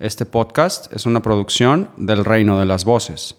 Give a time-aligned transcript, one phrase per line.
[0.00, 3.36] Este podcast es una producción del Reino de las Voces.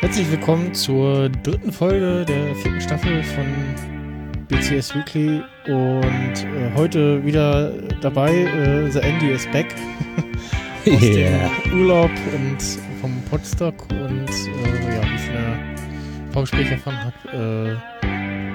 [0.00, 4.03] Herzlich willkommen zur dritten Folge der vierten Staffel von
[4.48, 7.70] BCS Weekly und äh, heute wieder
[8.00, 9.66] dabei äh, The Andy is back
[10.86, 11.50] aus Yeah.
[11.64, 12.58] dem Urlaub und
[13.00, 17.78] vom Podstock und äh, ja, wie ich in der Vorgespräch erfahren habe,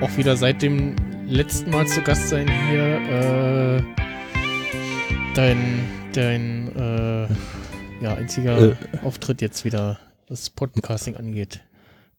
[0.01, 0.95] äh, auch wieder seit dem
[1.27, 3.79] letzten Mal zu Gast sein hier.
[3.79, 3.83] Äh,
[5.35, 5.57] dein
[6.13, 8.75] dein äh, ja, einziger Äh.
[9.03, 11.61] Auftritt jetzt wieder, was Podcasting angeht.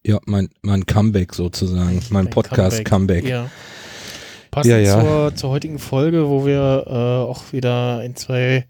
[0.03, 2.01] Ja, mein, mein Comeback sozusagen.
[2.09, 3.27] Mein Dein Podcast-Comeback.
[3.27, 3.49] Ja.
[4.49, 4.99] Passend Ja, ja.
[4.99, 8.65] Zur, zur heutigen Folge, wo wir äh, auch wieder ein, zwei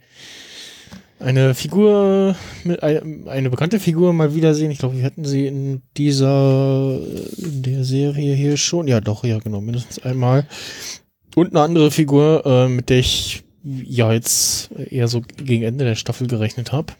[1.19, 4.71] eine Figur, mit ein, eine bekannte Figur mal wiedersehen.
[4.71, 6.99] Ich glaube, wir hatten sie in dieser
[7.37, 8.87] in der Serie hier schon.
[8.87, 10.45] Ja, doch, ja, genau, mindestens einmal.
[11.35, 15.95] Und eine andere Figur, äh, mit der ich ja jetzt eher so gegen Ende der
[15.95, 16.93] Staffel gerechnet habe.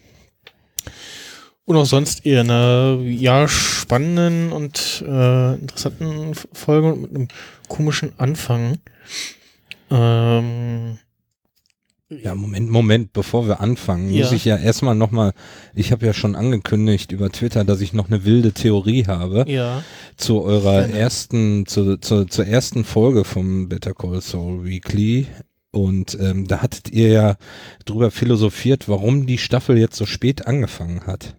[1.65, 7.27] Und auch sonst eher einer ja spannenden und äh, interessanten Folge und mit einem
[7.67, 8.79] komischen Anfang.
[9.89, 10.97] Ähm,
[12.09, 14.35] Ja, Moment, Moment, bevor wir anfangen, muss Ja.
[14.35, 15.31] ich ja erstmal nochmal,
[15.73, 19.81] ich habe ja schon angekündigt über Twitter, dass ich noch eine wilde Theorie habe ja,
[20.17, 20.97] zu eurer Gerne.
[20.99, 25.27] ersten, zu, zu, zur ersten Folge vom Better Call Saul Weekly.
[25.73, 27.35] Und ähm, da hattet ihr ja
[27.85, 31.37] drüber philosophiert, warum die Staffel jetzt so spät angefangen hat.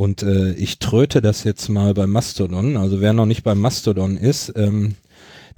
[0.00, 2.78] Und äh, ich tröte das jetzt mal bei Mastodon.
[2.78, 4.94] Also wer noch nicht bei Mastodon ist, ähm,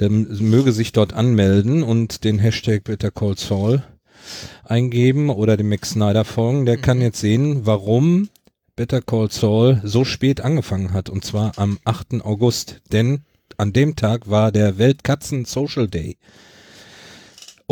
[0.01, 3.85] der möge sich dort anmelden und den Hashtag Better Call Saul
[4.65, 6.67] eingeben oder dem Max Snyder folgen.
[6.67, 7.03] Der kann Mhm.
[7.05, 8.31] jetzt sehen, warum
[8.75, 11.09] Better Call Saul so spät angefangen hat.
[11.09, 12.21] Und zwar am 8.
[12.23, 12.81] August.
[12.91, 13.21] Denn
[13.59, 16.17] an dem Tag war der Weltkatzen Social Day.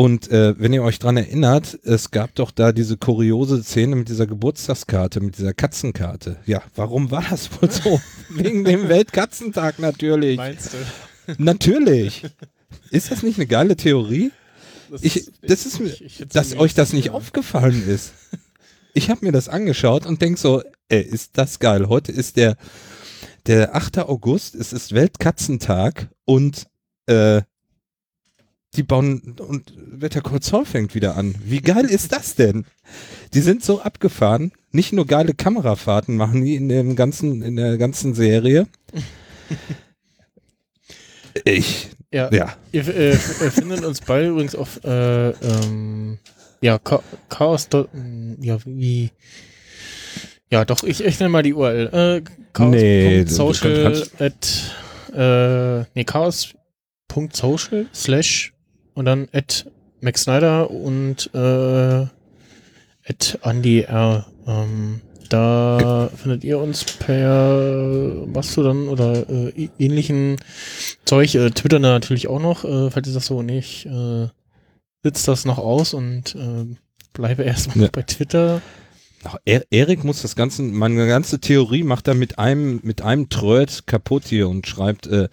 [0.00, 4.08] Und äh, wenn ihr euch dran erinnert, es gab doch da diese kuriose Szene mit
[4.08, 6.38] dieser Geburtstagskarte, mit dieser Katzenkarte.
[6.46, 8.00] Ja, warum war das wohl so?
[8.30, 10.38] Wegen dem Weltkatzentag natürlich.
[10.38, 11.34] meinst du?
[11.36, 12.24] Natürlich.
[12.90, 14.30] Ist das nicht eine geile Theorie?
[15.02, 15.94] Ich, das ist mir,
[16.32, 18.14] dass euch das nicht aufgefallen ist.
[18.94, 21.90] Ich habe mir das angeschaut und denk so, ey, ist das geil.
[21.90, 22.56] Heute ist der,
[23.46, 23.98] der 8.
[23.98, 26.68] August, es ist Weltkatzentag und
[27.04, 27.42] äh,
[28.76, 31.34] die bauen und Wetter Saul fängt wieder an.
[31.44, 32.64] Wie geil ist das denn?
[33.34, 34.52] Die sind so abgefahren.
[34.72, 38.66] Nicht nur geile Kamerafahrten machen die in dem ganzen, in der ganzen Serie.
[41.44, 42.56] Ich, Ja, ja.
[42.72, 46.18] ihr äh, äh, findet uns beide übrigens auf äh, ähm,
[46.60, 47.68] ja, Cha Chaos.
[47.68, 47.88] dot-
[48.40, 49.10] Ja, wie.
[50.50, 51.86] Ja, doch, ich, ich nenne mal die URL.
[51.92, 52.22] Äh,
[52.58, 54.74] Nee, du chaos.social kannst- at
[55.16, 58.52] äh, nee, chaos.social slash
[58.94, 59.66] und dann at
[60.00, 62.06] Max Snyder und äh,
[63.08, 64.26] at Andy R.
[64.46, 70.36] Ähm, da findet ihr uns per Mastodon oder äh, ähnlichen
[71.04, 71.34] Zeug.
[71.34, 74.26] Äh, Twitter natürlich auch noch, äh, falls ihr das so nicht äh,
[75.02, 76.66] sitzt das noch aus und äh,
[77.12, 77.90] bleibe erstmal Ja.
[77.92, 78.60] bei Twitter.
[79.24, 83.28] Ach, er Erik muss das ganze, meine ganze Theorie macht er mit einem, mit einem
[83.28, 85.28] Tröd kaputt hier und schreibt, äh,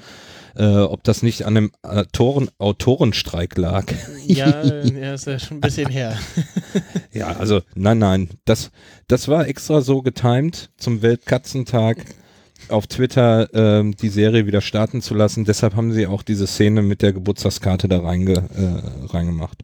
[0.58, 3.86] äh, ob das nicht an einem Autoren, Autorenstreik lag.
[4.26, 6.18] Ja, ja, ist ja schon ein bisschen her.
[7.14, 8.72] Ja, also nein, nein, das,
[9.08, 11.98] das war extra so getimed zum Weltkatzentag
[12.70, 15.46] auf Twitter ähm, die Serie wieder starten zu lassen.
[15.46, 19.64] Deshalb haben sie auch diese Szene mit der Geburtstagskarte da reinge, äh, reingemacht.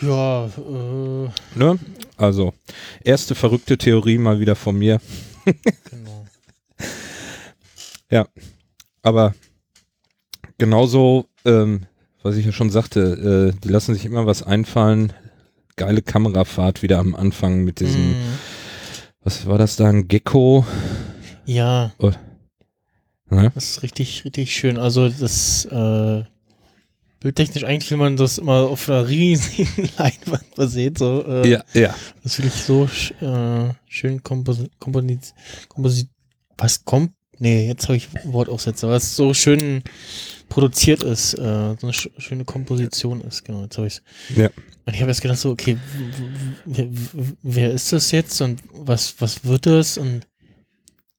[0.00, 1.78] Ja, äh, Ne?
[2.16, 2.52] Also,
[3.02, 5.00] erste verrückte Theorie mal wieder von mir.
[5.90, 6.26] genau.
[9.02, 9.34] Aber
[10.62, 11.86] genauso, ähm,
[12.22, 15.12] was ich ja schon sagte, äh, die lassen sich immer was einfallen.
[15.74, 18.38] Geile Kamerafahrt wieder am Anfang mit diesem, Mm,
[19.24, 20.64] was war das da, ein Gecko?
[21.46, 21.92] ja,
[23.28, 23.50] Ne?
[23.56, 24.78] das ist richtig, richtig schön.
[24.78, 26.22] Also das äh,
[27.18, 30.94] bildtechnisch eigentlich will man das immer auf einer riesigen Leinwand mal sehen.
[30.94, 31.92] So, äh, Ja, ja.
[32.22, 32.84] Das finde ich so
[33.20, 35.34] äh, schön komposi komposit
[35.68, 36.08] komposit
[36.56, 37.10] was kommt?
[37.38, 39.82] Nee, jetzt habe ich Wortaufsätze, was so schön
[40.52, 41.38] produziert ist, äh,
[41.80, 44.02] so eine sch schöne Komposition ist, genau, jetzt habe ich
[44.36, 44.50] Ja.
[44.84, 45.78] Und ich habe jetzt gedacht so, okay,
[47.42, 49.96] wer ist das jetzt und was, was wird das?
[49.96, 50.26] Und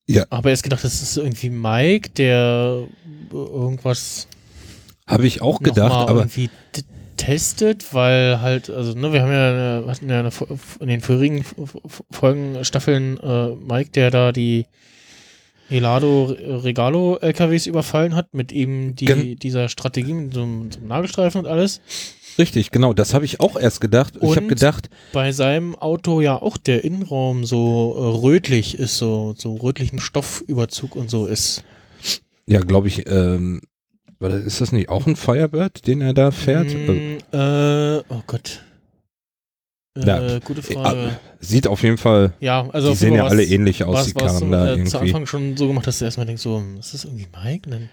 [0.05, 0.25] Ja.
[0.29, 2.87] aber erst gedacht, das ist irgendwie Mike, der
[3.31, 4.27] irgendwas
[5.07, 9.87] Habe ich auch gedacht, aber irgendwie getestet, weil halt, also, ne, wir haben ja, äh,
[9.87, 10.31] hatten ja eine,
[10.79, 11.43] in den vorherigen
[12.11, 14.67] Folgen, Staffeln, äh, Mike, der da die
[15.73, 20.79] Helado Regalo LKWs überfallen hat, mit eben die, Gen dieser Strategie, mit so einem, so
[20.79, 21.81] einem Nagelstreifen und alles.
[22.37, 24.17] Richtig, genau, das habe ich auch erst gedacht.
[24.17, 24.89] Und ich habe gedacht.
[25.11, 30.95] Bei seinem Auto ja auch der Innenraum so äh, rötlich ist, so, so rötlichen Stoffüberzug
[30.95, 31.63] und so ist.
[32.47, 33.61] Ja, glaube ich, ähm,
[34.19, 36.73] ist das nicht auch ein Firebird, den er da fährt?
[36.73, 38.63] Mm, äh, oh Gott.
[39.95, 41.19] Äh, ja, gute äh, Frage.
[41.39, 42.33] Sieht auf jeden Fall.
[42.39, 44.89] Ja, also die sehen ja alle ähnlich aus, die Karren da äh, irgendwie.
[44.89, 47.69] zu Anfang schon so gemacht, dass du erstmal denkst, so, ist das irgendwie Mike?
[47.69, 47.89] Und dann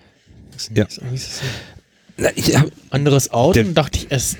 [0.56, 0.87] ist ja.
[0.97, 1.43] irgendwie ist das
[2.17, 3.62] Na, ich hab, anderes Auto.
[3.62, 4.38] Dann dachte ich erst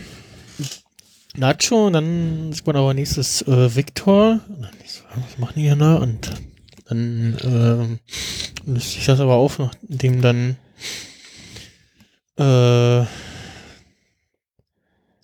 [1.37, 4.41] Nacho und dann sieht man aber nächstes äh, Victor.
[4.49, 5.97] Und dann ich so, was machen die hier da?
[5.97, 6.31] Und
[6.87, 7.99] dann
[8.67, 10.57] äh, löst sich das aber auf, nachdem dann
[12.37, 13.05] äh,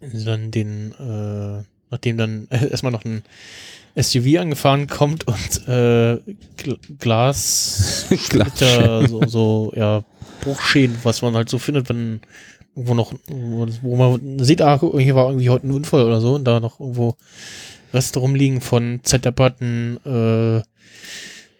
[0.02, 1.64] dann den äh,
[1.96, 3.22] nachdem dann erstmal noch ein
[3.98, 6.18] SUV angefahren kommt und äh,
[6.98, 8.58] Glas, Glas
[9.08, 10.04] so, so ja
[10.42, 12.20] Bruchschäden, was man halt so findet, wenn
[12.74, 16.44] irgendwo noch, wo man sieht, ah, hier war irgendwie heute ein Unfall oder so und
[16.44, 17.16] da noch irgendwo
[17.94, 20.62] Reste rumliegen von Zetterplatten, äh,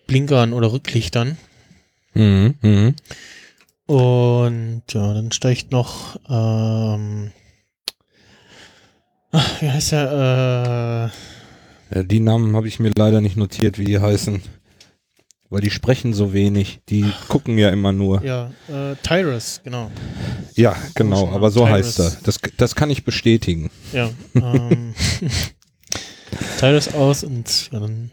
[0.06, 1.38] Blinkern oder Rücklichtern.
[2.12, 2.92] Mhm, mh.
[3.86, 7.30] Und ja, dann steigt noch ähm,
[9.32, 11.10] Ach, wie heißt er?
[11.90, 14.42] Äh ja, die Namen habe ich mir leider nicht notiert, wie die heißen.
[15.48, 16.80] Weil die sprechen so wenig.
[16.88, 18.22] Die gucken ja immer nur.
[18.24, 19.92] Ja, äh, Tyrus, genau.
[20.56, 21.72] Ja, genau, aber so Tyrus.
[21.72, 22.16] heißt er.
[22.24, 23.70] Das, das kann ich bestätigen.
[23.92, 24.10] Ja.
[24.34, 24.94] Ähm,
[26.58, 28.10] Tyrus aus und dann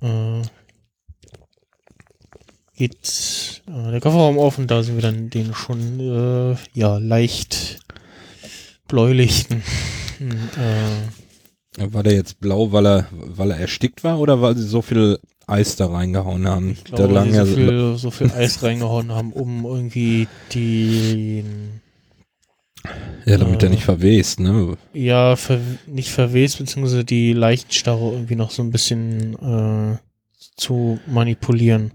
[0.00, 0.42] äh,
[2.76, 7.78] geht äh, der Kofferraum auf und da sind wir dann den schon äh, ja leicht
[8.88, 9.62] bläulichten
[10.18, 11.08] hm, äh,
[11.76, 15.18] war der jetzt blau, weil er, weil er erstickt war oder weil sie so viel
[15.46, 16.70] Eis da reingehauen haben?
[16.70, 21.44] Ich glaube, da lang so, viel, so viel Eis reingehauen haben, um irgendwie die
[23.24, 24.76] ja, damit äh, er nicht verwest, ne?
[24.92, 29.98] Ja, ver nicht verwest, beziehungsweise die Leichtstarre irgendwie noch so ein bisschen äh,
[30.56, 31.92] zu manipulieren.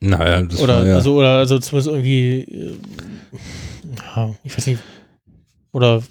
[0.00, 2.78] Naja, das oder, war ja also, oder also zumindest irgendwie, äh,
[4.16, 4.80] ja, ich weiß nicht,
[5.76, 6.02] oder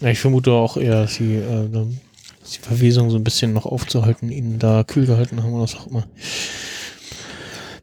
[0.00, 4.32] ja, ich vermute auch eher, dass sie äh, die Verwesung so ein bisschen noch aufzuhalten,
[4.32, 6.06] ihn da kühl gehalten haben oder was auch immer.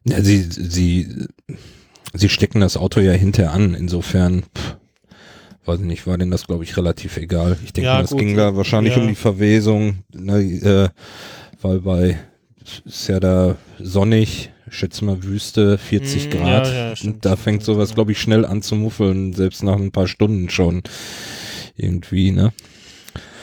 [0.04, 1.28] Ja, sie, sie,
[2.14, 4.78] sie stecken das Auto ja hinterher an, insofern, pff,
[5.66, 7.56] weiß nicht, war denen das, glaube ich, relativ egal.
[7.64, 9.02] Ich denke, ja, das gut, ging da wahrscheinlich ja.
[9.04, 10.90] um die Verwesung, ne, äh,
[11.62, 12.18] weil bei
[12.86, 16.68] ist ja da sonnig, schätze mal Wüste, 40 mm, Grad.
[16.68, 19.92] Ja, ja, und da fängt sowas, glaube ich, schnell an zu muffeln, selbst nach ein
[19.92, 20.84] paar Stunden schon.
[21.76, 22.54] Irgendwie, ne?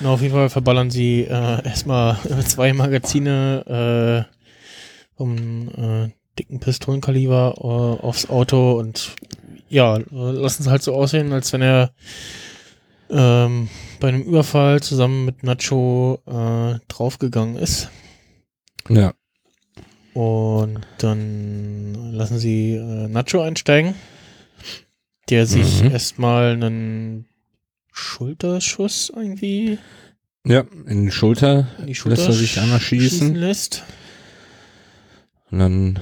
[0.00, 7.54] Na, auf jeden Fall verballern sie äh, erstmal zwei Magazine äh, um äh, dicken Pistolenkaliber
[7.58, 9.14] äh, aufs Auto und
[9.68, 11.92] ja, lassen es halt so aussehen, als wenn er
[13.10, 13.68] ähm,
[14.00, 17.90] bei einem Überfall zusammen mit Nacho äh, draufgegangen ist.
[18.88, 19.14] Ja.
[20.14, 23.94] Und dann lassen sie äh, Nacho einsteigen,
[25.28, 25.90] der sich mhm.
[25.90, 27.26] erstmal einen
[27.92, 29.78] Schulterschuss irgendwie.
[30.46, 33.08] Ja, in die Schulter, in die Schulter lässt er sich einmal schießen.
[33.08, 33.82] schießen lässt.
[35.50, 36.00] Und dann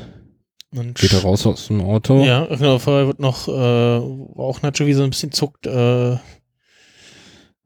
[0.74, 2.24] und geht er raus aus dem Auto.
[2.24, 6.16] Ja, genau, vorher wird noch, äh, auch Nacho wie so ein bisschen zuckt, äh,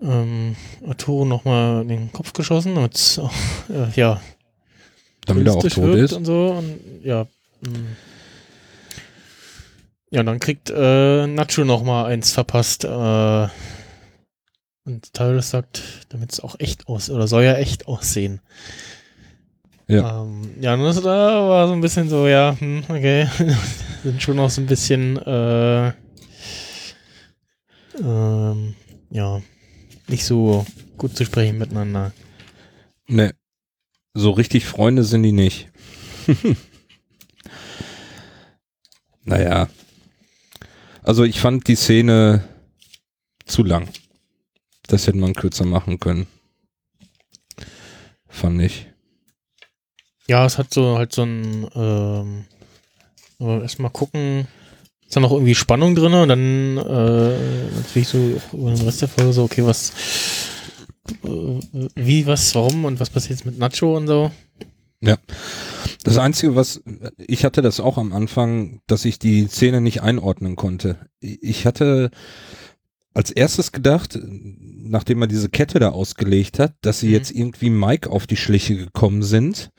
[0.01, 0.57] ähm,
[0.87, 3.21] Arturo nochmal in den Kopf geschossen, damit
[3.71, 4.21] äh, ja,
[5.27, 6.13] damit er auch tot ist.
[6.13, 7.27] Und so und ja.
[7.65, 7.97] Hm.
[10.11, 12.85] Ja, und dann kriegt äh, Nacho nochmal eins verpasst.
[12.85, 13.49] Äh,
[14.85, 18.41] und Tyrus sagt, damit es auch echt aussieht, oder soll ja echt aussehen.
[19.89, 20.23] Ja.
[20.23, 23.27] Ähm, ja, das da war so ein bisschen so, ja, hm, okay.
[24.05, 25.89] Sind schon noch so ein bisschen, äh,
[28.01, 28.75] ähm,
[29.11, 29.43] ja,
[30.09, 30.65] nicht so
[30.97, 32.13] gut zu sprechen miteinander.
[33.09, 33.33] Nee.
[34.19, 35.69] So richtig Freunde sind die nicht.
[39.25, 39.69] naja.
[41.03, 42.43] Also ich fand die Szene
[43.45, 43.91] zu lang.
[44.87, 46.27] Das hätte man kürzer machen können.
[48.27, 48.87] Fand ich.
[50.27, 52.45] Ja, es hat so halt so ein ähm,
[53.39, 54.49] erstmal gucken,
[55.05, 59.09] ist da noch irgendwie Spannung drin und dann äh, natürlich so über den Rest der
[59.09, 59.93] Folge so, okay, was
[61.95, 64.31] wie, was, warum und was passiert jetzt mit Nacho und so.
[65.01, 65.17] Ja.
[66.05, 66.83] Das Einzige, was
[67.19, 70.97] ich hatte das auch am Anfang, dass ich die Szene nicht einordnen konnte.
[71.21, 72.11] Ich hatte
[73.13, 77.13] als erstes gedacht, nachdem er diese Kette da ausgelegt hat, dass sie Mhm.
[77.13, 79.71] jetzt irgendwie Mike auf die Schliche gekommen sind.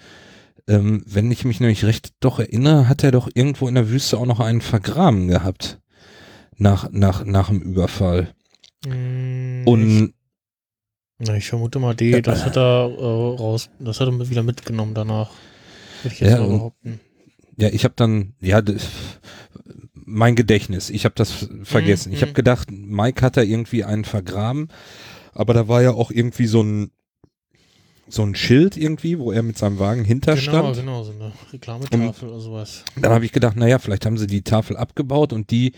[0.68, 4.18] Ähm, wenn ich mich nämlich recht doch erinnere, hat er doch irgendwo in der Wüste
[4.18, 5.80] auch noch einen vergraben gehabt.
[6.58, 8.34] Nach, nach, nach dem Überfall.
[8.86, 10.14] Mm, Und
[11.20, 14.94] na, ich vermute mal, die, das hat er äh, raus, das hat er wieder mitgenommen
[14.94, 15.32] danach.
[16.04, 17.00] Würde ich jetzt Ja, mal und- behaupten.
[17.60, 18.78] Ja, ich habe dann, ja, d-
[19.94, 22.14] mein Gedächtnis, ich habe das vergessen.
[22.14, 22.26] Ich Mhm.
[22.26, 24.68] habe gedacht, Mike hat da irgendwie einen vergraben,
[25.34, 26.92] aber da war ja auch irgendwie so ein
[28.10, 32.30] so ein Schild irgendwie, wo er mit seinem Wagen hinter Genau, genau, so eine Reklametafel
[32.30, 32.86] oder sowas.
[32.96, 35.74] Dann habe ich gedacht, naja, vielleicht haben sie die Tafel abgebaut und die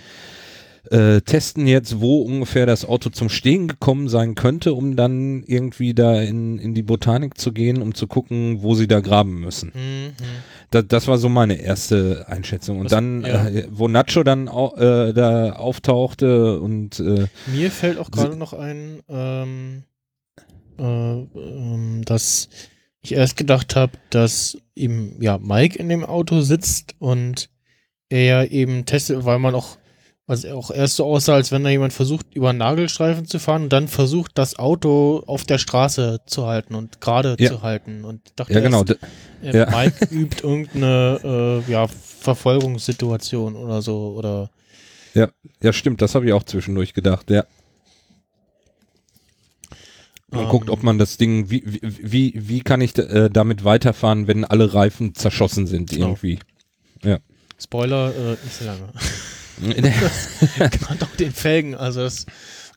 [0.91, 5.93] äh, testen jetzt, wo ungefähr das Auto zum Stehen gekommen sein könnte, um dann irgendwie
[5.93, 9.71] da in, in die Botanik zu gehen, um zu gucken, wo sie da graben müssen.
[9.75, 10.13] Mhm.
[10.71, 12.79] Da, das war so meine erste Einschätzung.
[12.79, 13.47] Und Was- dann, ja.
[13.49, 18.53] äh, wo Nacho dann au, äh, da auftauchte und äh, Mir fällt auch gerade noch
[18.53, 19.83] ein, ähm,
[20.77, 22.49] äh, ähm, dass
[23.01, 27.49] ich erst gedacht habe, dass eben ja Mike in dem Auto sitzt und
[28.09, 29.77] er ja eben testet, weil man auch
[30.29, 33.63] also er auch erst so aussah, als wenn da jemand versucht, über Nagelstreifen zu fahren
[33.63, 37.49] und dann versucht, das Auto auf der Straße zu halten und gerade Ja.
[37.49, 38.05] zu halten.
[38.05, 38.99] Und dachte ja genau, erst,
[39.43, 39.69] äh, ja.
[39.69, 44.13] Mike übt irgendeine äh, ja, Verfolgungssituation oder so.
[44.17, 44.49] Oder
[45.61, 47.43] ja stimmt, das habe ich auch zwischendurch gedacht, ja.
[50.31, 50.49] Man Ähm.
[50.49, 54.73] guckt, ob man das Ding, wie, wie, wie, kann ich äh, damit weiterfahren, wenn alle
[54.75, 56.05] Reifen zerschossen sind Genau.
[56.09, 56.39] irgendwie.
[57.61, 58.89] Spoiler, äh, nicht so lange.
[61.01, 62.25] Auch den Felgen, also das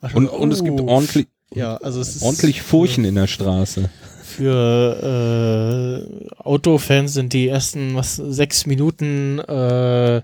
[0.01, 3.15] war schon- und, und es gibt oh, ordentlich, ja, also es ist ordentlich Furchen in
[3.15, 3.89] der Straße.
[4.25, 10.23] Für äh, Autofans sind die ersten was sechs Minuten äh,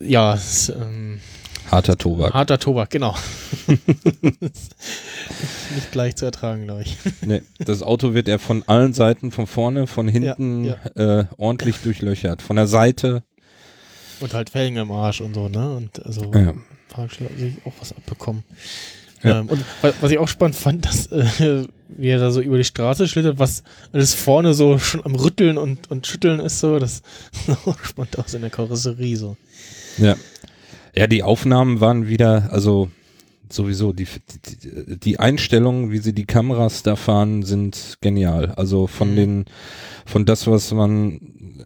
[0.00, 1.20] ja es, ähm,
[1.70, 2.34] Harter Tobak.
[2.34, 3.14] harter Tobak, genau.
[5.74, 6.98] Nicht leicht zu ertragen, glaube ich.
[7.24, 10.76] Nee, das Auto wird er von allen Seiten, von vorne, von hinten Ja,
[11.20, 12.42] Äh, ordentlich durchlöchert.
[12.42, 13.22] Von der Seite.
[14.22, 15.76] Und halt Felgen im Arsch und so, ne?
[15.76, 16.54] Und also Ja.
[16.94, 18.44] Hat sich auch was abbekommen.
[19.22, 19.40] Ja.
[19.40, 22.58] Ähm, und wa- was ich auch spannend fand, dass äh, wie er da so über
[22.58, 23.62] die Straße schlittert, was
[23.92, 27.02] alles vorne so schon am Rütteln und, und Schütteln ist, so, das
[27.46, 29.36] sah auch spannend aus in der Karosserie so.
[29.98, 30.16] Ja.
[30.94, 32.90] Ja, die Aufnahmen waren wieder, also
[33.48, 34.06] sowieso, die,
[34.62, 38.50] die, die Einstellungen, wie sie die Kameras da fahren, sind genial.
[38.56, 39.16] Also von Mhm.
[39.16, 39.44] den,
[40.04, 41.12] von das, was man,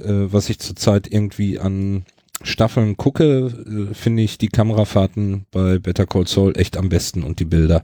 [0.04, 2.04] äh, was ich zurzeit irgendwie an
[2.42, 3.46] Staffeln gucke,
[3.90, 7.82] äh, finde ich die Kamerafahrten bei Better Call Saul echt am besten und die Bilder.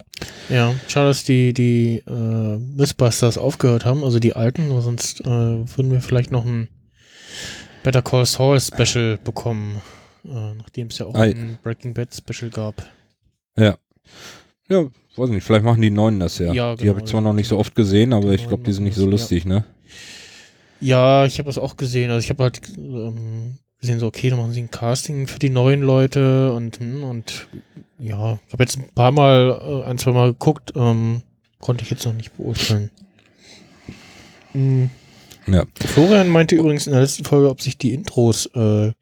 [0.48, 5.90] Ja, schade, dass die, die äh, Mythbusters aufgehört haben, also die alten, sonst äh, würden
[5.90, 6.68] wir vielleicht noch ein
[7.82, 9.80] Better Call Saul Special bekommen,
[10.24, 11.30] äh, nachdem es ja auch Ei.
[11.30, 12.86] ein Breaking Bad Special gab.
[13.56, 13.76] Ja.
[14.68, 16.52] Ja, weiß nicht, vielleicht machen die Neuen das ja.
[16.52, 17.28] Ja, die genau, habe ich zwar ja.
[17.28, 19.10] noch nicht so oft gesehen, aber Die ich glaube, die sind nicht so das, ja.
[19.10, 19.64] lustig, ne?
[20.80, 22.10] Ja, ich habe das auch gesehen.
[22.10, 25.50] Also ich habe halt ähm, gesehen, so okay, dann machen sie ein Casting für die
[25.50, 27.48] neuen Leute und hm, und
[27.98, 31.22] ja, ich habe jetzt ein paar Mal, äh, ein, zwei Mal geguckt, ähm,
[31.60, 32.90] konnte ich jetzt noch nicht beurteilen.
[34.52, 34.90] Hm.
[35.46, 35.64] Ja.
[35.84, 38.92] Florian meinte übrigens in der letzten Folge, ob sich die Intros äh,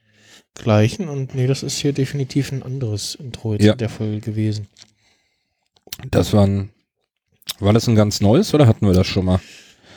[0.54, 3.72] gleichen und nee, das ist hier definitiv ein anderes Intro jetzt Ja.
[3.72, 4.66] in der Folge gewesen.
[6.10, 6.70] Das war ein,
[7.58, 9.40] war das ein ganz neues oder hatten wir das schon mal?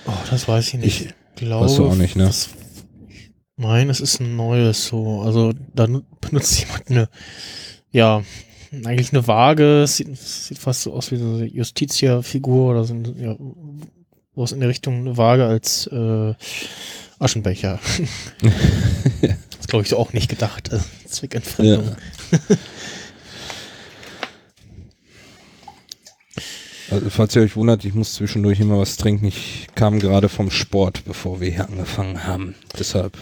[0.05, 1.01] Oh, das weiß ich nicht.
[1.05, 2.25] Ich- Ich glaube, weißt du auch nicht, ne?
[2.25, 2.49] das-
[3.55, 5.21] Nein, es ist ein neues so.
[5.21, 7.09] Also da nu- benutzt jemand eine,
[7.91, 8.23] ja,
[8.85, 9.83] eigentlich eine Waage.
[9.83, 13.35] Es Sieht, sieht fast so aus wie so eine Justitia-Figur oder so, ein- ja,
[14.35, 16.33] was in der Richtung eine Waage als äh,
[17.19, 17.79] Aschenbecher.
[19.21, 20.71] das glaube ich so auch nicht gedacht.
[20.71, 21.89] Also, Zweckentfremdung.
[22.31, 22.39] Ja.
[26.93, 29.25] Also, falls ihr euch wundert, ich muss zwischendurch immer was trinken.
[29.25, 32.53] Ich kam gerade vom Sport, bevor wir hier angefangen haben.
[32.77, 33.17] Deshalb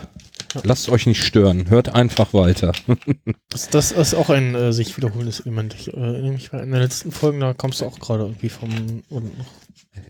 [0.64, 1.70] lasst euch nicht stören.
[1.70, 2.74] Hört einfach weiter.
[3.48, 5.74] Das, das ist auch ein äh, sich wiederholendes Element.
[5.74, 9.04] Ich äh, erinnere mich in der letzten Folge, da kommst du auch gerade irgendwie vom,
[9.10, 9.46] und noch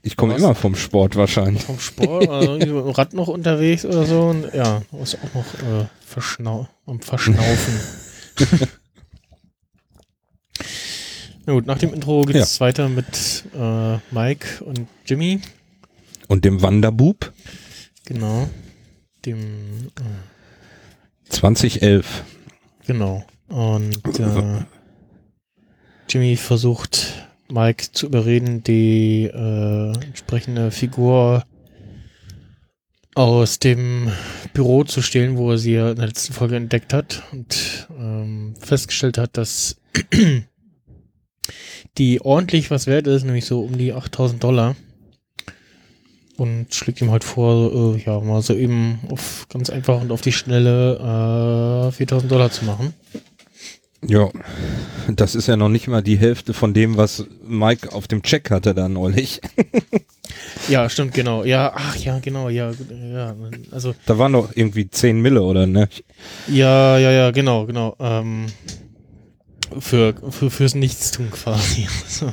[0.03, 1.63] Ich komme immer vom Sport wahrscheinlich.
[1.63, 4.22] vom Sport, also irgendwie Rad noch unterwegs oder so.
[4.27, 7.80] Und ja, du bist auch noch äh, verschnau am Verschnaufen.
[11.45, 15.41] Na gut, nach dem Intro geht es weiter mit äh, Mike und Jimmy.
[16.27, 17.33] Und dem Wanderbub
[18.05, 18.50] Genau.
[19.25, 22.24] Dem, äh, 2011.
[22.86, 23.25] genau.
[23.48, 24.63] Und äh,
[26.10, 31.43] Jimmy versucht Mike zu überreden, die äh, entsprechende Figur
[33.13, 34.12] aus dem
[34.53, 38.55] Büro zu stehlen, wo er sie ja in der letzten Folge entdeckt hat und ähm,
[38.60, 39.77] festgestellt hat, dass
[41.98, 44.75] die ordentlich was wert ist, nämlich so um die 8000 Dollar.
[46.38, 50.21] Und schlägt ihm halt vor, äh, ja, mal so eben auf ganz einfach und auf
[50.21, 52.93] die Schnelle äh, 4000 Dollar zu machen.
[54.07, 54.29] Ja,
[55.07, 58.50] das ist ja noch nicht mal die Hälfte von dem, was Mike auf dem Check
[58.50, 59.41] hatte da neulich.
[60.69, 61.43] ja, stimmt, genau.
[61.43, 62.71] Ja, ach ja, genau, ja,
[63.13, 63.36] ja.
[63.69, 65.88] Also da waren doch irgendwie 10 Mille, oder ne?
[66.48, 67.95] Ja, ja, ja, genau, genau.
[68.00, 68.48] Ähm,
[69.80, 71.88] für, für fürs Nichtstun quasi.
[72.08, 72.28] so,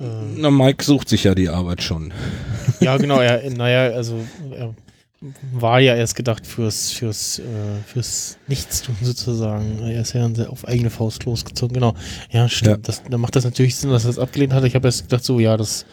[0.00, 0.04] äh,
[0.36, 2.12] Na, Mike sucht sich ja die Arbeit schon.
[2.80, 4.24] ja, genau, er, naja, also
[4.56, 4.74] er
[5.52, 7.42] war ja erst gedacht fürs, fürs, äh,
[7.86, 9.78] fürs Nichtstun sozusagen.
[9.80, 11.94] Er ist ja auf eigene Faust losgezogen, genau.
[12.30, 12.68] Ja, stimmt.
[12.68, 12.76] Ja.
[12.82, 14.64] Das, da macht das natürlich Sinn, dass er das abgelehnt hat.
[14.64, 15.86] Ich habe erst gedacht, so, ja, das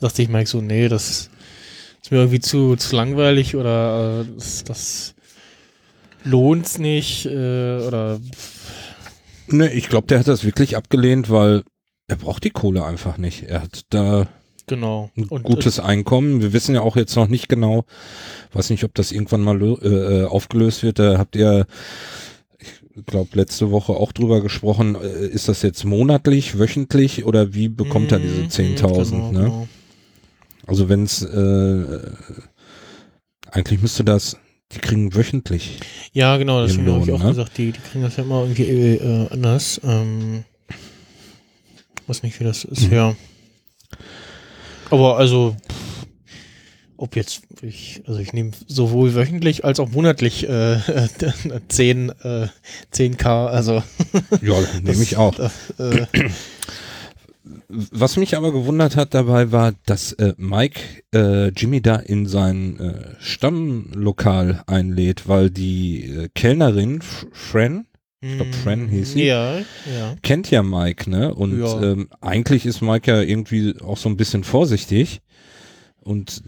[0.00, 1.30] dachte ich Mike so, nee, das
[2.02, 5.14] ist mir irgendwie zu, zu langweilig oder äh, das, das
[6.24, 8.18] lohnt's nicht äh, oder.
[9.52, 11.62] Ne, ich glaube, der hat das wirklich abgelehnt, weil
[12.08, 13.44] er braucht die Kohle einfach nicht.
[13.44, 14.26] Er hat da
[14.66, 15.10] Genau.
[15.16, 16.40] Ein und, gutes und, Einkommen.
[16.40, 17.84] Wir wissen ja auch jetzt noch nicht genau,
[18.52, 20.98] weiß nicht, ob das irgendwann mal äh, aufgelöst wird.
[20.98, 21.66] Da habt ihr,
[22.58, 24.94] ich glaube, letzte Woche auch drüber gesprochen.
[24.94, 29.04] Äh, ist das jetzt monatlich, wöchentlich oder wie bekommt er diese 10.000?
[29.04, 29.40] Mhm, genau, ne?
[29.40, 29.68] Genau.
[30.66, 32.00] Also wenn es, äh,
[33.50, 34.38] eigentlich müsste das,
[34.74, 35.78] die kriegen wöchentlich.
[36.12, 37.28] Ja, genau, das habe ich auch ne?
[37.28, 37.58] gesagt.
[37.58, 39.80] Die, die kriegen das ja immer irgendwie äh, anders.
[39.84, 40.44] Ähm,
[42.06, 42.88] weiß nicht, wie das ist.
[42.88, 42.92] Mhm.
[42.92, 43.16] Ja.
[44.90, 45.56] Aber also,
[46.96, 50.78] ob jetzt, ich, also ich nehme sowohl wöchentlich als auch monatlich äh,
[51.68, 52.48] 10, äh,
[52.94, 53.82] 10k, also.
[54.40, 55.38] Ja, nehme ich auch.
[55.38, 56.06] äh,
[57.68, 60.80] was mich aber gewundert hat dabei war, dass äh, Mike
[61.12, 67.00] äh, Jimmy da in sein äh, Stammlokal einlädt, weil die äh, Kellnerin
[67.32, 67.86] Fran
[68.24, 69.24] ich glaube, Fran hieß sie.
[69.24, 70.14] Ja, ja.
[70.22, 71.34] Kennt ja Mike, ne?
[71.34, 71.82] Und ja.
[71.82, 75.22] ähm, eigentlich ist Mike ja irgendwie auch so ein bisschen vorsichtig.
[76.04, 76.42] Und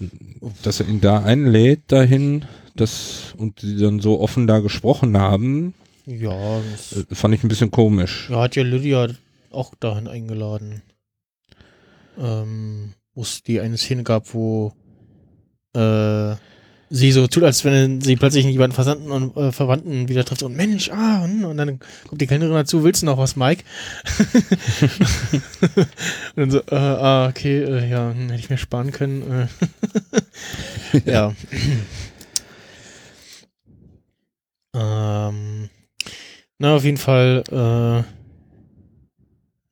[0.62, 2.44] dass er ihn da einlädt dahin,
[2.76, 5.74] das und die dann so offen da gesprochen haben,
[6.06, 8.28] ja, äh, fand ich ein bisschen komisch.
[8.30, 9.08] Ja, hat ja Lydia
[9.54, 10.82] auch dahin eingeladen.
[12.18, 14.72] Ähm, wo es die eine Szene gab, wo
[15.74, 16.34] äh,
[16.90, 20.56] sie so tut, als wenn sie plötzlich jemanden Versandten und äh, Verwandten wieder trifft und
[20.56, 23.64] Mensch, ah, hm, und dann kommt die Kellnerin dazu, willst du noch was, Mike?
[26.36, 29.48] und dann so, äh, ah, okay, äh, ja, hm, hätte ich mir sparen können.
[30.92, 31.00] Äh.
[31.10, 31.34] ja.
[34.74, 35.68] ähm,
[36.58, 38.23] na, auf jeden Fall äh,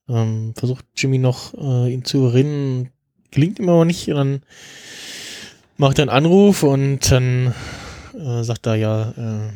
[0.08, 2.90] ähm, versucht Jimmy noch äh, ihn zu überreden,
[3.30, 4.42] gelingt ihm aber nicht, und dann
[5.76, 7.54] macht einen Anruf und dann
[8.18, 9.48] äh, sagt er ja, äh,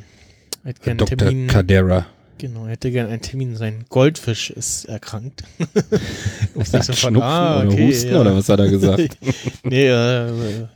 [0.65, 1.47] er hätte gerne einen Termin.
[1.47, 2.07] Cadera.
[2.39, 3.57] Genau, er hätte gerne einen Termin.
[3.57, 5.45] Sein Goldfisch ist erkrankt.
[6.55, 8.21] Muss nicht sofort, ah, okay, oder Husten ja.
[8.21, 9.17] oder was hat er gesagt?
[9.63, 10.67] nee, äh, äh,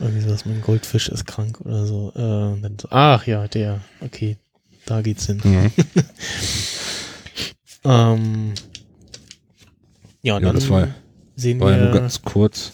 [0.00, 2.12] irgendwie sowas, mein Goldfisch ist krank oder so.
[2.14, 4.36] Äh, dann so ach ja, der, okay,
[4.84, 5.40] da geht's hin.
[5.44, 5.70] Mhm.
[7.86, 8.54] ähm,
[10.22, 10.88] ja, ja, das war,
[11.36, 11.76] sehen war wir.
[11.76, 12.72] Ja nur ganz kurz.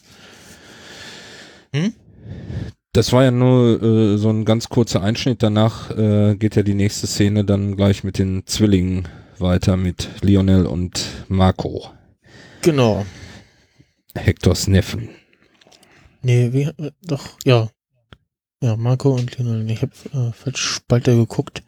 [1.75, 1.92] Hm?
[2.92, 5.42] Das war ja nur äh, so ein ganz kurzer Einschnitt.
[5.42, 10.66] Danach äh, geht ja die nächste Szene dann gleich mit den Zwillingen weiter mit Lionel
[10.66, 11.90] und Marco.
[12.62, 13.05] Genau.
[14.14, 15.09] Hectors Neffen.
[16.22, 17.68] Nee, wie, äh, doch, ja.
[18.62, 19.70] Ja, Marco und Lionel.
[19.70, 21.62] Ich habe äh, falsch Spalter geguckt.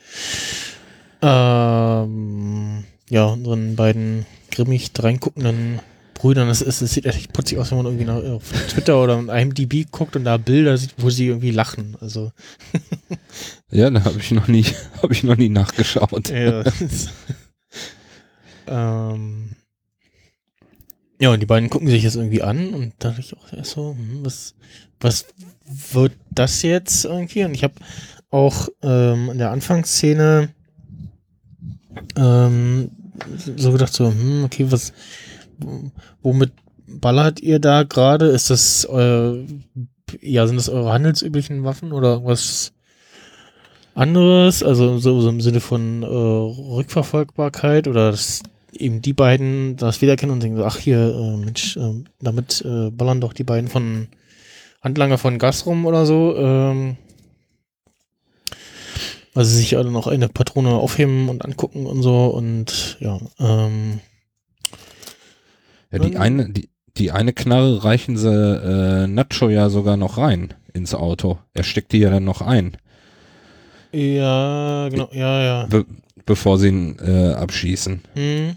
[1.23, 5.81] Ähm, ja, unseren beiden grimmig dreinguckenden
[6.15, 6.49] Brüdern.
[6.49, 9.29] Es, es, es sieht echt putzig aus, wenn man irgendwie nach, auf Twitter oder im
[9.29, 11.97] IMDb guckt und da Bilder sieht, wo sie irgendwie lachen.
[12.01, 12.33] Also.
[13.71, 14.65] ja, da habe ich noch nie,
[15.03, 16.31] habe ich noch nie nachgeschaut.
[16.31, 16.65] Ja,
[18.67, 19.51] ähm,
[21.21, 23.73] ja, und die beiden gucken sich das irgendwie an und da dachte ich auch erst
[23.73, 24.55] so, hm, was,
[25.01, 25.27] was
[25.93, 27.45] wird das jetzt irgendwie?
[27.45, 27.75] Und ich habe
[28.31, 30.49] auch ähm, in der Anfangsszene
[32.17, 32.91] ähm,
[33.57, 34.93] so gedacht so, hm, okay, was,
[36.23, 36.53] womit
[36.87, 38.27] ballert ihr da gerade?
[38.27, 39.39] Ist das euer,
[40.21, 42.73] ja, sind das eure handelsüblichen Waffen oder was
[43.95, 44.63] anderes?
[44.63, 50.35] Also so, so im Sinne von äh, Rückverfolgbarkeit oder dass eben die beiden das wiederkennen
[50.35, 54.09] und denken so, ach hier, äh, Mensch, äh, damit äh, ballern doch die beiden von
[54.83, 56.37] Handlanger von Gas rum oder so.
[56.37, 56.97] Ähm,
[59.35, 64.01] weil sie sich alle noch eine Patrone aufheben und angucken und so und ja, ähm,
[65.91, 70.55] ja, die eine, die, die eine Knarre reichen sie äh, Nacho ja sogar noch rein
[70.73, 71.39] ins Auto.
[71.53, 72.77] Er steckt die ja dann noch ein.
[73.93, 75.67] Ja, genau, ja, ja.
[75.67, 75.85] Be
[76.27, 78.01] bevor sie ihn äh, abschießen.
[78.15, 78.57] Hm.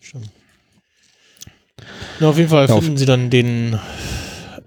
[0.00, 0.22] Schon.
[2.18, 3.78] Na, auf jeden Fall ja, finden sie dann den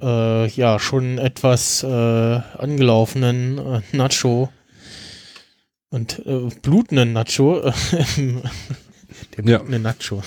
[0.01, 4.49] äh, ja schon etwas äh, angelaufenen äh, Nacho
[5.93, 7.61] und äh, blutenden Nacho.
[7.61, 7.71] der
[9.43, 9.79] blutende ja.
[9.79, 10.23] Nacho.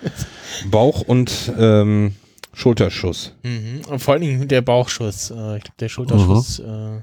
[0.70, 2.14] Bauch und ähm,
[2.52, 3.34] Schulterschuss.
[3.42, 3.82] Mhm.
[3.88, 5.30] Und vor allen Dingen der Bauchschuss.
[5.30, 7.02] Äh, ich glaube, der Schulterschuss mhm.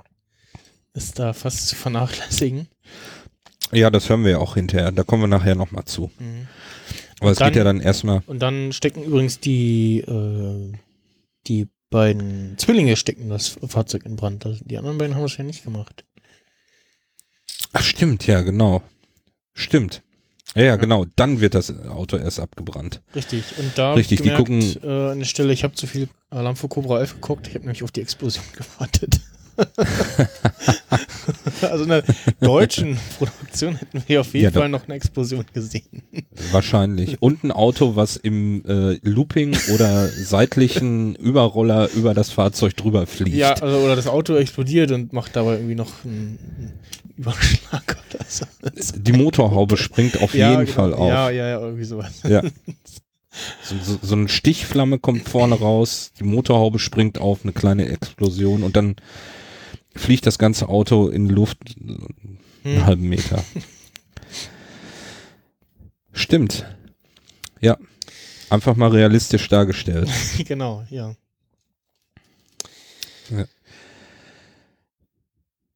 [0.94, 2.70] äh, ist da fast zu vernachlässigen.
[3.74, 4.92] Ja, das hören wir ja auch hinterher.
[4.94, 6.10] Da kommen wir nachher nochmal zu.
[6.20, 6.48] Mhm.
[7.20, 8.24] Aber es dann, geht ja dann erstmal.
[8.28, 10.72] Und dann stecken übrigens die, äh,
[11.48, 14.48] die beiden Zwillinge stecken das Fahrzeug in Brand.
[14.64, 16.06] Die anderen beiden haben das ja nicht gemacht.
[17.74, 18.82] Ach, stimmt, ja, genau.
[19.54, 20.02] Stimmt.
[20.56, 21.06] Ja, ja, genau.
[21.16, 23.02] Dann wird das Auto erst abgebrannt.
[23.14, 23.44] Richtig.
[23.58, 24.84] Und da Richtig, gemerkt, die gucken.
[24.84, 27.48] Äh, an der Stelle, ich habe zu viel Alarm für Cobra 11 geguckt.
[27.48, 29.20] Ich habe nämlich auf die Explosion gewartet.
[31.62, 32.04] also in der
[32.40, 36.02] deutschen Produktion hätten wir auf jeden ja, Fall noch eine Explosion gesehen.
[36.52, 37.22] Wahrscheinlich.
[37.22, 43.36] Und ein Auto, was im äh, Looping oder seitlichen Überroller über das Fahrzeug drüber fliegt.
[43.36, 45.92] Ja, also, oder das Auto explodiert und macht dabei irgendwie noch
[47.20, 48.46] Überschlag oder so.
[48.96, 50.76] Die Motorhaube springt auf ja, jeden genau.
[50.76, 51.10] Fall auf.
[51.10, 52.24] Ja, ja, ja, irgendwie sowas.
[52.24, 52.42] Ja.
[53.62, 58.64] So, so, so, eine Stichflamme kommt vorne raus, die Motorhaube springt auf, eine kleine Explosion
[58.64, 58.96] und dann
[59.96, 62.86] fliegt das ganze Auto in Luft einen hm.
[62.88, 63.46] halben Meter.
[66.12, 66.66] Stimmt.
[67.62, 67.78] Ja.
[68.50, 70.10] Einfach mal realistisch dargestellt.
[70.48, 71.16] genau, ja.
[73.30, 73.46] ja.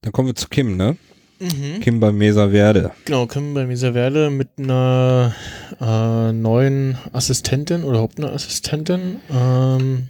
[0.01, 0.97] Dann kommen wir zu Kim, ne?
[1.39, 1.79] Mhm.
[1.81, 2.91] Kim bei Mesa Verde.
[3.05, 5.35] Genau, Kim bei Mesa Verde mit einer
[5.81, 9.19] äh, neuen Assistentin oder Hauptassistentin.
[9.29, 10.09] Ähm,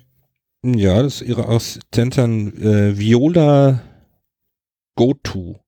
[0.64, 3.82] ja, das ist ihre Assistentin äh, Viola
[4.96, 5.60] Go-To.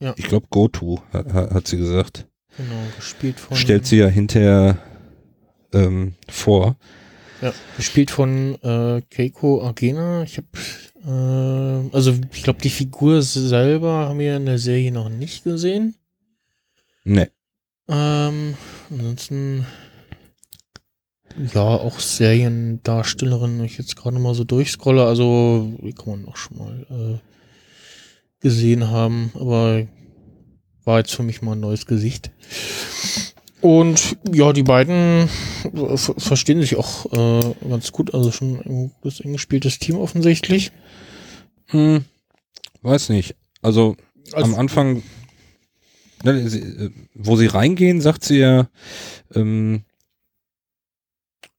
[0.00, 0.14] Ja.
[0.16, 2.26] Ich glaube, Go-To hat, hat, sie gesagt.
[2.56, 3.56] Genau, gespielt von.
[3.56, 4.78] Stellt sie ja hinterher
[5.72, 6.76] ähm, vor.
[7.42, 10.22] Ja, gespielt von äh, Keiko Agena.
[10.22, 10.46] Ich habe,
[11.06, 15.94] äh, also ich glaube, die Figur selber haben wir in der Serie noch nicht gesehen.
[17.04, 17.28] Nee.
[17.88, 18.54] Ähm,
[18.90, 19.66] ansonsten,
[21.54, 26.36] ja, auch Seriendarstellerin, wenn ich jetzt gerade mal so durchscrolle, also, wie kann man auch
[26.36, 27.18] schon mal äh,
[28.40, 29.86] gesehen haben, aber
[30.84, 32.30] war jetzt für mich mal ein neues Gesicht.
[33.60, 35.28] Und ja, die beiden
[36.18, 40.72] verstehen sich auch äh, ganz gut, also schon ein gutes eingespieltes Team offensichtlich.
[41.68, 42.04] Hm,
[42.82, 43.34] weiß nicht.
[43.62, 43.96] Also,
[44.32, 45.02] also am Anfang,
[46.22, 48.68] ne, wo sie reingehen, sagt sie ja,
[49.34, 49.82] ähm,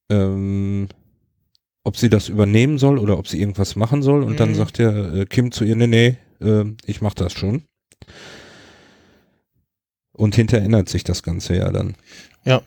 [0.10, 0.88] ähm,
[1.84, 4.24] ob sie das übernehmen soll oder ob sie irgendwas machen soll.
[4.24, 4.38] Und mhm.
[4.38, 7.64] dann sagt ja äh, Kim zu ihr, nee, nee, äh, ich mache das schon.
[10.14, 11.96] Und hinterher ändert sich das Ganze ja dann.
[12.44, 12.62] Ja.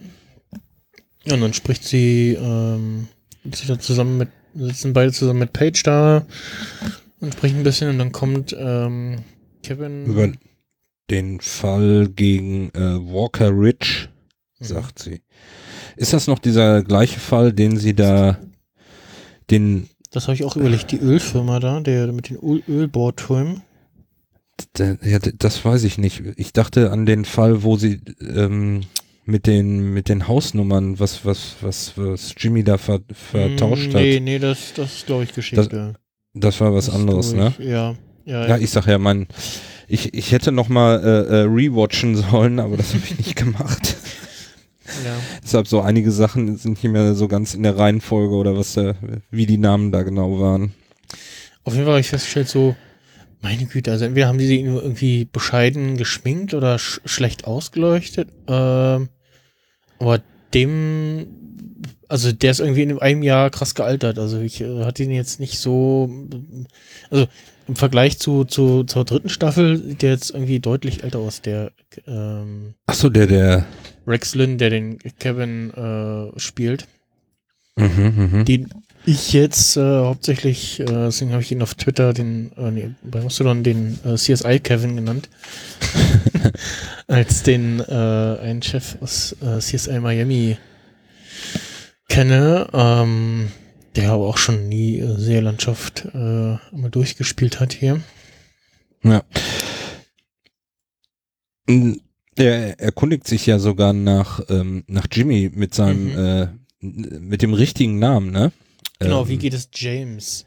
[1.25, 3.09] ja und dann spricht sie, ähm,
[3.53, 6.27] sie da zusammen mit, sitzen beide zusammen mit Paige da
[7.21, 9.19] und sprechen ein bisschen und dann kommt ähm,
[9.63, 10.07] Kevin.
[10.07, 10.33] Über
[11.11, 14.09] den Fall gegen äh, Walker Ridge,
[14.59, 14.65] mhm.
[14.65, 15.23] sagt sie.
[15.97, 18.39] Ist das noch dieser gleiche Fall, den sie da
[19.51, 23.63] den das habe ich auch überlegt, die Ölfirma da, der mit den Öl Ölbohrtürmen.
[24.77, 26.23] Ja, das weiß ich nicht.
[26.37, 28.83] Ich dachte an den Fall, wo sie ähm,
[29.25, 34.03] mit den mit den Hausnummern, was was was was Jimmy da ver, vertauscht hat.
[34.03, 35.95] Nee, nee, das das ist glaube ich Geschichte.
[36.35, 37.53] Das, war was das anderes, ne?
[37.59, 38.49] Ja, ja, ja.
[38.49, 39.27] Ja, ich sag ja, mein
[39.89, 43.97] ich ich hätte noch mal äh, äh, rewatchen sollen, aber das habe ich nicht gemacht.
[45.05, 45.17] Ja.
[45.43, 48.95] Deshalb so einige Sachen sind nicht mehr so ganz in der Reihenfolge oder was da,
[49.31, 50.73] wie die Namen da genau waren.
[51.65, 52.75] Auf jeden Fall habe ich festgestellt, so,
[53.41, 59.09] meine Güte, also entweder haben die sie irgendwie bescheiden geschminkt oder sch schlecht ausgeleuchtet, ähm,
[59.99, 60.21] aber
[60.55, 61.27] dem,
[62.09, 64.19] also der ist irgendwie in einem Jahr krass gealtert.
[64.19, 66.11] Also ich äh, hatte ihn jetzt nicht so,
[67.11, 67.27] also
[67.69, 71.41] im Vergleich zu, zu zur dritten Staffel sieht der jetzt irgendwie deutlich älter aus.
[71.41, 71.73] Der
[72.07, 73.67] ähm, Ach so, der der
[74.07, 76.87] Rex Lynn, der den Kevin äh, spielt.
[77.77, 78.45] Mhm, mh.
[78.45, 78.69] Den
[79.07, 83.23] ich jetzt äh, hauptsächlich, äh, deswegen habe ich ihn auf Twitter, den, äh, nee, bei
[83.23, 85.31] Mastodon den äh, CSI Kevin genannt.
[87.07, 90.59] Als den äh, einen Chef aus äh, CSI Miami
[92.11, 93.51] kenne, ähm,
[93.97, 98.03] der aber auch schon nie äh, Seelandschaft äh, mal durchgespielt hat hier.
[99.03, 99.23] Ja.
[102.37, 106.19] Er erkundigt sich ja sogar nach, ähm, nach Jimmy mit seinem, mhm.
[106.19, 106.49] äh,
[106.81, 108.53] mit dem richtigen Namen, ne?
[108.99, 110.45] Genau, ähm, wie geht es James?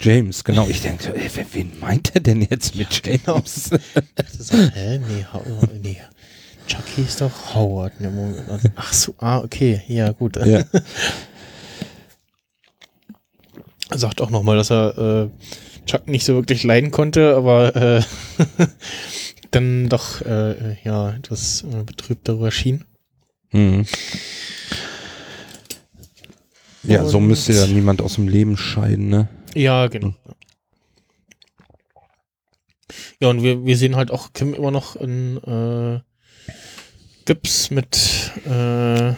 [0.00, 0.66] James, genau.
[0.68, 3.36] Ich denke, ey, wen meint er denn jetzt mit genau.
[3.36, 3.70] James?
[4.38, 4.98] so, hä?
[4.98, 5.24] Nee,
[5.82, 6.00] nee.
[6.66, 8.00] Chucky ist doch Howard.
[8.00, 8.60] Ne?
[8.76, 10.36] Ach so, ah, okay, ja, gut.
[10.36, 10.64] Ja.
[13.90, 15.28] Er sagt auch nochmal, dass er äh,
[15.86, 18.02] Chuck nicht so wirklich leiden konnte, aber äh,
[19.50, 22.84] dann doch äh, ja etwas äh, betrübt darüber schien.
[23.52, 23.84] Mhm.
[26.82, 29.28] Ja, so Und- müsste ja niemand aus dem Leben scheiden, ne?
[29.54, 30.14] Ja, genau.
[33.20, 36.00] Ja, und wir, wir sehen halt auch Kim immer noch in äh,
[37.24, 39.12] Gips mit äh,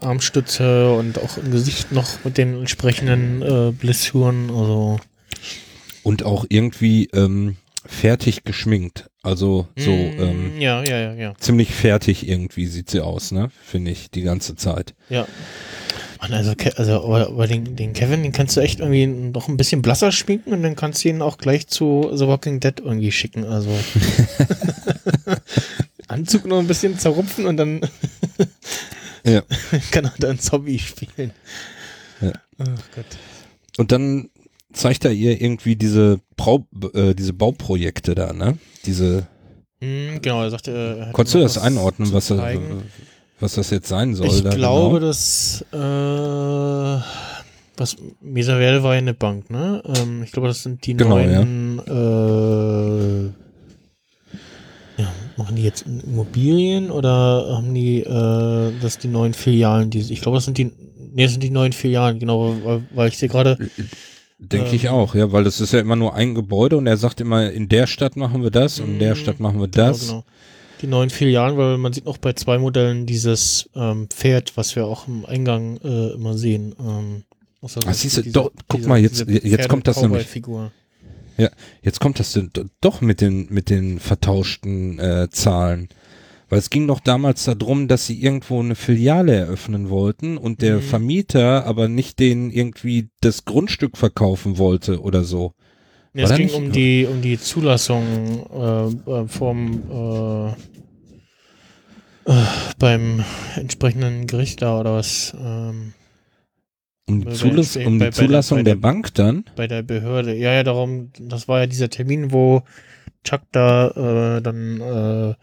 [0.00, 4.50] Armstütze und auch im Gesicht noch mit den entsprechenden äh, Blessuren.
[4.50, 5.00] Also
[6.02, 9.10] Und auch irgendwie ähm, fertig geschminkt.
[9.22, 11.34] Also so Mm, ähm, ja, ja, ja, ja.
[11.38, 13.50] ziemlich fertig irgendwie sieht sie aus, ne?
[13.62, 14.94] Finde ich, die ganze Zeit.
[15.10, 15.26] Ja.
[16.20, 19.56] Mann, also, also aber, aber den, den Kevin, den kannst du echt irgendwie noch ein
[19.56, 23.12] bisschen blasser schminken und dann kannst du ihn auch gleich zu The Walking Dead irgendwie
[23.12, 23.44] schicken.
[23.44, 23.70] Also
[26.18, 27.80] Anzug noch ein bisschen zerrupfen und dann
[29.24, 29.42] Ja.
[29.90, 31.32] kann er dann Zombie spielen.
[32.20, 32.32] Ja.
[32.58, 33.06] Ach Gott.
[33.76, 34.30] Und dann
[34.72, 38.58] zeigt er ihr irgendwie diese, Brau äh, diese Bauprojekte da, ne?
[38.84, 39.26] Diese,
[39.80, 42.82] Hm, genau, er sagte, er hätte konntest du das einordnen, was, zeigen.
[43.38, 44.26] was das jetzt sein soll?
[44.26, 45.06] Ich da glaube, genau?
[45.06, 47.00] dass äh,
[47.76, 49.80] was Mesa Verde war ja eine Bank, ne?
[49.86, 53.32] Ähm, ich glaube, das sind die Genau, neuen äh, ja,
[55.38, 60.36] machen die jetzt Immobilien oder haben die äh, das die neuen Filialen, die ich glaube,
[60.36, 60.72] das sind die
[61.14, 63.56] nee, das sind die neuen Filialen, genau, weil, weil ich sehe gerade
[64.40, 66.96] Denke ich ähm, auch, ja, weil das ist ja immer nur ein Gebäude und er
[66.96, 69.66] sagt immer, in der Stadt machen wir das und in der Mm, Stadt machen wir
[69.66, 70.00] das.
[70.02, 70.24] Genau, genau.
[70.80, 74.86] Die neuen Filialen, weil man sieht noch bei zwei Modellen dieses ähm, Pferd, was wir
[74.86, 76.72] auch im Eingang äh, immer sehen.
[76.78, 77.24] Ähm,
[77.60, 80.28] also Ah, siehst du, doch, guck mal, jetzt- jetzt kommt das nämlich.
[80.28, 80.70] Figur.
[81.82, 82.38] Jetzt kommt das
[82.80, 85.88] doch mit den, mit den vertauschten äh, Zahlen.
[86.50, 90.76] Weil es ging doch damals darum, dass sie irgendwo eine Filiale eröffnen wollten und der
[90.76, 90.82] Mhm.
[90.82, 95.52] Vermieter aber nicht denen irgendwie das Grundstück verkaufen wollte oder so.
[96.14, 100.54] War es ging nicht- um die um die Zulassung äh, äh, vom
[102.26, 102.44] äh, äh,
[102.78, 103.22] beim
[103.56, 105.92] entsprechenden Gericht da oder was ähm,
[107.08, 109.44] Um die, Zulass bei- um die bei der- Zulassung bei der der- Bank dann?
[109.56, 110.34] bei der Behörde.
[110.36, 112.62] Ja, ja, darum, das war ja dieser Termin, wo
[113.24, 115.34] Chuck da äh, dann äh,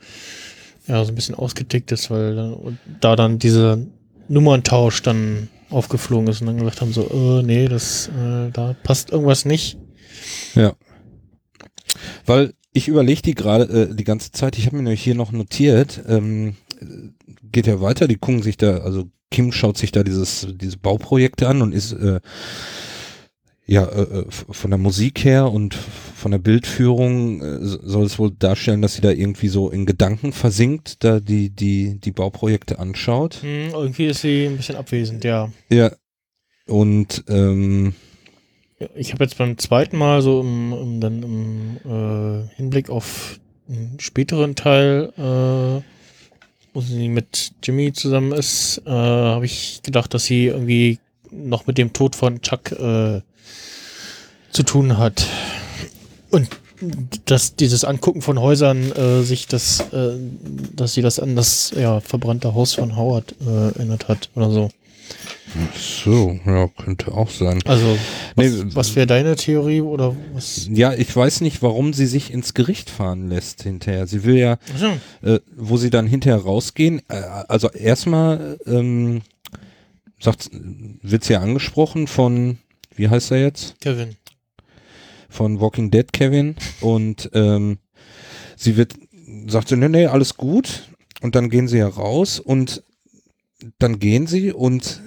[0.92, 3.80] ja so ein bisschen ausgetickt ist, weil da dann dieser
[4.28, 9.10] Nummerntausch dann aufgeflogen ist und dann gesagt haben so, äh, nee, das äh, da passt
[9.12, 9.78] irgendwas nicht.
[12.26, 15.32] Weil ich überlege die gerade äh, die ganze Zeit, ich habe mir nämlich hier noch
[15.32, 16.86] notiert, ähm, äh,
[17.52, 21.48] geht ja weiter, die gucken sich da, also Kim schaut sich da dieses, diese Bauprojekte
[21.50, 22.20] an und ist äh,
[23.68, 28.18] ja äh, äh, von der Musik her und von der Bildführung äh, so- soll es
[28.20, 32.80] wohl darstellen, dass sie da irgendwie so in Gedanken versinkt, da die, die, die Bauprojekte
[32.80, 33.40] anschaut.
[33.42, 35.52] Hm, irgendwie ist sie ein bisschen abwesend, ja.
[35.70, 35.92] Ja.
[36.68, 37.94] Und ähm,
[38.96, 44.00] Ich habe jetzt beim zweiten Mal so im, im, dann im äh, Hinblick auf einen
[44.00, 45.82] späteren Teil, äh,
[46.76, 51.00] wo sie mit Jimmy zusammen ist, äh, habe ich gedacht, dass sie irgendwie
[51.32, 53.22] noch mit dem Tod von Chuck äh,
[54.52, 55.26] zu tun hat.
[56.32, 56.50] Und
[57.26, 60.18] dass dieses Angucken von Häusern äh, sich das, äh,
[60.76, 64.70] dass sie das an das ja, verbrannte Haus von Howard äh, erinnert hat oder so.
[65.78, 67.62] So, ja, könnte auch sein.
[67.66, 67.98] Also,
[68.36, 70.68] was, Nee, was wäre deine Theorie oder was?
[70.72, 74.06] Ja, ich weiß nicht, warum sie sich ins Gericht fahren lässt hinterher.
[74.08, 74.98] Sie will ja, Achso.
[75.22, 77.16] äh, wo sie dann hinterher rausgehen, äh,
[77.48, 79.22] also erstmal ähm,
[80.20, 82.58] sagt, wird sie ja angesprochen von,
[82.96, 83.80] wie heißt er jetzt?
[83.82, 84.16] Kevin.
[85.30, 87.78] Von Walking Dead Kevin und ähm,
[88.56, 88.94] sie wird,
[89.48, 90.84] sagt sie, nee, nee, alles gut
[91.22, 92.84] und dann gehen sie ja raus und
[93.80, 95.02] dann gehen sie und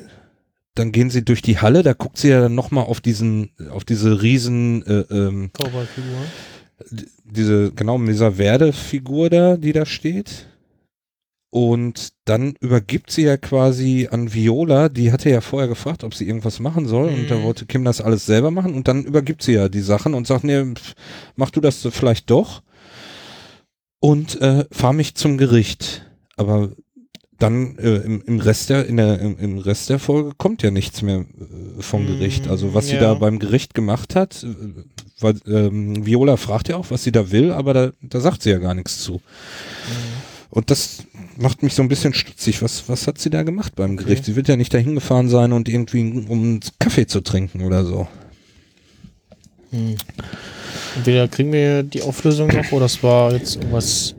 [0.75, 3.85] dann gehen sie durch die Halle, da guckt sie ja dann nochmal auf diesen, auf
[3.85, 5.51] diese riesen äh, ähm,
[7.25, 10.47] diese, genau, Mesa Verde-Figur da, die da steht.
[11.51, 16.27] Und dann übergibt sie ja quasi an Viola, die hatte ja vorher gefragt, ob sie
[16.27, 17.09] irgendwas machen soll.
[17.09, 17.43] Und da Mhm.
[17.43, 18.75] wollte Kim das alles selber machen.
[18.75, 20.93] Und dann übergibt sie ja die Sachen und sagt, nee, pf,
[21.37, 22.63] mach du das vielleicht doch.
[23.99, 26.05] Und äh, fahr mich zum Gericht.
[26.37, 26.71] Aber
[27.39, 30.71] dann äh, im, im Rest der, in der, im, im Rest der Folge kommt ja
[30.71, 32.49] nichts mehr äh, vom Mm, Gericht.
[32.49, 33.01] Also was sie ja.
[33.01, 34.49] da beim Gericht gemacht hat, äh,
[35.21, 38.51] weil ähm, Viola fragt ja auch, was sie da will, aber da, da sagt sie
[38.51, 39.21] ja gar nichts zu.
[40.51, 41.05] Und das
[41.37, 42.63] macht mich so ein bisschen stutzig.
[42.63, 44.05] Was, was hat sie da gemacht beim Okay.
[44.05, 44.25] Gericht?
[44.25, 48.09] Sie wird ja nicht dahin gefahren sein und irgendwie um Kaffee zu trinken oder so.
[49.71, 49.97] Hm.
[50.97, 54.15] Entweder kriegen wir die Auflösung noch oder es war jetzt irgendwas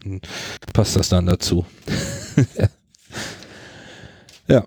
[0.74, 1.66] passt das dann dazu.
[4.48, 4.64] ja.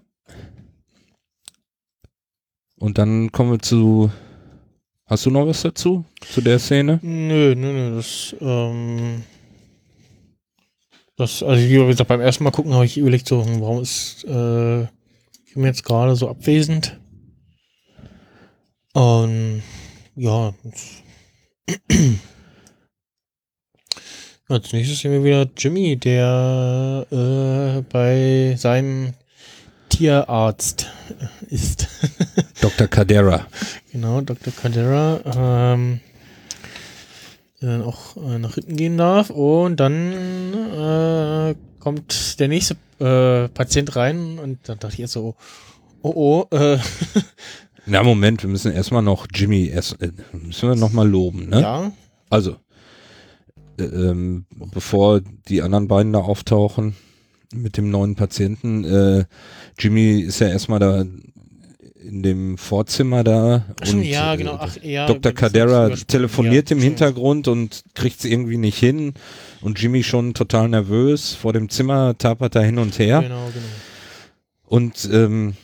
[2.78, 4.10] Und dann kommen wir zu.
[5.10, 6.04] Hast du noch was dazu?
[6.20, 7.00] Zu der Szene?
[7.02, 7.96] Nö, nö, nö.
[7.96, 9.24] Das, ähm,
[11.16, 14.24] das, also wie gesagt, beim ersten Mal gucken habe ich überlegt, so, hm, warum ist
[14.24, 16.96] äh, ich bin jetzt gerade so abwesend?
[18.92, 19.64] Und
[20.14, 20.54] ja.
[24.48, 29.14] Als nächstes sehen wir wieder Jimmy, der äh, bei seinem
[29.88, 30.86] Tierarzt
[31.48, 31.88] ist.
[32.60, 32.88] Dr.
[32.88, 33.46] Cadera.
[33.92, 34.52] Genau, Dr.
[34.52, 35.20] Cadera.
[35.72, 36.00] Ähm,
[37.60, 39.30] der dann auch äh, nach hinten gehen darf.
[39.30, 40.12] Und dann
[40.52, 45.34] äh, kommt der nächste äh, Patient rein und dann dachte ich jetzt so,
[46.02, 46.78] oh oh, äh,
[47.86, 51.60] Na, Moment, wir müssen erstmal noch Jimmy, erst, äh, müssen wir nochmal loben, ne?
[51.60, 51.92] Ja.
[52.28, 52.56] Also,
[53.78, 56.94] äh, ähm, bevor die anderen beiden da auftauchen
[57.52, 59.24] mit dem neuen Patienten, äh,
[59.78, 61.04] Jimmy ist ja erstmal da
[62.02, 64.56] in dem Vorzimmer da Ach, und ja, genau.
[64.58, 65.32] Ach, ja, Dr.
[65.32, 69.14] Cadera telefoniert ja, im Hintergrund und kriegt es irgendwie nicht hin
[69.60, 73.20] und Jimmy schon total nervös vor dem Zimmer tapert da hin und her.
[73.22, 73.66] Genau, genau.
[74.64, 75.54] Und ähm,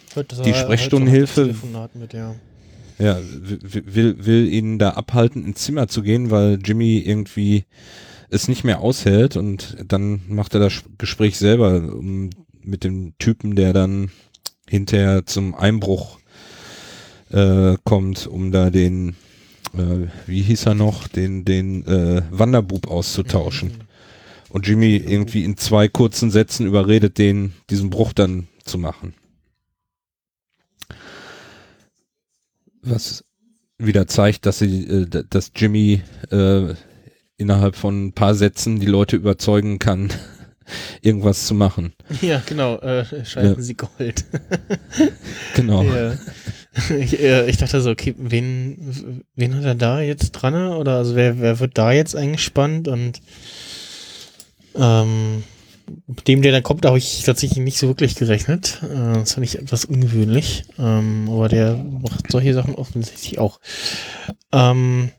[0.44, 1.55] die Sprechstundenhilfe
[1.94, 2.35] mit, ja.
[2.99, 7.64] ja, will, will ihn da abhalten, ins Zimmer zu gehen, weil Jimmy irgendwie
[8.29, 12.31] es nicht mehr aushält und dann macht er das Gespräch selber um,
[12.62, 14.11] mit dem Typen, der dann
[14.68, 16.18] hinterher zum Einbruch
[17.37, 19.11] äh, kommt, um da den,
[19.75, 23.68] äh, wie hieß er noch, den, den äh, Wanderbub auszutauschen.
[23.68, 23.81] Mhm.
[24.49, 29.14] Und Jimmy irgendwie in zwei kurzen Sätzen überredet den, diesen Bruch dann zu machen.
[32.87, 33.25] was
[33.79, 36.75] wieder zeigt, dass sie, äh, dass Jimmy äh,
[37.37, 40.11] innerhalb von ein paar Sätzen die Leute überzeugen kann,
[41.00, 41.92] irgendwas zu machen.
[42.20, 43.62] Ja, genau, äh, schalten ja.
[43.62, 44.24] sie Gold.
[45.55, 45.83] genau.
[45.83, 46.14] Ja.
[46.98, 50.55] Ich, äh, ich, dachte so, okay, wen, wen hat er da jetzt dran?
[50.72, 52.87] Oder also wer, wer wird da jetzt eingespannt?
[52.87, 53.22] Und
[54.74, 55.42] ähm,
[56.07, 58.83] mit dem, der dann kommt, habe ich tatsächlich nicht so wirklich gerechnet.
[58.83, 60.64] Äh, das fand ich etwas ungewöhnlich.
[60.79, 63.61] Ähm, aber der macht solche Sachen offensichtlich auch.
[64.52, 65.11] Ähm,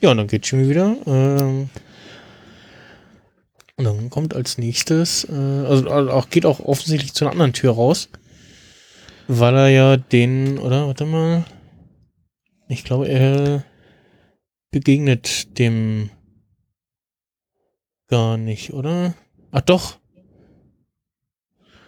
[0.00, 0.96] ja, und dann geht Jimmy wieder.
[1.06, 1.70] Ähm,
[3.76, 7.52] und dann kommt als nächstes, äh, also, also auch geht auch offensichtlich zu einer anderen
[7.52, 8.08] Tür raus.
[9.28, 10.86] Weil er ja den, oder?
[10.86, 11.44] Warte mal.
[12.68, 13.64] Ich glaube, er
[14.70, 16.10] begegnet dem
[18.08, 19.14] gar nicht, oder?
[19.50, 19.98] Ach doch.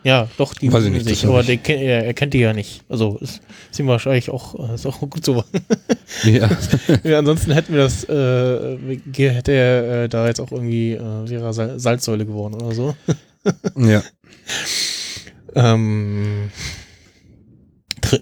[0.09, 2.83] Ja, doch, die Weiß ich sich, aber der, er, er, kennt die ja nicht.
[2.88, 5.44] Also ist, ist ihm wahrscheinlich auch, äh, ist auch gut so.
[6.25, 6.49] Ja.
[7.05, 8.79] ja ansonsten hätten wir das, äh,
[9.12, 12.97] hätte er äh, da jetzt auch irgendwie, äh, Sal Salzsäule geworden oder so.
[13.77, 14.03] ja.
[15.55, 16.53] ähm,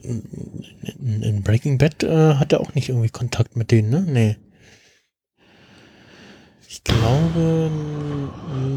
[0.03, 4.05] in, in, Breaking Bad äh, hat er auch nicht irgendwie Kontakt mit denen, ne?
[4.09, 4.37] Nee.
[6.69, 7.71] Ich glaube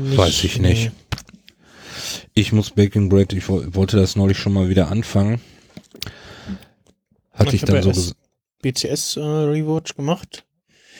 [0.03, 0.15] nicht.
[0.15, 0.91] Weiß ich nicht.
[0.91, 1.08] Nee.
[2.39, 5.41] Ich muss Baking Bread, ich wollte das neulich schon mal wieder anfangen.
[7.33, 8.15] Hatte ich, ich dann so gesagt.
[8.61, 10.45] BCS äh, Rewatch gemacht.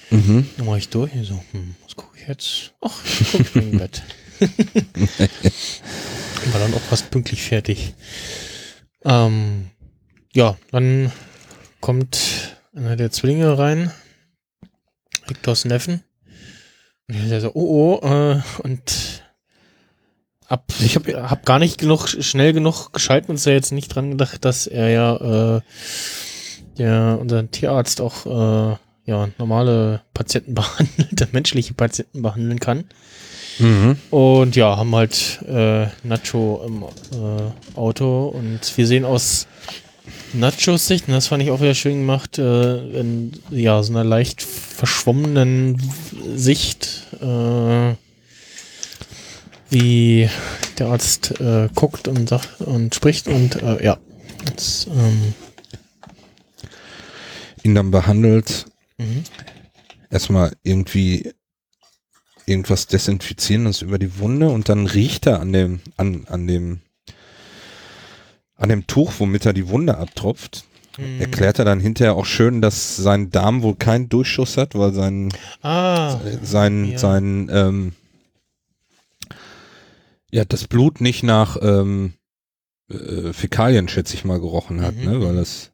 [0.10, 0.49] Mhm.
[0.58, 1.13] Dann war ich durch.
[1.23, 2.73] So, hm, was gucke ich jetzt?
[2.82, 4.04] Ach, ich gucke Breaking Bad.
[6.52, 7.93] war dann auch fast pünktlich fertig.
[9.06, 9.69] Ähm,
[10.34, 11.10] ja, dann
[11.80, 13.93] kommt einer der Zwillinge rein.
[15.25, 16.04] Victors Neffen.
[17.08, 19.23] Und der so, oh, oh, äh, und
[20.49, 23.93] ab, ich habe hab gar nicht genug, schnell genug geschalten und ist ja jetzt nicht
[23.93, 25.62] dran gedacht, dass er ja, äh,
[26.77, 32.85] der, unser Tierarzt auch, äh, ja, normale Patienten behandelt, menschliche Patienten behandeln kann.
[33.60, 33.97] Mhm.
[34.10, 39.47] Und ja, haben halt äh, Nacho im äh, Auto und wir sehen aus
[40.33, 44.04] Nachos Sicht, und das fand ich auch wieder schön gemacht, äh, in ja, so einer
[44.04, 45.81] leicht verschwommenen
[46.35, 47.95] Sicht, äh,
[49.70, 50.30] wie
[50.78, 53.98] der Arzt äh, guckt und sagt und spricht und äh, ja.
[54.48, 55.34] Jetzt, ähm,
[57.63, 58.65] ihn dann behandelt.
[58.98, 59.24] Mhm.
[60.10, 61.32] Erstmal irgendwie
[62.46, 66.80] irgendwas desinfizierendes über die Wunde und dann riecht er an dem, an, an dem,
[68.56, 70.65] an dem Tuch, womit er die Wunde abtropft.
[70.98, 71.22] Mhm.
[71.22, 75.30] Erklärt er dann hinterher auch schön, dass sein Darm wohl keinen Durchschuss hat, weil sein,
[75.62, 76.98] ah, sein, ja.
[76.98, 77.94] sein, ähm,
[80.32, 82.13] ja, das Blut nicht nach, ähm,
[82.90, 85.06] äh, Fäkalien, schätze ich mal, gerochen hat, mhm.
[85.06, 85.21] ne?
[85.21, 85.71] Weil das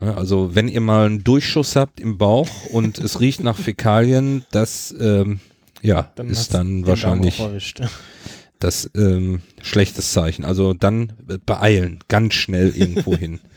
[0.00, 4.94] also wenn ihr mal einen Durchschuss habt im Bauch und es riecht nach Fäkalien, das
[4.98, 5.40] ähm,
[5.82, 7.42] ja dann ist dann wahrscheinlich
[8.58, 10.44] das ähm, schlechtes Zeichen.
[10.44, 11.12] Also dann
[11.44, 13.40] beeilen, ganz schnell irgendwo hin.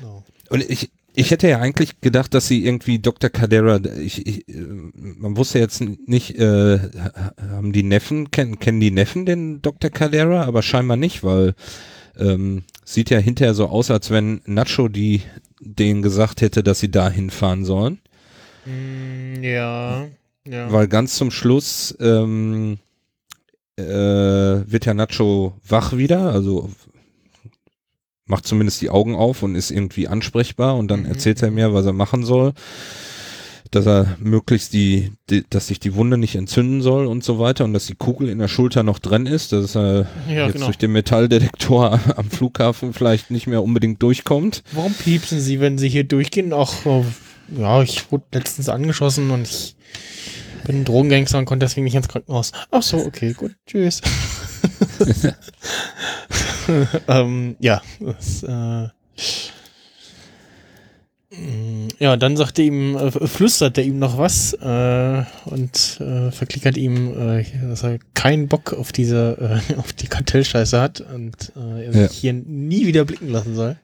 [0.00, 0.24] No.
[0.50, 3.30] Und ich ich hätte ja eigentlich gedacht, dass sie irgendwie Dr.
[3.30, 6.78] Cadera, ich, ich, man wusste jetzt nicht, äh,
[7.50, 9.90] haben die Neffen, kennen, kennen die Neffen den Dr.
[9.90, 11.54] Cadera, aber scheinbar nicht, weil
[12.18, 15.22] ähm, sieht ja hinterher so aus, als wenn Nacho die
[15.60, 18.00] denen gesagt hätte, dass sie da hinfahren sollen.
[18.66, 20.06] Mm, ja,
[20.46, 20.72] ja.
[20.72, 22.78] Weil ganz zum Schluss ähm,
[23.76, 26.70] äh, wird ja Nacho wach wieder, also
[28.26, 31.06] macht zumindest die Augen auf und ist irgendwie ansprechbar und dann mhm.
[31.06, 32.52] erzählt er mir, was er machen soll,
[33.70, 37.64] dass er möglichst die, die, dass sich die Wunde nicht entzünden soll und so weiter
[37.64, 40.66] und dass die Kugel in der Schulter noch drin ist, dass er ja, jetzt genau.
[40.66, 44.62] durch den Metalldetektor am Flughafen vielleicht nicht mehr unbedingt durchkommt.
[44.72, 46.52] Warum piepsen Sie, wenn Sie hier durchgehen?
[46.52, 47.04] Ach, oh,
[47.56, 49.76] ja, ich wurde letztens angeschossen und ich
[50.66, 52.52] bin ein Drogengangster und konnte deswegen nicht ins Krankenhaus.
[52.70, 54.00] Ach so, okay, gut, tschüss.
[57.08, 58.88] ähm, ja, das, äh,
[61.34, 66.30] mm, ja, dann sagt er ihm, äh, flüstert er ihm noch was äh, und äh,
[66.30, 71.52] verklickert ihm, äh, dass er keinen Bock auf diese, äh, auf die Kartellscheiße hat und
[71.56, 72.08] äh, er sich ja.
[72.08, 73.76] hier nie wieder blicken lassen soll.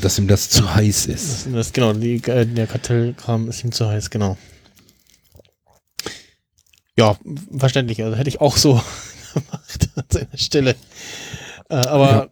[0.00, 1.46] Dass ihm das zu heiß ist.
[1.46, 4.36] Das, das, genau, die, der Kartellkram ist ihm zu heiß, genau.
[6.98, 7.16] Ja,
[7.56, 8.02] verständlich.
[8.02, 8.82] Also hätte ich auch so
[9.40, 10.76] gemacht an seiner Stelle.
[11.68, 12.28] Äh, aber ja.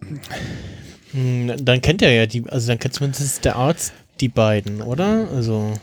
[1.13, 4.83] mh, hm, dann kennt er ja die, also dann kennt zumindest der Arzt die beiden,
[4.83, 5.29] oder?
[5.35, 5.75] Also.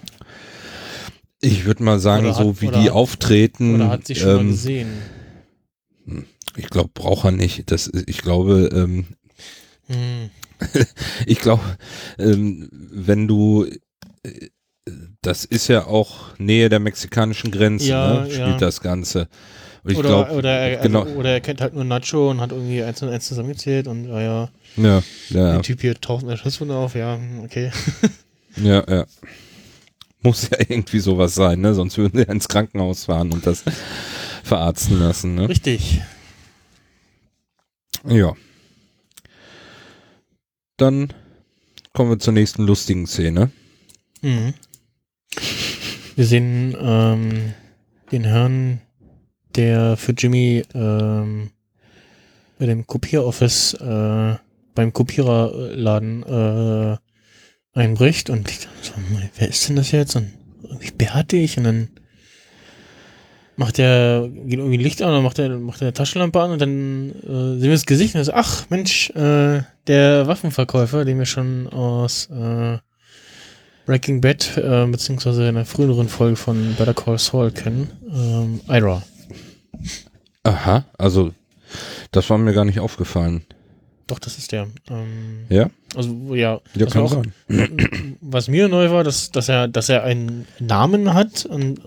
[1.41, 3.75] Ich würde mal sagen, hat, so wie die auftreten.
[3.75, 4.89] Oder hat sie schon ähm, mal gesehen?
[6.05, 7.71] Hm, ich glaube, braucht er nicht.
[7.71, 9.05] Das, ich glaube, ähm,
[9.87, 10.29] hm.
[11.25, 11.63] ich glaube,
[12.19, 13.65] ähm, wenn du
[14.23, 14.49] äh,
[15.21, 18.31] das ist ja auch Nähe der mexikanischen Grenze, ja, ne?
[18.31, 18.57] spielt ja.
[18.57, 19.27] das Ganze.
[19.83, 21.19] Oder, glaub, oder, er, also, genau.
[21.19, 24.21] oder er kennt halt nur Nacho und hat irgendwie eins und eins zusammengezählt und ja,
[24.21, 24.49] ja.
[24.77, 25.51] Ja, ja.
[25.53, 27.71] Der Typ hier taucht eine Schusswunde auf, ja, okay.
[28.57, 29.05] ja, ja.
[30.21, 31.73] Muss ja irgendwie sowas sein, ne?
[31.73, 33.63] Sonst würden sie ins Krankenhaus fahren und das
[34.43, 35.49] verarzten lassen, ne?
[35.49, 36.01] Richtig.
[38.07, 38.33] Ja.
[40.77, 41.13] Dann
[41.93, 43.51] kommen wir zur nächsten lustigen Szene.
[44.21, 44.53] Mhm.
[46.15, 47.53] Wir sehen ähm,
[48.11, 48.81] den Herrn,
[49.55, 51.51] der für Jimmy ähm,
[52.59, 54.35] bei dem Kopieroffice äh,
[54.75, 56.97] beim Kopiererladen äh,
[57.73, 58.93] einbricht und ich so,
[59.37, 60.15] wer ist denn das jetzt?
[60.15, 60.31] Und
[60.63, 61.89] irgendwie bärtig und dann
[63.55, 66.61] macht er, geht irgendwie Licht an und macht er, macht er eine Taschenlampe an und
[66.61, 71.25] dann äh, sehen wir das Gesicht und ist, ach Mensch, äh, der Waffenverkäufer, den wir
[71.25, 72.77] schon aus äh,
[73.85, 77.89] Breaking Bad, äh, beziehungsweise in einer früheren Folge von Better Call Saul kennen.
[78.09, 79.03] Ähm, Ira.
[80.43, 81.33] Aha, also
[82.11, 83.45] das war mir gar nicht aufgefallen.
[84.07, 84.67] Doch, das ist der.
[84.89, 85.69] Ähm, ja?
[85.95, 86.59] Also, ja.
[86.75, 87.33] Ja, kann auch, sein.
[88.21, 91.79] Was mir neu war, dass, dass, er, dass er einen Namen hat und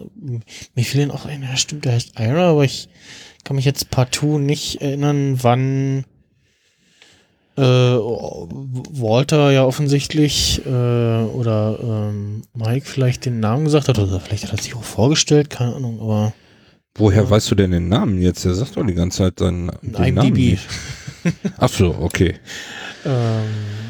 [0.74, 2.88] mir fiel auch ein, ja stimmt, der heißt Ira, aber ich
[3.44, 6.04] kann mich jetzt partout nicht erinnern, wann
[7.56, 14.44] äh, Walter ja offensichtlich äh, oder ähm, Mike vielleicht den Namen gesagt hat oder vielleicht
[14.44, 16.32] hat er sich auch vorgestellt, keine Ahnung, aber
[16.96, 17.30] Woher ja.
[17.30, 18.44] weißt du denn den Namen jetzt?
[18.44, 20.66] Er sagt doch die ganze Zeit seinen den Namen nicht.
[21.58, 22.36] Ach so, okay.
[23.04, 23.44] ähm,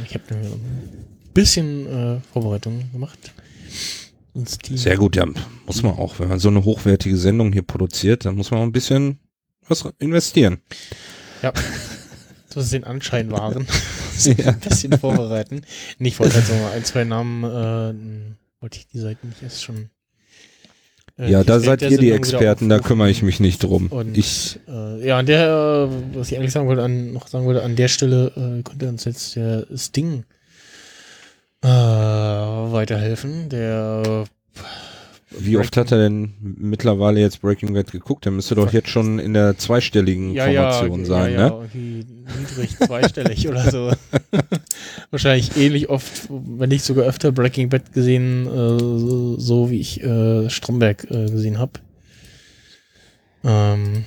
[0.07, 3.19] ich habe ein bisschen äh, Vorbereitung gemacht.
[4.35, 5.27] Sehr gut, ja,
[5.67, 8.65] muss man auch, wenn man so eine hochwertige Sendung hier produziert, dann muss man auch
[8.65, 9.21] ein bisschen
[9.69, 10.59] was investieren.
[11.43, 11.53] Ja
[12.55, 13.67] dass es den Anschein waren.
[14.25, 14.47] ja.
[14.47, 15.63] Ein bisschen vorbereiten.
[15.99, 19.91] Nicht wollte halt so ein, zwei Namen, äh, wollte ich die Seiten nicht erst schon.
[21.19, 23.87] Äh, ja, da seid ihr die Experten, da kümmere ich mich nicht drum.
[23.89, 27.47] Und, ich, äh, ja, an der, äh, was ich eigentlich sagen wollte, an, noch sagen
[27.47, 30.25] wollte, an der Stelle äh, könnte uns jetzt der Sting
[31.63, 34.25] äh, weiterhelfen, der
[35.39, 38.25] wie oft hat er denn mittlerweile jetzt Breaking Bad geguckt?
[38.25, 41.69] Der müsste doch jetzt schon in der zweistelligen ja, Formation ja, sein, ja, ne?
[41.75, 42.07] Irgendwie
[42.39, 43.93] niedrig zweistellig oder so.
[45.11, 50.03] Wahrscheinlich ähnlich oft, wenn nicht sogar öfter Breaking Bad gesehen, äh, so, so, wie ich
[50.03, 51.73] äh, Stromberg äh, gesehen habe.
[53.45, 54.05] Ähm,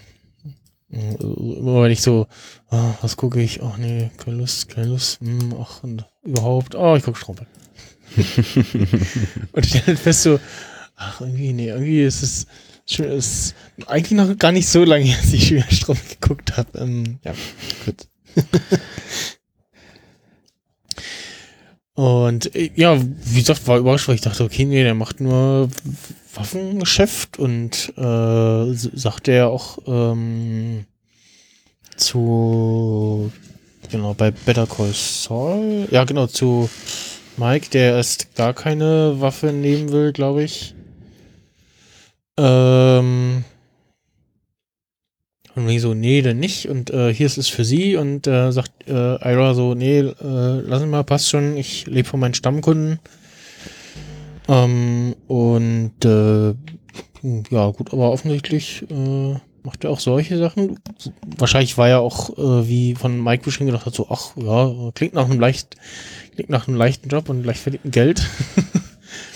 [0.89, 2.27] immer wenn ich so,
[2.71, 3.61] oh, was gucke ich?
[3.61, 5.19] Ach nee, keine Lust, keine Lust.
[5.21, 7.47] Hm, ach, und überhaupt, oh, ich gucke Stromberg.
[9.51, 10.39] und ich stelle fest so,
[10.97, 12.47] Ach, irgendwie, nee, irgendwie ist es
[12.87, 13.53] schon, ist
[13.85, 16.77] eigentlich noch gar nicht so lange, als ich wieder Strom geguckt habe.
[16.79, 17.33] Ähm, ja,
[17.85, 18.07] gut.
[21.93, 25.69] Und äh, ja, wie gesagt, war überrascht, weil ich dachte, okay, nee, der macht nur
[26.33, 30.85] Waffengeschäft und äh, sagt er auch ähm,
[31.95, 33.31] zu
[33.91, 36.69] genau bei Better Call Saul, ja genau zu
[37.37, 40.75] Mike, der erst gar keine Waffe nehmen will, glaube ich.
[42.37, 43.43] Ähm,
[45.55, 46.69] und ich so, nee, dann nicht.
[46.69, 47.95] Und äh, hier ist es für sie.
[47.95, 50.13] Und äh, sagt äh, Ira so, nee, äh,
[50.61, 51.57] lassen mal, passt schon.
[51.57, 52.99] Ich lebe von meinen Stammkunden.
[54.47, 56.53] Ähm, und äh,
[57.49, 60.79] ja, gut, aber offensichtlich äh, macht er auch solche Sachen.
[61.37, 65.13] Wahrscheinlich war er auch, äh, wie von Mike bestimmt gedacht hat, so, ach ja, klingt
[65.13, 65.75] nach einem leicht,
[66.35, 68.25] klingt nach einem leichten Job und leicht verdienten Geld.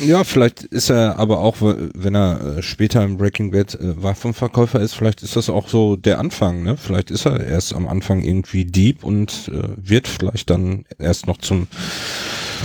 [0.01, 4.79] Ja, vielleicht ist er aber auch, wenn er äh, später im Breaking Bad äh, Waffenverkäufer
[4.79, 6.77] ist, vielleicht ist das auch so der Anfang, ne?
[6.77, 11.37] Vielleicht ist er erst am Anfang irgendwie Dieb und äh, wird vielleicht dann erst noch
[11.37, 11.67] zum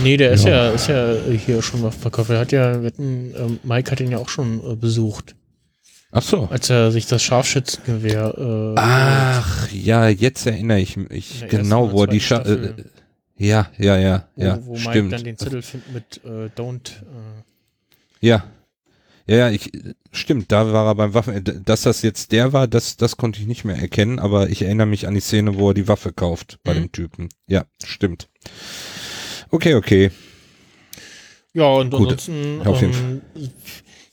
[0.03, 0.33] Nee, der ja.
[0.33, 1.15] ist ja, ist ja
[1.45, 2.35] hier schon Waffenverkäufer.
[2.35, 5.35] Er hat ja, hatten, äh, Mike hat ihn ja auch schon äh, besucht.
[6.11, 6.47] Ach so.
[6.51, 8.33] Als er sich das Scharfschützengewehr.
[8.37, 12.73] Äh, Ach, ja, jetzt erinnere ich mich genau, wo er die Scha äh,
[13.37, 14.59] ja, ja, ja, ja.
[14.61, 14.95] Wo, wo stimmt.
[14.95, 16.91] Mike dann den Zettel findet mit äh, Don't.
[17.01, 18.27] Äh.
[18.27, 18.43] Ja.
[19.29, 19.71] Ja, ja, ich,
[20.13, 23.45] stimmt, da war er beim Waffen, dass das jetzt der war, das, das konnte ich
[23.45, 26.59] nicht mehr erkennen, aber ich erinnere mich an die Szene, wo er die Waffe kauft
[26.63, 26.77] bei mhm.
[26.77, 27.29] dem Typen.
[27.45, 28.29] Ja, stimmt.
[29.49, 30.11] Okay, okay.
[31.53, 32.11] Ja, und Gut.
[32.11, 33.21] ansonsten, ja, ähm,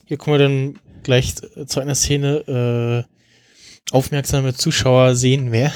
[0.05, 5.71] hier kommen wir dann gleich zu einer Szene, äh, aufmerksame Zuschauer sehen mehr.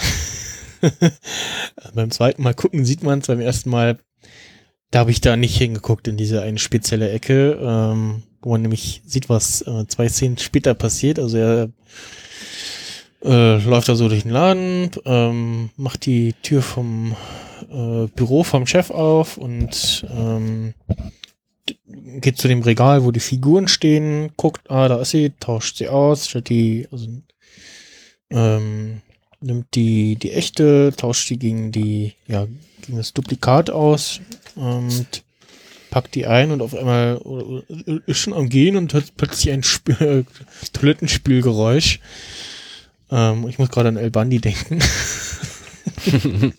[1.94, 4.00] beim zweiten Mal gucken sieht man es, beim ersten Mal,
[4.92, 9.02] da habe ich da nicht hingeguckt in diese eine spezielle Ecke, ähm, wo man nämlich
[9.06, 11.20] sieht, was äh, zwei Szenen später passiert.
[11.20, 11.70] Also er
[13.24, 17.16] äh, läuft da so durch den Laden, ähm, macht die Tür vom
[17.70, 20.74] äh, Büro vom Chef auf und ähm,
[21.86, 25.90] geht zu dem Regal, wo die Figuren stehen, guckt, ah, da ist sie, tauscht sie
[25.90, 27.08] aus, stellt die, also
[28.32, 29.02] ähm,
[29.42, 32.48] nimmt die, die echte, tauscht die gegen die, ja,
[32.82, 34.20] gegen das Duplikat aus
[34.56, 35.24] und
[35.90, 37.20] packt die ein und auf einmal
[38.06, 40.26] ist schon am Gehen und hört plötzlich ein Sp
[40.74, 42.00] Toilettenspülgeräusch.
[43.12, 44.80] Ähm, ich muss gerade an El Bandi denken.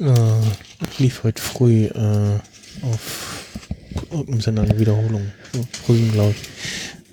[0.00, 0.12] äh,
[0.98, 2.38] lief heute früh äh,
[2.82, 3.44] auf
[4.10, 5.32] irgendeinem Sender eine Wiederholung.
[5.86, 6.42] Früh, glaube ich.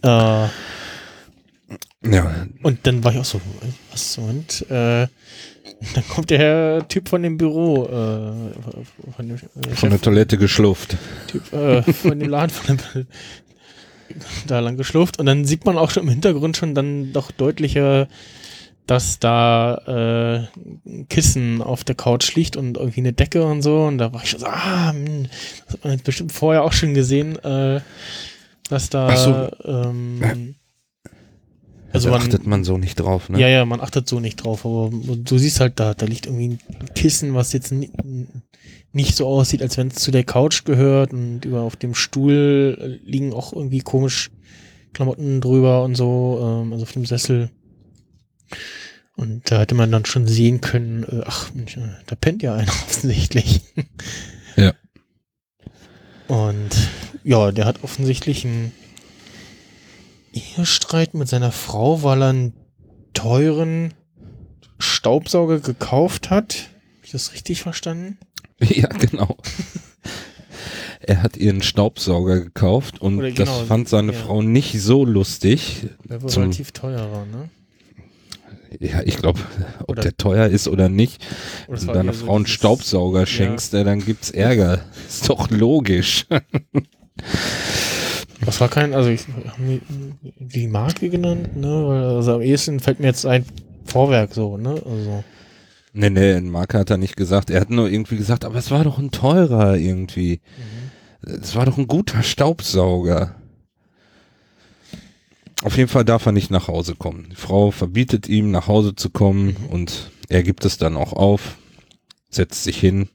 [0.04, 0.48] Äh,
[2.04, 2.48] ja.
[2.64, 3.42] Und dann war ich auch so,
[3.92, 5.08] was und äh,
[5.96, 10.98] dann kommt der Typ von dem Büro, äh, von, dem, äh, von der Toilette geschlufft.
[11.28, 13.08] Typ, äh, von dem Laden von dem,
[14.48, 18.08] da lang geschlufft und dann sieht man auch schon im Hintergrund schon dann doch deutlicher,
[18.88, 24.00] dass da äh, Kissen auf der Couch liegt und irgendwie eine Decke und so und
[24.00, 25.30] da war ich schon so, ah, mh,
[25.66, 27.80] das hat man bestimmt vorher auch schon gesehen, äh,
[28.70, 29.50] dass da so.
[29.66, 30.56] ähm,
[31.94, 33.40] also da achtet man so nicht drauf, ne?
[33.40, 36.50] Ja, ja, man achtet so nicht drauf, aber du siehst halt da, da liegt irgendwie
[36.50, 36.60] ein
[36.96, 37.74] Kissen, was jetzt
[38.94, 43.00] nicht so aussieht, als wenn es zu der Couch gehört und über auf dem Stuhl
[43.04, 44.32] liegen auch irgendwie komisch
[44.94, 47.50] Klamotten drüber und so, ähm, also auf dem Sessel.
[49.16, 52.56] Und da hätte man dann schon sehen können, äh, ach Mensch, äh, da pennt ja
[52.56, 53.62] einer offensichtlich.
[54.56, 54.74] Ja.
[56.28, 56.70] Und
[57.24, 58.72] ja, der hat offensichtlich ein
[60.34, 62.54] Ehestreit mit seiner Frau, weil er einen
[63.14, 63.94] teuren
[64.80, 66.70] Staubsauger gekauft hat.
[66.98, 68.18] Habe ich das richtig verstanden?
[68.64, 69.38] Ja, genau.
[71.00, 74.20] er hat ihren Staubsauger gekauft und genau, das fand seine ja.
[74.20, 75.88] Frau nicht so lustig.
[76.08, 77.50] Der war relativ teuer war, ne?
[78.80, 79.40] Ja, ich glaube,
[79.80, 81.26] ob oder der teuer ist oder nicht,
[81.68, 83.84] oder wenn du deiner Frau einen Staubsauger schenkst, ja.
[83.84, 84.86] dann gibt's Ärger.
[85.08, 86.28] Ist doch logisch.
[88.46, 89.82] Das war kein, also ich habe
[90.40, 92.16] die Marke genannt, ne?
[92.18, 93.46] Also am ehesten fällt mir jetzt ein
[93.86, 94.72] Vorwerk so, ne?
[94.72, 95.24] Also.
[95.94, 97.50] Nee, nee, ein Marke hat er nicht gesagt.
[97.50, 100.42] Er hat nur irgendwie gesagt, aber es war doch ein teurer irgendwie.
[100.58, 101.40] Mhm.
[101.42, 103.36] Es war doch ein guter Staubsauger.
[105.64, 107.28] Auf jeden Fall darf er nicht nach Hause kommen.
[107.30, 109.66] Die Frau verbietet ihm, nach Hause zu kommen mhm.
[109.68, 111.58] und er gibt es dann auch auf,
[112.30, 113.10] setzt sich hin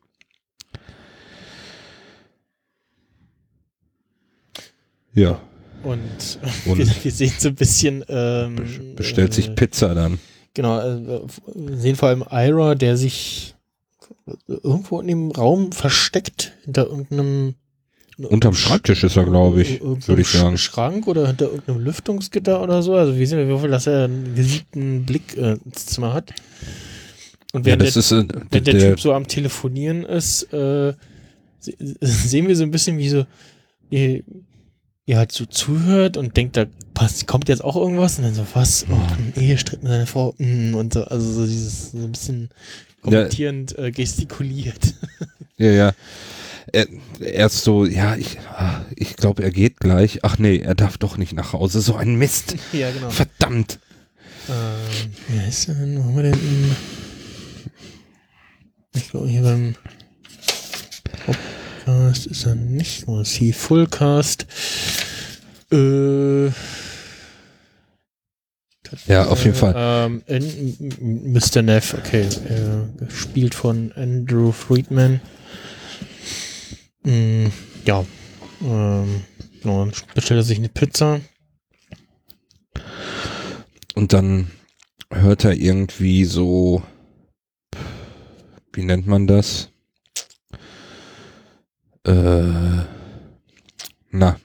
[5.17, 5.41] Ja.
[5.83, 6.01] Und,
[6.67, 8.05] und wir, wir, sehen so ein bisschen.
[8.09, 10.19] Ähm, bestellt sich äh, Pizza dann.
[10.55, 11.21] Genau, äh,
[11.55, 13.55] wir sehen vor allem Ira, der sich
[14.47, 17.55] irgendwo in dem Raum versteckt, hinter irgendeinem.
[18.19, 20.57] Unterm Schreibtisch ist er, glaube ich, würde ich sagen.
[20.57, 22.95] Schrank oder hinter irgendeinem Lüftungsgitter oder so.
[22.95, 26.33] Also wir sehen auf jeden dass er einen gesiebten Blick äh, ins Zimmer hat.
[27.53, 30.95] Und während, ja, der, ist, äh, der, der, Typ so am Telefonieren ist, äh,
[31.61, 33.27] sehen wir so ein bisschen wie so,
[33.91, 34.23] ihr,
[35.07, 38.47] ihr halt so zuhört und denkt, da passt, kommt jetzt auch irgendwas und dann so,
[38.55, 38.87] was?
[38.91, 42.51] Oh, ein Ehestreit mit seiner Frau mm, und so, also so dieses, so ein bisschen
[43.03, 44.95] kommentierend äh, gestikuliert.
[45.59, 45.93] Ja, ja.
[46.71, 46.87] Er,
[47.19, 50.19] erst so, ja, ich, ah, ich glaube, er geht gleich.
[50.23, 51.81] Ach nee, er darf doch nicht nach Hause.
[51.81, 52.57] So ein Mist.
[52.75, 53.09] Ja, genau.
[53.09, 53.79] Verdammt.
[54.51, 55.99] Ähm, wer ist denn?
[55.99, 56.77] Wo haben wir denn?
[58.95, 59.77] Ich glaube, hier beim
[61.87, 63.07] Podcast ist er nicht.
[63.09, 64.47] Ist hier Fullcast?
[65.71, 66.47] Äh.
[69.07, 69.75] Ja, auf jeden Fall.
[69.77, 71.63] Ähm, in, Mr.
[71.63, 72.23] Neff, okay.
[72.23, 75.21] Äh, gespielt von Andrew Friedman.
[77.05, 77.47] Mm,
[77.85, 78.05] ja.
[78.63, 79.23] Ähm,
[79.63, 81.21] genau, bestellt er sich eine Pizza.
[83.95, 84.51] Und dann
[85.11, 86.83] hört er irgendwie so,
[88.73, 89.71] wie nennt man das?
[92.07, 92.85] Äh,
[94.11, 94.37] na,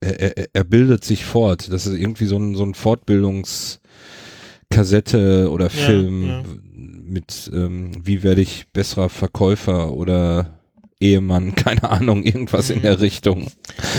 [0.00, 1.72] er, er, er bildet sich fort.
[1.72, 6.44] Das ist irgendwie so ein, so ein Fortbildungskassette oder Film ja, ja.
[6.74, 10.58] mit, ähm, wie werde ich besserer Verkäufer oder
[11.00, 12.76] Ehemann, keine Ahnung, irgendwas mhm.
[12.76, 13.46] in der Richtung.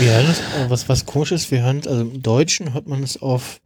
[0.04, 3.60] Ja, das, was, was komisch ist, wir hören, also im Deutschen hört man es auf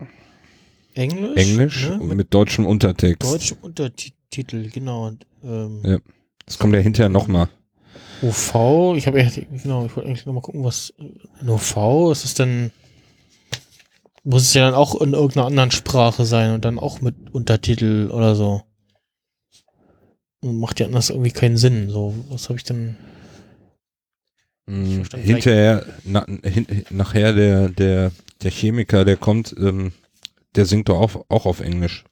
[0.95, 1.37] Englisch.
[1.37, 1.99] Englisch ne?
[1.99, 3.31] mit, mit, deutschem Untertext.
[3.31, 5.09] Deutschem Untertitel, genau.
[5.09, 5.99] Und, ähm, ja.
[6.47, 7.49] Das kommt ja hinterher nochmal.
[8.23, 9.25] OV, ich habe
[9.63, 10.93] genau, ich wollte eigentlich nochmal gucken, was
[11.41, 12.73] in OV ist es denn,
[14.25, 18.11] muss es ja dann auch in irgendeiner anderen Sprache sein und dann auch mit Untertitel
[18.13, 18.63] oder so.
[20.43, 21.91] Macht ja anders irgendwie keinen Sinn.
[21.91, 22.97] So, was habe ich denn?
[24.69, 28.13] Hm, hinterher, na, hin, nachher der, der,
[28.43, 29.93] der Chemiker, der kommt, ähm,
[30.55, 32.05] der singt doch auch, auch auf Englisch.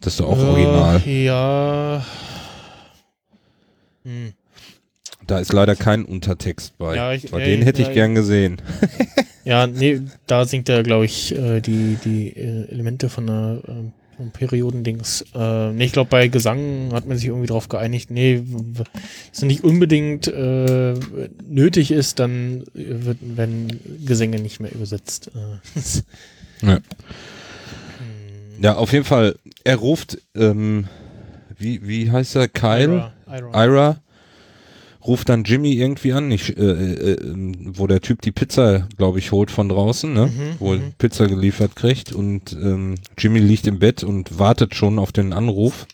[0.00, 1.02] Das ist doch auch äh, original.
[1.06, 2.04] Ja.
[4.08, 4.32] Hm.
[5.26, 6.96] Da ist leider kein Untertext bei.
[6.96, 8.62] Ja, ich, Bei den hätte ich gern gesehen.
[9.44, 14.30] ja, nee, da singt er, glaube ich, äh, die, die äh, Elemente von der äh,
[14.32, 15.26] Periodendings.
[15.34, 18.84] Äh, nee, ich glaube, bei Gesang hat man sich irgendwie darauf geeinigt, nee, wenn
[19.30, 20.32] es nicht unbedingt
[21.46, 25.30] nötig ist, dann wird, wenn Gesänge nicht mehr übersetzt.
[26.62, 26.78] Ja.
[28.60, 30.88] Ja, auf jeden Fall, er ruft, ähm,
[31.56, 32.48] wie, wie heißt er?
[32.48, 32.94] Kyle?
[32.94, 33.12] Ira.
[33.28, 33.64] Ira.
[33.64, 34.02] Ira
[35.06, 39.18] ruft dann Jimmy irgendwie an, ich, äh, äh, ähm, wo der Typ die Pizza, glaube
[39.18, 40.26] ich, holt von draußen, ne?
[40.26, 40.92] Mhm, wo er mhm.
[40.98, 45.86] Pizza geliefert kriegt und ähm, Jimmy liegt im Bett und wartet schon auf den Anruf.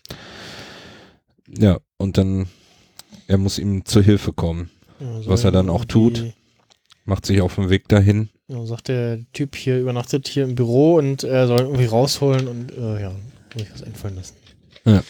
[1.58, 2.46] Ja, und dann,
[3.26, 4.70] er muss ihm zur Hilfe kommen.
[5.00, 6.32] Ja, was er dann auch tut,
[7.04, 8.30] macht sich auf den Weg dahin.
[8.48, 12.72] Ja, sagt der Typ hier, übernachtet hier im Büro und er soll irgendwie rausholen und
[12.76, 13.10] äh, ja,
[13.54, 14.34] muss ich was einfallen lassen.
[14.84, 15.02] Ja.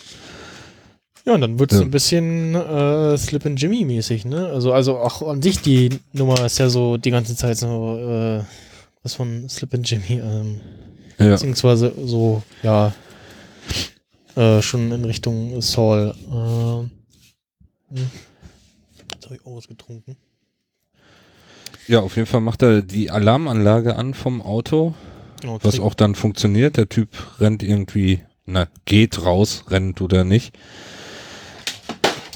[1.27, 1.85] Ja, und dann wird es ja.
[1.85, 4.47] ein bisschen äh, Slip and Jimmy mäßig, ne?
[4.49, 8.43] Also, also auch an sich die Nummer ist ja so die ganze Zeit so äh,
[9.03, 10.61] was von Slip and Jimmy, ähm,
[11.19, 11.31] ja.
[11.31, 12.93] beziehungsweise so, ja,
[14.37, 16.15] äh, schon in Richtung Saul.
[16.31, 18.11] Äh, hm.
[19.15, 20.17] Jetzt habe ich auch was getrunken.
[21.87, 24.95] Ja, auf jeden Fall macht er die Alarmanlage an vom Auto,
[25.41, 26.77] genau, was auch dann funktioniert.
[26.77, 27.09] Der Typ
[27.41, 30.57] rennt irgendwie, na, geht raus, rennt oder nicht.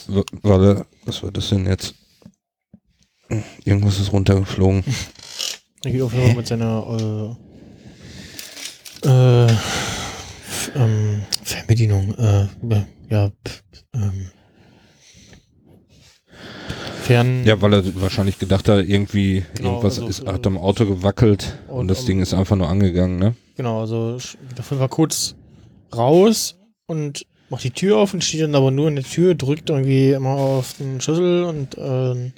[0.09, 1.95] Warte, was war das denn jetzt?
[3.65, 4.83] Irgendwas ist runtergeflogen.
[5.85, 7.37] Er geht auf jeden Fall mit seiner
[9.05, 9.53] äh, äh,
[10.75, 12.47] ähm, Fernbedienung, äh,
[13.11, 13.31] ja,
[13.95, 14.31] ähm,
[17.03, 17.45] Fern.
[17.45, 21.59] Ja, weil er wahrscheinlich gedacht hat, irgendwie genau, irgendwas also, ist, hat am Auto gewackelt
[21.69, 23.35] und, und das um, Ding ist einfach nur angegangen, ne?
[23.57, 24.19] Genau, also
[24.57, 25.35] davon war kurz
[25.95, 26.57] raus
[26.87, 30.11] und macht die Tür auf und steht dann aber nur in der Tür, drückt irgendwie
[30.11, 32.33] immer auf den Schlüssel und äh,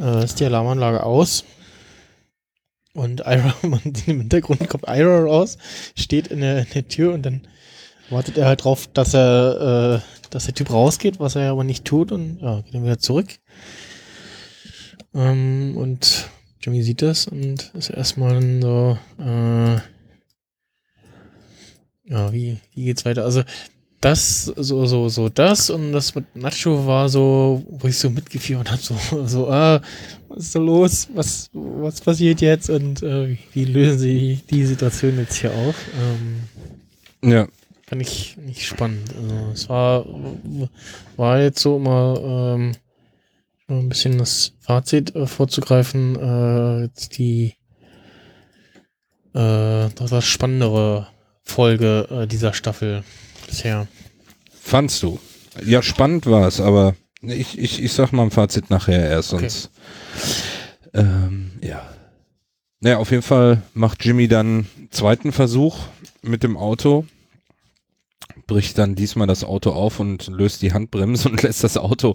[0.00, 1.44] äh, ist die Alarmanlage aus.
[2.94, 5.58] Und Ira, man, im Hintergrund kommt Ira raus,
[5.96, 7.42] steht in der, in der Tür und dann
[8.10, 11.84] wartet er halt drauf, dass er, äh, dass der Typ rausgeht, was er aber nicht
[11.84, 13.28] tut und ja, geht dann wieder zurück.
[15.14, 16.28] Ähm, und
[16.60, 19.76] Jimmy sieht das und ist erstmal so, äh,
[22.10, 23.24] ja, wie, wie geht's weiter?
[23.24, 23.42] Also,
[24.00, 28.70] das, so, so, so das und das mit Nacho war so, wo ich so mitgefiebert
[28.70, 28.96] habe, so,
[29.26, 29.80] so, ah,
[30.28, 31.08] was ist da los?
[31.14, 32.70] Was, was passiert jetzt?
[32.70, 35.74] Und äh, wie lösen sie die Situation jetzt hier auf?
[37.22, 37.48] Ähm, ja.
[37.88, 39.14] Fand ich nicht spannend.
[39.16, 40.06] Also es war,
[41.16, 42.72] war jetzt so mal ähm,
[43.68, 47.54] ein bisschen das Fazit äh, vorzugreifen, äh, jetzt die
[49.34, 51.08] äh, das spannendere
[51.44, 53.04] Folge äh, dieser Staffel
[53.48, 53.88] bisher.
[54.60, 55.18] Fandst du?
[55.64, 59.48] Ja, spannend war es, aber Ich, ich, ich sag mal ein Fazit nachher erst, Okay.
[59.48, 59.70] sonst.
[60.94, 61.82] Ähm, ja.
[62.80, 65.78] Naja, auf jeden Fall macht Jimmy dann zweiten Versuch
[66.22, 67.06] mit dem Auto,
[68.46, 72.14] bricht dann diesmal das Auto auf und löst die Handbremse und lässt das Auto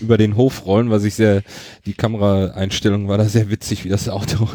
[0.00, 1.42] über den Hof rollen, was ich sehr,
[1.86, 4.48] die Kameraeinstellung war da sehr witzig, wie das Auto,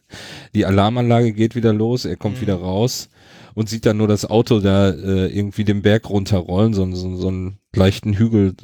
[0.54, 2.40] die Alarmanlage geht wieder los, er kommt Mhm.
[2.42, 3.08] wieder raus
[3.58, 7.26] und sieht dann nur das Auto da äh, irgendwie den Berg runterrollen, so, so, so
[7.26, 8.54] einen leichten Hügel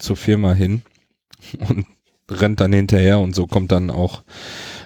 [0.00, 0.82] zur Firma hin
[1.68, 1.86] und
[2.28, 4.24] rennt dann hinterher und so kommt dann auch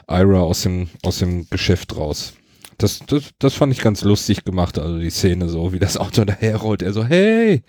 [0.07, 2.35] Ira aus dem, aus dem Geschäft raus.
[2.77, 6.25] Das, das, das fand ich ganz lustig gemacht, also die Szene so, wie das Auto
[6.27, 6.83] daherrollt.
[6.83, 7.63] Er so, hey,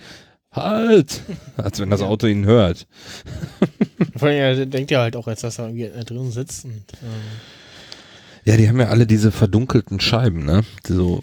[0.52, 1.22] halt!
[1.56, 2.02] Als wenn das.
[2.02, 2.86] Auto ihn hört.
[4.18, 6.66] Vor allem, er denkt ja halt auch, als dass er irgendwie da drin sitzt.
[6.66, 7.42] Und, ähm,
[8.44, 10.64] Ja, die haben ja alle diese verdunkelten Scheiben, ne?
[10.86, 11.22] So,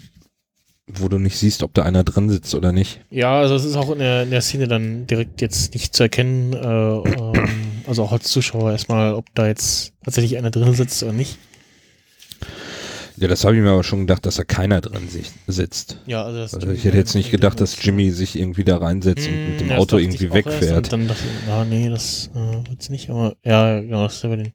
[0.87, 3.01] wo du nicht siehst, ob da einer drin sitzt oder nicht.
[3.09, 6.03] ja, also es ist auch in der, in der Szene dann direkt jetzt nicht zu
[6.03, 7.43] erkennen, äh, ähm,
[7.87, 11.37] also auch als Zuschauer erstmal, ob da jetzt tatsächlich einer drin sitzt oder nicht.
[13.17, 16.01] Ja, das habe ich mir aber schon gedacht, dass da keiner drin sich, sitzt.
[16.05, 19.25] Ja, also das Also ich hätte jetzt nicht gedacht, dass Jimmy sich irgendwie da reinsetzt
[19.27, 20.91] und mit dem Hm, ja, Auto irgendwie wegfährt.
[20.91, 24.29] Dann dachte ich, ja, nee, das äh, wird's nicht, aber ja, genau, das ist ja
[24.29, 24.53] bei den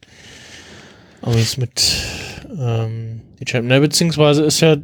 [1.22, 1.82] Amis mit
[2.58, 3.68] ähm, die Champion.
[3.68, 4.76] Ne, beziehungsweise ist ja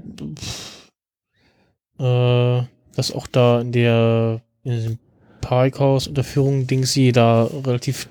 [1.98, 2.62] äh,
[2.94, 4.98] dass auch da in der in diesem
[5.40, 8.08] Parkhaus-Unterführung Dingsy da relativ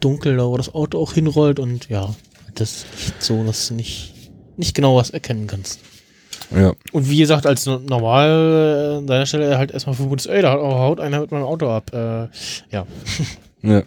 [0.00, 2.14] dunkel, da wo das Auto auch hinrollt und ja,
[2.54, 4.12] das ist nicht so, dass du nicht,
[4.56, 5.80] nicht genau was erkennen kannst.
[6.54, 6.74] Ja.
[6.92, 10.52] Und wie gesagt, als no- normal äh, an deiner Stelle halt erstmal vermutest, ey, da
[10.52, 11.90] haut- haut einer mit meinem Auto ab.
[11.92, 12.28] Äh,
[12.70, 12.86] ja.
[13.62, 13.82] Ja.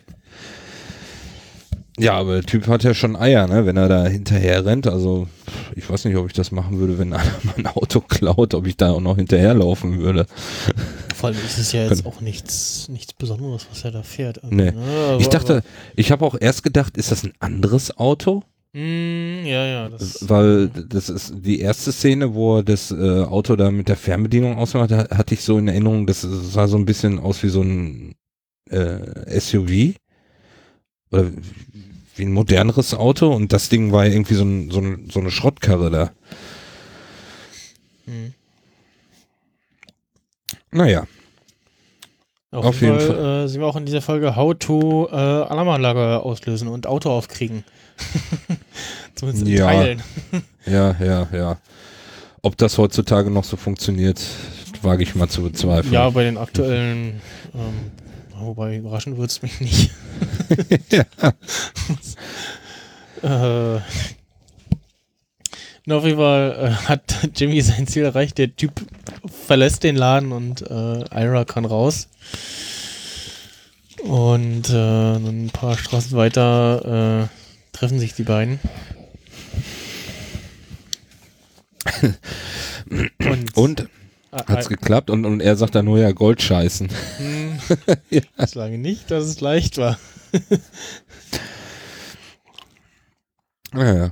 [2.00, 4.88] Ja, aber der Typ hat ja schon Eier, ne, wenn er da hinterher rennt.
[4.88, 5.28] Also,
[5.76, 8.78] ich weiß nicht, ob ich das machen würde, wenn einer mein Auto klaut, ob ich
[8.78, 10.26] da auch noch hinterherlaufen würde.
[11.16, 14.42] Vor allem ist es ja jetzt auch nichts, nichts Besonderes, was er da fährt.
[14.44, 14.72] Also, Nee.
[14.72, 15.62] ne, aber- Ich dachte,
[15.96, 18.44] ich habe auch erst gedacht, ist das ein anderes Auto?
[18.74, 19.90] Mm, ja, ja.
[19.90, 23.98] Das, Weil das ist die erste Szene, wo er das äh, Auto da mit der
[23.98, 27.50] Fernbedienung ausmacht, da hatte ich so in Erinnerung, das sah so ein bisschen aus wie
[27.50, 28.14] so ein
[28.70, 29.96] äh, SUV.
[31.12, 31.32] Oder
[32.20, 35.32] wie ein moderneres Auto und das Ding war irgendwie so, ein, so, ein, so eine
[35.32, 36.12] Schrottkarre da.
[38.06, 38.34] mm.
[40.72, 41.06] Naja,
[42.52, 45.16] Auf, Auf jeden jeden Fall, Äh, sehen wir auch in dieser Folge How to äh,
[45.16, 47.64] Alarmanlage auslösen und Auto aufkriegen.
[49.16, 49.66] Zumindest in Ja.
[49.66, 50.04] Teilen.
[50.66, 51.58] ja, ja, ja.
[52.42, 54.22] Ob das heutzutage noch so funktioniert,
[54.82, 55.94] wage ich mal zu bezweifeln.
[55.94, 57.22] Ja, bei den aktuellen,
[57.54, 57.92] ähm,
[58.42, 59.92] wobei überraschen würde es mich nicht.
[63.22, 63.80] Äh,
[65.86, 68.38] na, auf jeden Fall äh, hat Jimmy sein Ziel erreicht.
[68.38, 68.74] Der Typ
[69.48, 72.08] verlässt den Laden und äh, Ira kann raus.
[74.04, 78.60] Und äh, ein paar Straßen weiter äh, treffen sich die beiden.
[83.20, 83.90] Und, Und
[84.32, 86.90] hat's ah, geklappt und, und er sagt dann nur ja Gold scheißen.
[87.18, 87.60] hm,
[88.10, 88.22] Ja.
[88.38, 89.98] Ich sage nicht, dass es leicht war.
[93.74, 94.12] Ja, ja.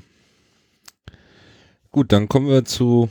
[1.91, 3.09] Gut, dann kommen wir zu,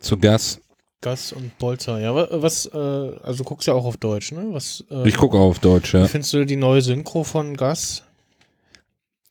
[0.00, 0.60] zu Gas.
[1.02, 2.00] Gas und Bolzer.
[2.00, 4.46] Ja, wa- was, äh, also du guckst ja auch auf Deutsch, ne?
[4.52, 6.06] Was, äh, Ich gucke auch auf Deutsch, Wie ja.
[6.06, 8.02] findest du die neue Synchro von Gas?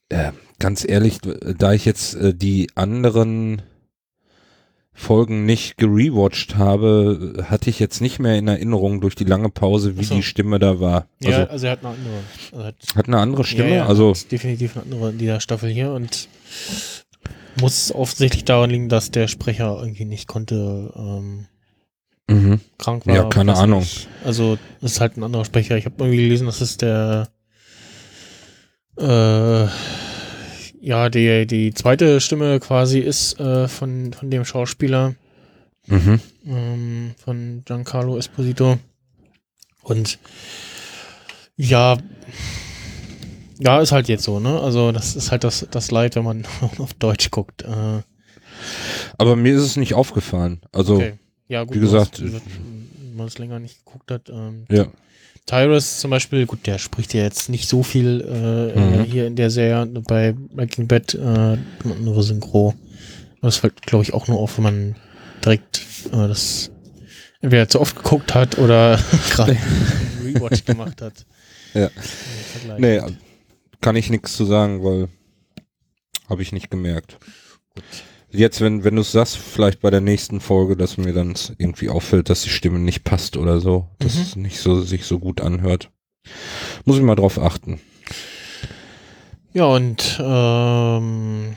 [0.09, 1.17] Äh, ganz ehrlich,
[1.57, 3.63] da ich jetzt äh, die anderen
[4.93, 9.97] Folgen nicht gerewatcht habe, hatte ich jetzt nicht mehr in Erinnerung durch die lange Pause,
[9.97, 10.15] wie so.
[10.15, 11.07] die Stimme da war.
[11.19, 12.13] Ja, Also also er hat eine andere.
[12.51, 15.69] Also hat, hat eine andere Stimme, ja, ja, also definitiv eine andere in dieser Staffel
[15.69, 16.27] hier und
[17.59, 21.45] muss offensichtlich daran liegen, dass der Sprecher irgendwie nicht konnte, ähm,
[22.27, 22.59] mhm.
[22.77, 23.15] krank war.
[23.15, 23.81] Ja, keine Ahnung.
[23.81, 24.07] nicht.
[24.23, 25.77] Also es ist halt ein anderer Sprecher.
[25.77, 27.29] Ich habe irgendwie gelesen, dass es der
[28.97, 29.67] äh,
[30.83, 35.15] ja, die, die zweite Stimme quasi ist äh, von, von dem Schauspieler.
[35.87, 36.19] Mhm.
[36.45, 38.77] ähm, von Giancarlo Esposito.
[39.81, 40.19] Und
[41.55, 41.97] ja,
[43.59, 44.59] ja, ist halt jetzt so, ne?
[44.59, 46.45] Also das ist halt das, das Leid, wenn man
[46.77, 47.63] auf Deutsch guckt.
[47.63, 48.01] Äh,
[49.17, 50.61] aber mir ist es nicht aufgefallen.
[50.73, 51.13] Also okay.
[51.47, 54.29] Ja, gut, wie gesagt, wenn man es länger nicht geguckt hat.
[54.29, 54.87] Ähm, ja.
[55.45, 59.01] Tyrus zum Beispiel, gut, der spricht ja jetzt nicht so viel äh, Mhm.
[59.01, 59.85] äh, hier in der Serie.
[60.07, 62.73] Bei Breaking Bad äh, andere Synchro.
[63.41, 64.95] Das fällt, glaube ich, auch nur auf, wenn man
[65.43, 65.81] direkt
[66.13, 66.71] äh, das
[67.41, 68.97] entweder zu oft geguckt hat oder
[69.31, 71.25] gerade einen Rewatch gemacht hat.
[71.75, 71.89] Ja.
[72.77, 73.01] Nee,
[73.81, 75.07] kann ich nichts zu sagen, weil
[76.29, 77.17] habe ich nicht gemerkt.
[78.33, 81.89] Jetzt, wenn, wenn du es sagst, vielleicht bei der nächsten Folge, dass mir dann irgendwie
[81.89, 84.21] auffällt, dass die Stimme nicht passt oder so, dass Mhm.
[84.21, 85.91] es nicht so, sich so gut anhört.
[86.85, 87.79] Muss ich mal drauf achten.
[89.53, 91.55] Ja, und ähm,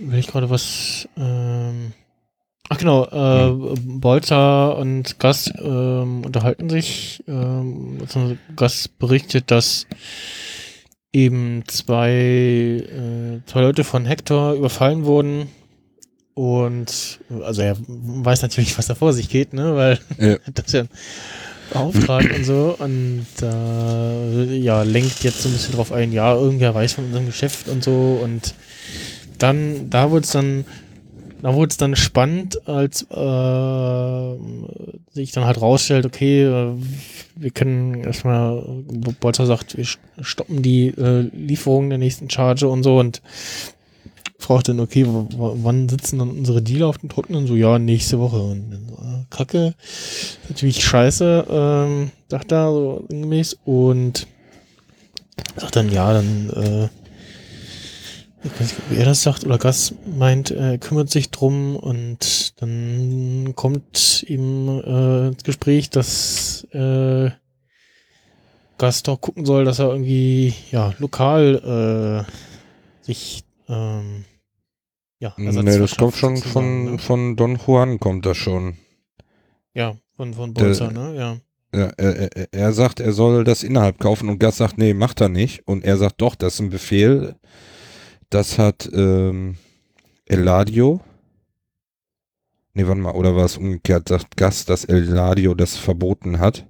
[0.00, 1.08] will ich gerade was.
[1.16, 1.92] Ähm,
[2.68, 4.00] ach genau, äh, hm.
[4.00, 7.22] Bolzer und Gas ähm, unterhalten sich.
[7.28, 9.86] Ähm, also Gas berichtet, dass
[11.12, 15.46] eben zwei, äh, zwei Leute von Hector überfallen wurden.
[16.40, 19.76] Und also er weiß natürlich, was da vor sich geht, ne?
[19.76, 20.36] Weil ja.
[20.54, 20.84] das ja
[21.70, 26.74] beauftragt und so und äh, ja, lenkt jetzt so ein bisschen drauf ein, ja, irgendwer
[26.74, 28.54] weiß von unserem Geschäft und so und
[29.36, 30.64] dann, da wurde es dann,
[31.42, 34.34] da wurde es dann spannend, als äh,
[35.12, 36.72] sich dann halt rausstellt, okay, äh,
[37.36, 38.64] wir können erstmal,
[39.20, 39.86] Bolzer sagt, wir
[40.22, 43.20] stoppen die äh, Lieferung der nächsten Charge und so und
[44.40, 47.46] fragt dann, okay, wann sitzen dann unsere Dealer auf dem Trockenen?
[47.46, 48.40] So, ja, nächste Woche.
[48.40, 49.74] Und dann so, ah, Kacke,
[50.48, 53.58] natürlich scheiße, ähm, sagt er so gemäß.
[53.64, 54.26] Und
[55.56, 56.88] sagt dann, ja, dann, äh,
[58.42, 62.60] ich weiß nicht, ob er das sagt oder Gas meint, er kümmert sich drum und
[62.60, 67.30] dann kommt ihm äh, ins Gespräch, dass äh,
[68.78, 74.24] Gas doch gucken soll, dass er irgendwie ja lokal äh, sich ähm,
[75.20, 76.98] ja, nee, das kommt schon von, ne?
[76.98, 78.78] von Don Juan kommt das schon.
[79.74, 81.14] Ja, von, von Bolzer, ne?
[81.14, 81.36] Ja.
[81.72, 85.28] Er, er, er, sagt, er soll das innerhalb kaufen und Gas sagt, nee, macht er
[85.28, 85.68] nicht.
[85.68, 87.36] Und er sagt, doch, das ist ein Befehl.
[88.30, 89.56] Das hat ähm,
[90.24, 91.00] Eladio.
[92.72, 94.08] Nee, warte mal, oder war es umgekehrt?
[94.08, 96.66] Sagt Gas, dass Eladio das verboten hat?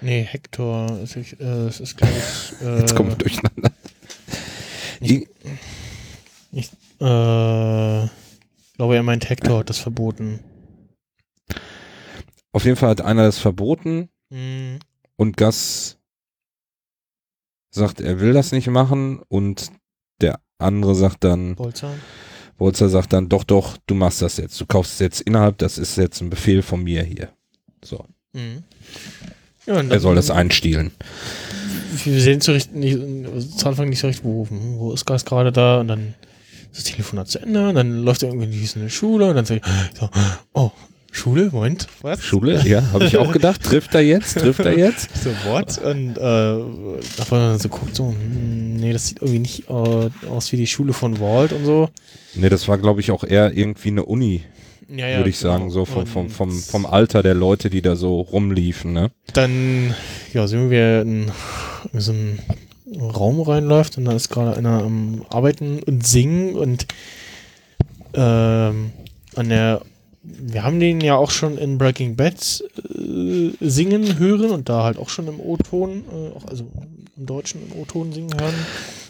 [0.00, 2.66] Nee, Hector, ist, äh, ist glaube ich.
[2.66, 3.70] Äh, Jetzt kommen wir durcheinander.
[5.00, 5.28] Ich,
[6.52, 6.70] ich
[7.00, 8.08] äh,
[8.76, 10.40] glaube, er meint Hector hat das verboten.
[12.52, 14.78] Auf jeden Fall hat einer das verboten mhm.
[15.16, 15.98] und Gas
[17.70, 19.70] sagt, er will das nicht machen und
[20.20, 21.92] der andere sagt dann, Bolzer.
[22.56, 24.58] Bolzer sagt dann, doch, doch, du machst das jetzt.
[24.58, 27.28] Du kaufst es jetzt innerhalb, das ist jetzt ein Befehl von mir hier.
[27.84, 28.06] So.
[28.32, 28.62] Mhm.
[29.66, 30.92] Ja, er soll das einstielen.
[32.04, 32.98] Wir sehen zu, nicht,
[33.58, 36.14] zu Anfang nicht so recht, wo, wo ist Gas gerade da und dann
[36.76, 39.98] das Telefonat zu Ende, dann läuft er irgendwie in die Schule und dann sage ich
[39.98, 40.08] so,
[40.52, 40.70] oh,
[41.16, 42.22] Schule, Moment, was?
[42.22, 43.62] Schule, ja, habe ich auch gedacht.
[43.62, 44.38] Trifft er jetzt?
[44.38, 45.08] Trifft er jetzt?
[45.24, 45.78] So, what?
[45.78, 50.58] Und äh, davon so guckt so, hm, nee, das sieht irgendwie nicht äh, aus wie
[50.58, 51.88] die Schule von Walt und so.
[52.34, 54.42] Nee, das war, glaube ich, auch eher irgendwie eine Uni.
[54.88, 55.52] Ja, ja, würde ich genau.
[55.52, 59.10] sagen, so vom, vom, vom, vom Alter der Leute, die da so rumliefen, ne?
[59.32, 59.94] Dann,
[60.32, 61.32] ja, sehen wir in
[61.94, 62.38] so einem
[62.86, 66.86] Raum reinläuft und da ist gerade einer am Arbeiten und Singen und
[68.14, 68.92] ähm,
[69.34, 69.82] an der
[70.28, 72.64] wir haben den ja auch schon in Breaking Bad
[72.94, 76.66] äh, singen hören und da halt auch schon im O-Ton, äh, also
[77.16, 78.54] im Deutschen im O-Ton singen hören.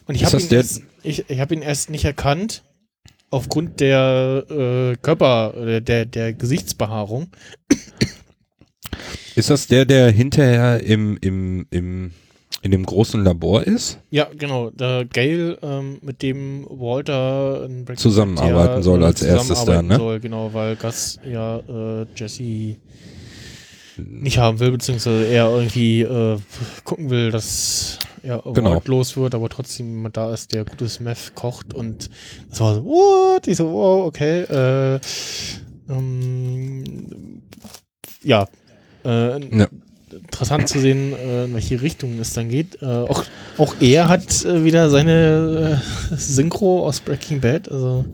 [0.06, 2.62] Und ich habe ihn, erst, ich, ich hab ihn erst nicht erkannt
[3.30, 7.28] aufgrund der äh, Körper, äh, der, der Gesichtsbehaarung.
[9.34, 12.12] Ist das der, der hinterher im, im, im
[12.66, 13.98] in dem großen Labor ist?
[14.10, 14.70] Ja, genau.
[14.70, 19.96] Der Gail, ähm, mit dem Walter zusammenarbeiten soll als erstes dann, ne?
[19.96, 22.76] Soll, genau, weil Gus ja äh, Jesse
[23.96, 26.38] nicht haben will, beziehungsweise er irgendwie äh,
[26.84, 28.82] gucken will, dass er genau.
[28.84, 32.10] los wird, aber trotzdem jemand da ist, der gutes Meth kocht und
[32.50, 33.46] das war so, what?
[33.46, 34.42] Ich so, wow, okay.
[34.42, 35.00] Äh,
[35.88, 37.42] ähm,
[38.22, 38.46] ja.
[39.04, 39.68] Äh, ja
[40.22, 42.82] interessant zu sehen, äh, in welche Richtung es dann geht.
[42.82, 43.24] Äh, auch,
[43.58, 45.82] auch er hat äh, wieder seine
[46.16, 48.04] Synchro aus Breaking Bad, also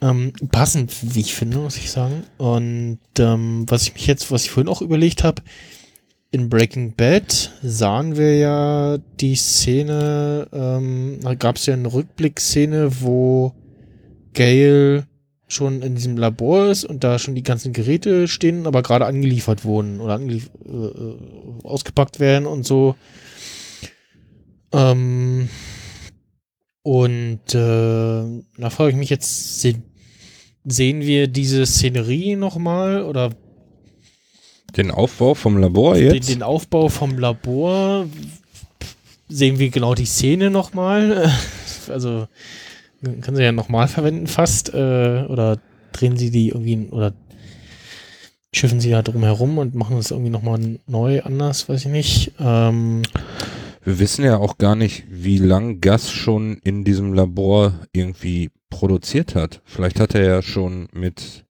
[0.00, 2.24] ähm, passend, wie ich finde, muss ich sagen.
[2.36, 5.42] Und ähm, was ich mich jetzt, was ich vorhin auch überlegt habe,
[6.30, 13.00] in Breaking Bad sahen wir ja die Szene, ähm, da gab es ja eine Rückblickszene,
[13.00, 13.54] wo
[14.34, 15.07] Gail
[15.48, 19.64] schon in diesem Labor ist und da schon die ganzen Geräte stehen, aber gerade angeliefert
[19.64, 21.16] wurden oder angelief äh, äh,
[21.64, 22.94] ausgepackt werden und so.
[24.72, 25.48] Ähm,
[26.82, 29.74] und äh, da frage ich mich jetzt, se
[30.70, 33.30] sehen wir diese Szenerie nochmal oder
[34.76, 36.28] den Aufbau vom Labor jetzt?
[36.28, 38.06] Den, den Aufbau vom Labor
[39.28, 41.32] sehen wir genau die Szene nochmal.
[41.88, 42.28] also
[43.02, 45.58] können sie ja nochmal verwenden fast äh, oder
[45.92, 47.14] drehen sie die irgendwie oder
[48.52, 52.32] schiffen sie da drum herum und machen das irgendwie nochmal neu anders, weiß ich nicht.
[52.40, 53.02] Ähm,
[53.84, 59.34] wir wissen ja auch gar nicht, wie lang Gas schon in diesem Labor irgendwie produziert
[59.34, 59.62] hat.
[59.64, 61.44] Vielleicht hat er ja schon mit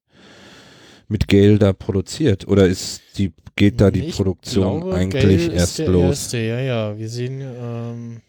[1.08, 2.46] mit Gale da produziert?
[2.46, 6.04] Oder ist die, geht da die Ich Produktion glaube, eigentlich Gale ist erst der los?
[6.04, 6.38] Erste.
[6.38, 7.40] Ja, ja, wir sehen.
[7.40, 8.20] Ähm,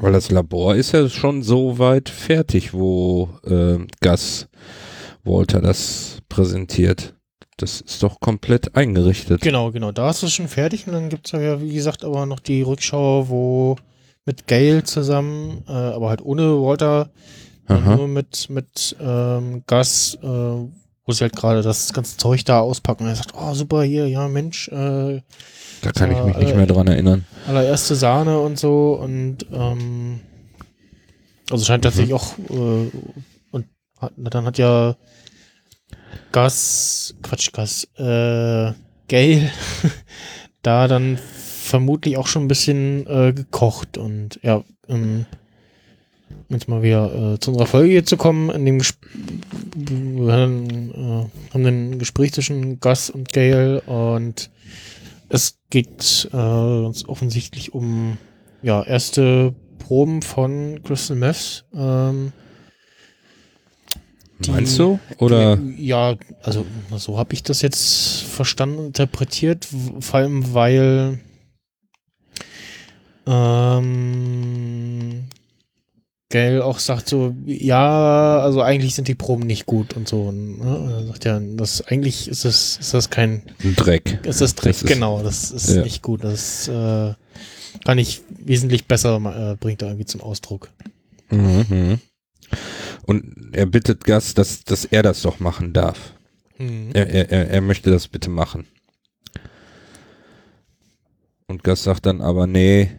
[0.00, 4.48] Weil das Labor ist ja schon so weit fertig, wo äh, Gus
[5.22, 7.14] Walter das präsentiert.
[7.56, 9.40] Das ist doch komplett eingerichtet.
[9.40, 9.92] Genau, genau.
[9.92, 12.62] Da ist es schon fertig und dann gibt es ja, wie gesagt, aber noch die
[12.62, 13.76] Rückschau, wo
[14.26, 17.10] mit Gail zusammen, äh, aber halt ohne Walter,
[17.66, 17.96] Aha.
[17.96, 23.04] nur mit, mit ähm, Gus, äh, wo sie halt gerade das ganze Zeug da auspacken.
[23.04, 25.20] Und er sagt, oh super, hier, ja Mensch, äh,
[25.82, 27.24] Da kann ich mich nicht äh, mehr dran erinnern.
[27.46, 30.20] allererste Sahne und so und ähm,
[31.50, 32.90] also scheint tatsächlich auch äh,
[33.50, 33.66] und
[33.98, 34.96] hat, dann hat ja
[36.32, 38.72] Gas, Quatsch, Gas, äh,
[39.08, 39.50] Gail
[40.62, 45.26] da dann vermutlich auch schon ein bisschen äh, gekocht und ja, ähm,
[46.48, 48.96] jetzt mal wieder äh, zu unserer Folge hier zu kommen, in dem Gesp
[49.76, 54.50] wir haben, äh, haben ein Gespräch zwischen Gus und Gail und
[55.28, 58.18] es geht äh, ganz offensichtlich um
[58.62, 61.64] ja, erste Proben von Crystal Meth.
[61.74, 62.32] Ähm,
[64.38, 64.98] die- Meinst du?
[65.18, 65.58] Oder?
[65.76, 66.64] Ja, also
[66.96, 69.66] so habe ich das jetzt verstanden, interpretiert,
[70.00, 71.18] vor allem weil
[73.26, 75.24] ähm,
[76.34, 80.22] Gail auch sagt so, ja, also eigentlich sind die Proben nicht gut und so.
[80.24, 80.96] Und, ne?
[80.98, 84.18] Er sagt ja, das eigentlich ist das, ist das kein Ein Dreck.
[84.26, 85.84] ist das Dreck, Das genau, das ist ja.
[85.84, 86.24] nicht gut.
[86.24, 87.14] Das äh,
[87.84, 90.70] kann ich wesentlich besser, äh, bringt er irgendwie zum Ausdruck.
[91.30, 92.00] Mhm.
[93.06, 96.14] Und er bittet Gus, dass, dass er das doch machen darf.
[96.58, 96.90] Mhm.
[96.94, 98.66] Er, er, er, möchte das bitte machen.
[101.46, 102.90] Und Gus sagt dann aber, nee,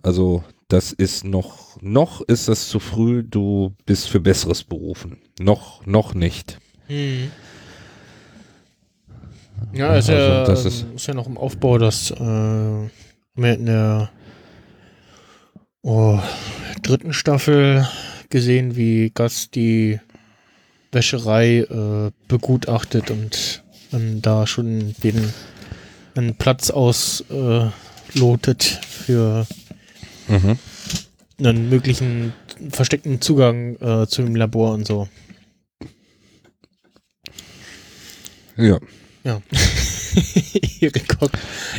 [0.00, 5.18] also das ist noch, noch ist das zu früh, du bist für Besseres berufen.
[5.38, 6.58] Noch, noch nicht.
[6.88, 7.30] Mhm.
[9.72, 13.54] Ja, ist, ja, Also, das ähm, ist- ist, ja noch im Aufbau, dass äh, wir
[13.54, 14.10] in der
[15.82, 16.18] oh,
[16.82, 17.86] dritten Staffel
[18.30, 20.00] gesehen, wie Gus die
[20.92, 25.32] Wäscherei äh, begutachtet und dann da schon den
[26.16, 27.72] einen Platz auslotet
[28.16, 29.46] äh, für
[30.28, 30.58] Mhm.
[31.38, 32.32] Einen möglichen
[32.70, 35.08] versteckten Zugang äh, zu dem Labor und so.
[38.56, 38.78] Ja.
[39.24, 39.40] Ja.
[40.80, 41.16] Erik,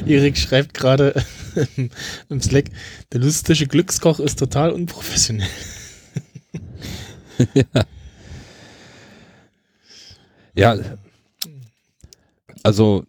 [0.05, 1.23] Erik schreibt gerade
[2.29, 2.65] im- Slack,
[3.13, 5.47] der lustige Glückskoch ist total unprofessionell.
[10.57, 10.77] Ja,
[12.63, 13.05] also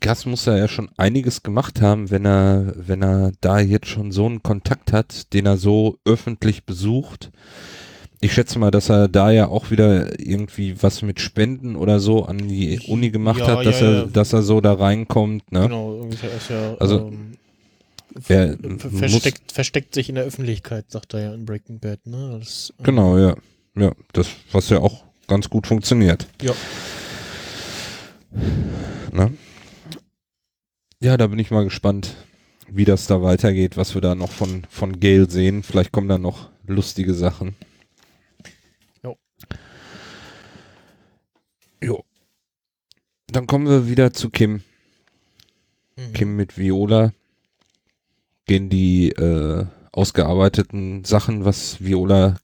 [0.00, 4.26] Gus muss ja schon einiges gemacht haben, wenn er, wenn er da jetzt schon so
[4.26, 7.30] einen Kontakt hat, den er so öffentlich besucht.
[8.20, 12.24] Ich schätze mal, dass er da ja auch wieder irgendwie was mit Spenden oder so
[12.24, 14.04] an die Uni gemacht Ja, hat, dass ja, er, ja.
[14.06, 15.52] dass er so da reinkommt.
[15.52, 15.60] Ne?
[15.60, 17.32] Genau, irgendwie ist ja, Also, ähm,
[18.28, 22.06] Er versteckt, versteckt sich in der Öffentlichkeit, sagt er ja in Breaking Bad.
[22.06, 22.38] Ne?
[22.40, 23.36] Das, ähm, genau, ja,
[23.76, 26.26] ja, das, was ja auch ganz gut funktioniert.
[26.42, 26.54] Ja.
[29.12, 29.32] Ne?
[31.00, 32.14] Ja, da bin ich mal gespannt,
[32.68, 35.62] wie das da weitergeht, was wir da noch von, von Gail sehen.
[35.62, 37.54] Vielleicht kommen da noch lustige Sachen.
[39.04, 39.16] Jo.
[41.82, 42.04] Jo.
[43.28, 44.62] Dann kommen wir wieder zu Kim.
[45.96, 46.12] Mhm.
[46.14, 47.12] Kim mit Viola.
[48.46, 52.36] Gehen die äh, ausgearbeiteten Sachen, was Viola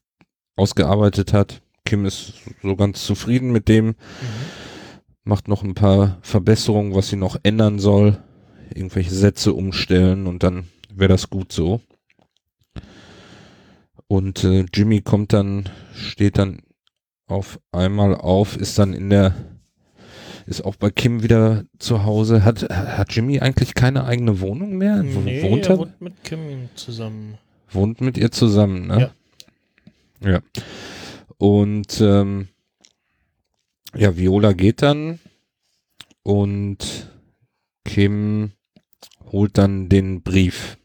[0.55, 1.61] ausgearbeitet hat.
[1.85, 3.95] Kim ist so ganz zufrieden mit dem Mhm.
[5.23, 8.21] macht noch ein paar Verbesserungen, was sie noch ändern soll,
[8.75, 11.81] irgendwelche Sätze umstellen und dann wäre das gut so.
[14.07, 16.61] Und äh, Jimmy kommt dann, steht dann
[17.25, 19.33] auf einmal auf, ist dann in der,
[20.45, 22.43] ist auch bei Kim wieder zu Hause.
[22.43, 25.01] Hat, hat Jimmy eigentlich keine eigene Wohnung mehr?
[25.01, 25.77] Nee, wohnt er er?
[25.79, 27.37] wohnt mit Kim zusammen.
[27.71, 29.11] wohnt mit ihr zusammen, ne?
[30.21, 30.31] Ja.
[30.31, 30.41] Ja.
[31.37, 32.47] Und ähm,
[33.95, 35.19] ja, Viola geht dann
[36.23, 37.09] und
[37.83, 38.51] Kim
[39.33, 40.77] holt dann den Brief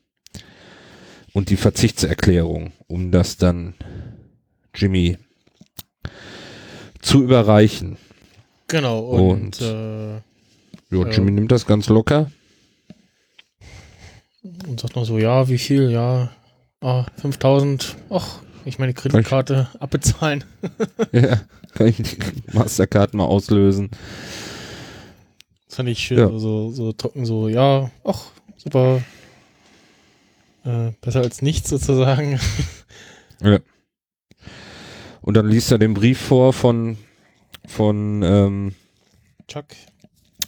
[1.33, 3.75] und die Verzichtserklärung, um das dann
[4.75, 5.17] Jimmy
[7.01, 7.97] zu überreichen.
[8.67, 10.21] Genau, und, Und- äh, Ja,
[10.91, 11.09] Ja.
[11.11, 12.31] Jimmy nimmt das ganz locker.
[14.67, 15.91] und sagt noch so, ja, wie viel?
[15.91, 16.31] Ja,
[16.81, 17.97] ah, 5000.
[18.11, 20.45] Ach, ich meine Kreditkarte abbezahlen.
[21.13, 21.41] ja,
[21.75, 22.17] kann ich die
[22.53, 23.91] Mastercard mal auslösen.
[25.79, 26.37] Fand ich schön, Ja.
[26.41, 29.01] so, so trocken, so, ja, ach, super.
[30.65, 32.41] Äh, besser als nichts sozusagen.
[33.41, 33.61] Ja.
[35.21, 36.99] Und dann liest er den Brief vor von,
[37.65, 38.75] von ähm,
[39.47, 39.67] Chuck.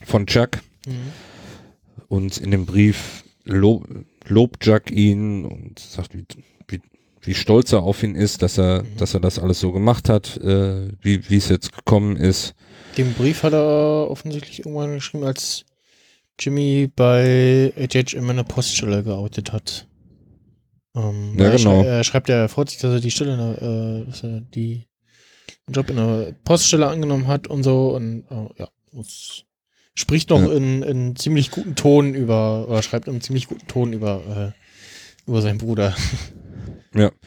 [0.05, 0.59] Von Chuck.
[0.85, 1.13] Mhm.
[2.09, 3.87] Und in dem Brief lob,
[4.27, 6.25] lobt Chuck ihn und sagt, wie,
[6.67, 6.81] wie,
[7.21, 8.97] wie stolz er auf ihn ist, dass er, mhm.
[8.97, 12.57] dass er das alles so gemacht hat, äh, wie, wie es jetzt gekommen ist.
[12.97, 15.65] Den Brief hat er offensichtlich irgendwann geschrieben, als
[16.39, 19.87] Jimmy bei HHM eine Poststelle geoutet hat.
[20.95, 21.83] Ähm, ja, genau.
[21.83, 24.87] Er, schreibt ja vor sich, dass er die Stelle, äh, dass er die
[25.69, 29.45] Job in der Poststelle angenommen hat und so und äh, ja, muss,
[29.95, 30.53] spricht noch ja.
[30.53, 35.43] in, in ziemlich guten Ton über, oder schreibt in ziemlich guten Ton über, äh, über
[35.43, 35.95] seinen Bruder.
[36.95, 37.13] Ja.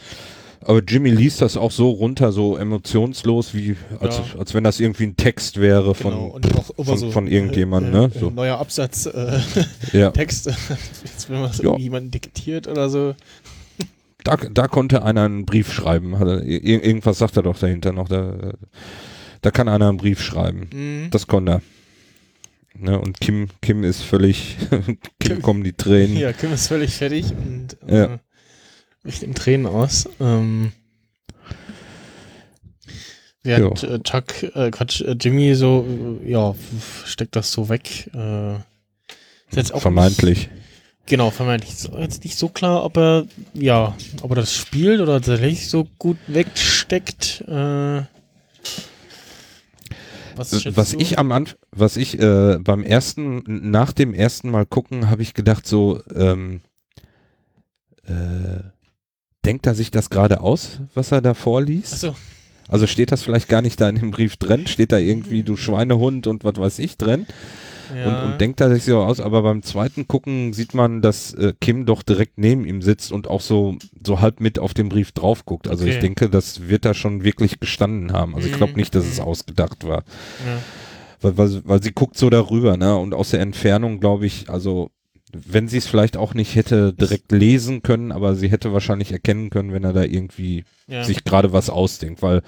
[0.65, 4.39] Aber Jimmy liest das auch so runter, so emotionslos, wie als, ja.
[4.39, 6.61] als wenn das irgendwie ein Text wäre von, genau.
[6.61, 7.93] von, so, von irgendjemandem.
[7.93, 8.11] Äh, ne?
[8.19, 8.29] so.
[8.29, 9.39] Neuer Absatz, äh,
[9.93, 10.11] ja.
[10.11, 10.45] Text,
[11.03, 11.75] jetzt wenn man es ja.
[11.77, 13.15] jemanden diktiert oder so.
[14.23, 16.13] Da, da konnte einer einen Brief schreiben.
[16.45, 18.07] irgendwas sagt er doch dahinter noch.
[18.07, 18.53] Da,
[19.41, 20.69] da kann einer einen Brief schreiben.
[20.71, 21.09] Mhm.
[21.11, 21.61] Das konnte er.
[22.75, 26.17] Ne, und Kim, Kim ist völlig, Kim, Kim kommen die Tränen.
[26.17, 28.19] Ja, Kim ist völlig fertig und äh, ja.
[29.03, 30.09] Bricht in Tränen aus.
[30.19, 30.71] Ähm,
[33.43, 35.85] während äh, Chuck, äh, Quatsch, äh, Jimmy so,
[36.23, 36.55] äh, ja,
[37.05, 38.09] steckt das so weg.
[38.13, 38.55] Äh,
[39.51, 40.49] jetzt auch Vermeintlich.
[40.49, 40.63] Nicht,
[41.05, 41.73] Genau, vermeintlich.
[41.73, 45.85] Ist jetzt nicht so klar, ob er, ja, ob er das spielt oder tatsächlich so
[45.99, 47.43] gut wegsteckt.
[47.47, 48.03] Äh,
[50.35, 55.09] was, was ich am Anfang, was ich äh, beim ersten, nach dem ersten Mal gucken,
[55.09, 56.61] habe ich gedacht, so, ähm,
[58.05, 58.63] äh,
[59.45, 61.93] denkt er sich das gerade aus, was er da vorliest?
[61.93, 62.15] Ach so.
[62.69, 64.67] Also steht das vielleicht gar nicht da in dem Brief drin?
[64.67, 67.27] Steht da irgendwie du Schweinehund und was weiß ich drin?
[67.95, 68.07] ja.
[68.07, 71.53] und, und denkt da sich so aus, aber beim zweiten Gucken sieht man, dass äh,
[71.59, 75.11] Kim doch direkt neben ihm sitzt und auch so, so halb mit auf den Brief
[75.11, 75.67] drauf guckt.
[75.67, 75.93] Also okay.
[75.93, 78.35] ich denke, das wird da schon wirklich gestanden haben.
[78.35, 78.79] Also ich glaube mhm.
[78.79, 79.25] nicht, dass es mhm.
[79.25, 80.03] ausgedacht war.
[80.45, 80.59] Ja.
[81.21, 82.97] Weil, weil, weil sie guckt so darüber, ne?
[82.97, 84.91] Und aus der Entfernung, glaube ich, also
[85.33, 89.49] wenn sie es vielleicht auch nicht hätte direkt lesen können, aber sie hätte wahrscheinlich erkennen
[89.49, 91.03] können, wenn er da irgendwie ja.
[91.03, 92.41] sich gerade was ausdenkt, weil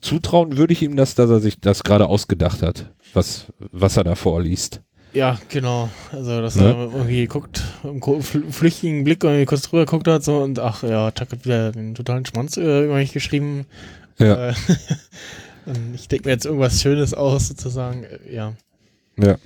[0.00, 4.04] zutrauen würde ich ihm das, dass er sich das gerade ausgedacht hat, was, was er
[4.04, 4.80] da vorliest.
[5.12, 5.90] Ja, genau.
[6.12, 6.66] Also, dass ne?
[6.66, 11.10] er irgendwie guckt, im flüchtigen Blick irgendwie kurz drüber guckt hat so und ach ja,
[11.10, 13.66] Chuck hat wieder den totalen Schmanz äh, über mich geschrieben.
[14.18, 14.50] Ja.
[14.50, 14.54] Äh,
[15.94, 18.04] ich denke mir jetzt irgendwas Schönes aus, sozusagen.
[18.04, 18.52] Äh, ja.
[19.18, 19.36] Ja.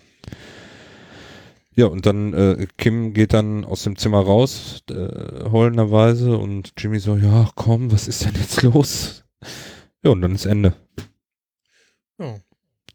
[1.77, 7.01] Ja, und dann äh, Kim geht dann aus dem Zimmer raus, äh, heulenderweise, und Jimmy
[7.01, 9.25] so, ja, komm, was ist denn jetzt los?
[10.03, 10.75] Ja, und dann ist Ende.
[12.19, 12.39] Oh.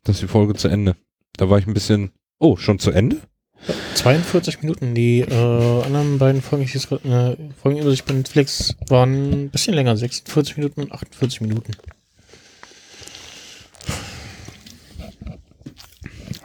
[0.04, 0.96] Das ist die Folge zu Ende.
[1.36, 2.12] Da war ich ein bisschen
[2.42, 3.18] Oh, schon zu Ende?
[3.96, 4.96] 42 Minuten.
[4.96, 9.50] Die äh, anderen beiden Folgen, ich jetzt äh, Folgen über sich bei Netflix waren ein
[9.50, 11.74] bisschen länger, 46 Minuten und 48 Minuten.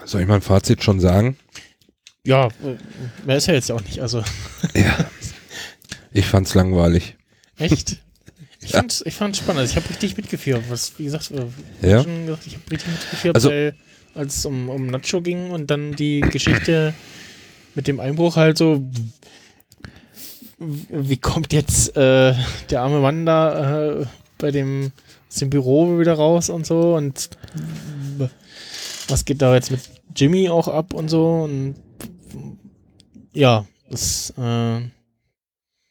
[0.05, 1.37] Soll ich mein Fazit schon sagen?
[2.27, 2.49] Ja,
[3.27, 4.23] mehr ist ja jetzt auch nicht, also.
[4.75, 5.11] ja.
[6.13, 7.17] Ich fand's langweilig.
[7.59, 7.99] Echt?
[8.61, 8.79] Ich, ja.
[8.79, 9.61] fand's, ich fand's spannend.
[9.61, 10.63] Also ich habe richtig mitgeführt.
[10.69, 12.03] Was, wie gesagt, äh, ja.
[12.03, 13.75] schon gesagt, ich habe richtig mitgeführt, also, weil
[14.15, 16.95] als es um, um Nacho ging und dann die Geschichte
[17.75, 18.83] mit dem Einbruch halt so,
[20.59, 22.35] wie kommt jetzt äh,
[22.71, 24.07] der arme Mann da äh,
[24.39, 24.93] bei dem,
[25.29, 27.31] aus dem Büro wieder raus und so und
[29.09, 29.81] was geht da jetzt mit
[30.15, 31.75] Jimmy auch ab und so und
[33.35, 34.81] ja, das äh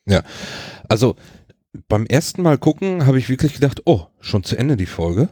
[0.06, 0.24] ja,
[0.90, 1.16] also
[1.88, 5.30] beim ersten Mal gucken habe ich wirklich gedacht, oh, schon zu Ende die Folge.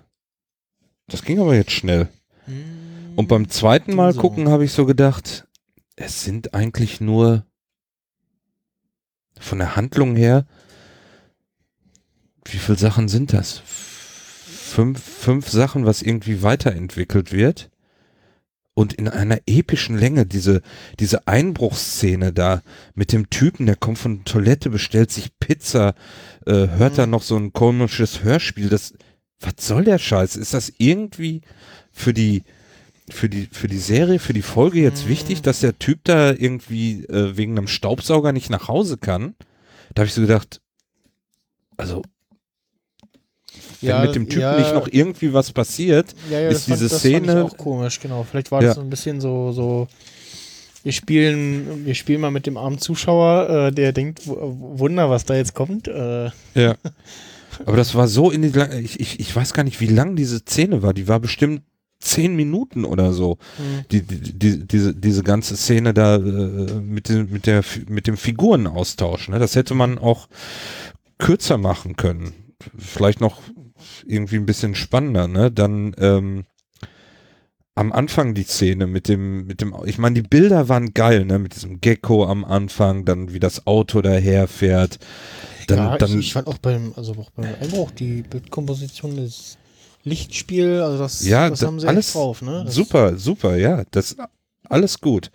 [1.08, 2.10] Das ging aber jetzt schnell.
[2.46, 3.14] Hm.
[3.16, 4.22] Und beim zweiten Mal so.
[4.22, 5.48] gucken habe ich so gedacht,
[5.96, 7.46] es sind eigentlich nur
[9.40, 10.46] von der Handlung her,
[12.46, 13.62] wie viele Sachen sind das?
[13.66, 17.71] Fünf, fünf Sachen, was irgendwie weiterentwickelt wird.
[18.74, 20.62] Und in einer epischen Länge, diese,
[21.00, 22.62] diese Einbruchsszene da
[22.96, 25.94] mit dem Typen, der kommt von der Toilette, bestellt sich Pizza,
[26.46, 26.98] äh, hört mhm.
[26.98, 28.70] da noch so ein komisches Hörspiel.
[28.70, 28.94] Das,
[29.42, 30.38] was soll der Scheiß?
[30.38, 31.42] Ist das irgendwie
[31.92, 32.44] für die,
[33.10, 35.10] für die, für die Serie, für die Folge jetzt mhm.
[35.10, 39.36] wichtig, dass der Typ da irgendwie äh, wegen einem Staubsauger nicht nach Hause kann.
[39.94, 40.62] Da habe ich so gedacht,
[41.76, 42.04] also
[43.82, 47.00] wenn ja, mit dem Typen ja, nicht noch irgendwie was passiert, ja, ist diese fand,
[47.00, 47.46] Szene.
[47.46, 48.26] Auch komisch, genau.
[48.30, 49.88] Vielleicht war das so ein bisschen so, so
[50.84, 55.36] wir spielen, wir spielen mal mit dem armen Zuschauer, äh, der denkt, Wunder, was da
[55.36, 55.88] jetzt kommt.
[55.88, 56.30] Äh.
[56.56, 56.76] Ja.
[57.66, 60.40] Aber das war so in die, ich, ich, ich weiß gar nicht, wie lang diese
[60.40, 60.94] Szene war.
[60.94, 61.62] Die war bestimmt
[62.00, 63.38] zehn Minuten oder so.
[63.58, 63.86] Mhm.
[63.92, 68.18] Die, die, die, diese, diese ganze Szene da äh, mit, dem, mit, der, mit dem
[68.18, 69.30] Figurenaustausch.
[69.30, 69.38] Ne?
[69.38, 70.28] Das hätte man auch
[71.20, 72.34] kürzer machen können.
[72.78, 73.42] Vielleicht noch
[74.12, 75.28] irgendwie ein bisschen spannender.
[75.28, 75.52] Ne?
[75.52, 76.46] Dann ähm,
[77.74, 81.40] am Anfang die Szene mit dem, mit dem, ich meine, die Bilder waren geil, ne,
[81.40, 85.00] mit diesem Gecko am Anfang, dann wie das Auto daherfährt.
[85.68, 89.58] Dann, ja, dann, ich, ich fand auch beim, also auch beim Einbruch die Bildkomposition, das
[90.04, 92.64] Lichtspiel, also das, ja, das da- haben sie alles drauf, ne?
[92.66, 94.18] Das, super, super, ja, das
[94.68, 95.32] alles gut.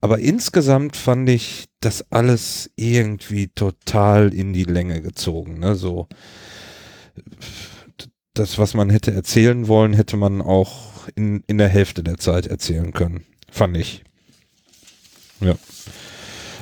[0.00, 6.08] Aber insgesamt fand ich das alles irgendwie total in die Länge gezogen, ne, so.
[8.40, 12.46] Das, was man hätte erzählen wollen, hätte man auch in, in der Hälfte der Zeit
[12.46, 14.02] erzählen können, fand ich.
[15.42, 15.56] Ja.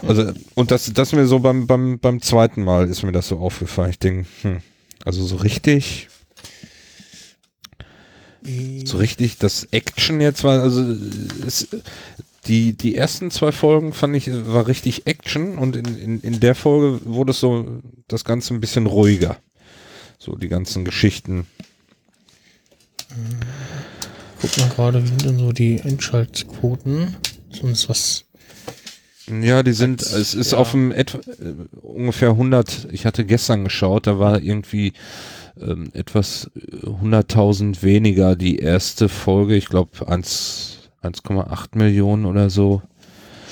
[0.02, 3.38] Also, und das, das mir so beim, beim, beim zweiten Mal ist mir das so
[3.38, 3.90] aufgefallen.
[3.90, 4.60] Ich denke, hm,
[5.04, 6.08] also so richtig,
[8.84, 10.82] so richtig das Action jetzt war, also
[11.46, 11.68] es,
[12.48, 16.56] die, die ersten zwei Folgen fand ich, war richtig Action und in, in, in der
[16.56, 19.36] Folge wurde es so das Ganze ein bisschen ruhiger.
[20.18, 21.46] So die ganzen Geschichten.
[24.40, 27.16] Guck mal gerade, wie sind denn so die Einschaltquoten?
[27.50, 28.24] Sonst was.
[29.42, 30.58] Ja, die sind, es ist Ja.
[30.58, 34.92] auf dem etwa, äh, ungefähr 100, ich hatte gestern geschaut, da war irgendwie
[35.60, 42.80] ähm, etwas äh, 100.000 weniger die erste Folge, ich glaube 1,8 Millionen oder so.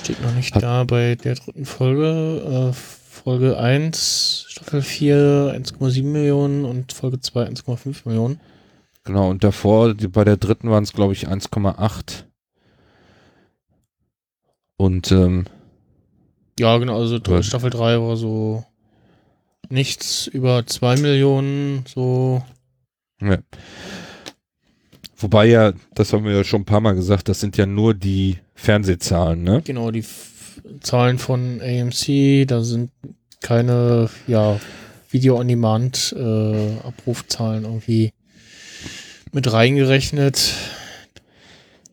[0.03, 2.71] Steht noch nicht Hat- da bei der dritten Folge.
[2.71, 8.39] Äh, Folge 1, Staffel 4, 1,7 Millionen und Folge 2, 1,5 Millionen.
[9.07, 12.25] Genau, und davor, die, bei der dritten waren es, glaube ich, 1,8.
[14.77, 15.45] Und ähm,
[16.59, 17.45] Ja, genau, also dr- Was?
[17.47, 18.63] Staffel 3 war so
[19.69, 22.43] nichts über 2 Millionen, so.
[23.21, 23.37] ja.
[25.19, 27.95] Wobei ja, das haben wir ja schon ein paar Mal gesagt, das sind ja nur
[27.95, 29.63] die Fernsehzahlen, ne?
[29.65, 32.91] Genau, die F Zahlen von AMC, da sind
[33.41, 34.59] keine, ja,
[35.09, 38.11] Video-on-Demand-Abrufzahlen irgendwie
[39.31, 40.53] mit reingerechnet.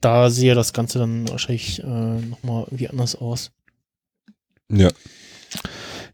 [0.00, 3.50] Da sehe das Ganze dann wahrscheinlich äh, nochmal irgendwie anders aus.
[4.70, 4.90] Ja.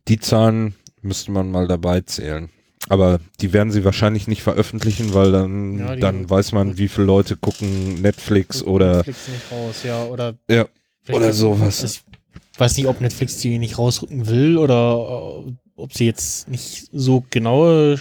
[0.08, 2.50] Die Zahlen müsste man mal dabei zählen.
[2.88, 7.06] Aber die werden sie wahrscheinlich nicht veröffentlichen, weil dann, Ja, dann weiß man, wie viele
[7.06, 10.66] Leute gucken Netflix oder Netflix nicht raus, ja, oder ja,
[11.12, 11.84] oder sowas.
[11.84, 16.88] Ich weiß nicht, ob Netflix die nicht rausrücken will oder äh, ob sie jetzt nicht
[16.92, 18.00] so genaue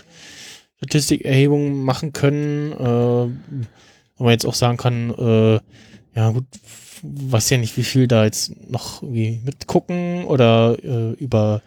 [0.80, 2.74] Statistikerhebungen machen können.
[2.74, 3.66] Äh,
[4.20, 5.60] wo man jetzt auch sagen kann, äh,
[6.16, 6.46] ja gut,
[7.02, 11.62] weiß ja nicht, wie viel da jetzt noch irgendwie mitgucken oder äh, über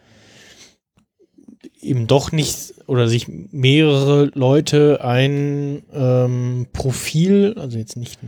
[1.80, 8.20] eben doch nicht oder sich mehrere Leute ein ähm, Profil, also jetzt nicht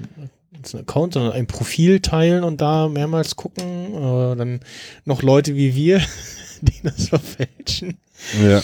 [0.57, 3.95] jetzt ein Account, sondern ein Profil teilen und da mehrmals gucken.
[3.95, 4.61] Äh, dann
[5.05, 6.01] noch Leute wie wir,
[6.63, 7.99] die das verfälschen
[8.43, 8.63] ja.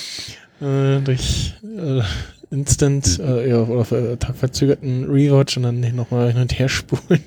[0.61, 2.03] Äh, durch äh,
[2.51, 7.23] Instant äh, ja, oder ver- tagverzögerten Rewatch und dann nochmal hin und her spulen.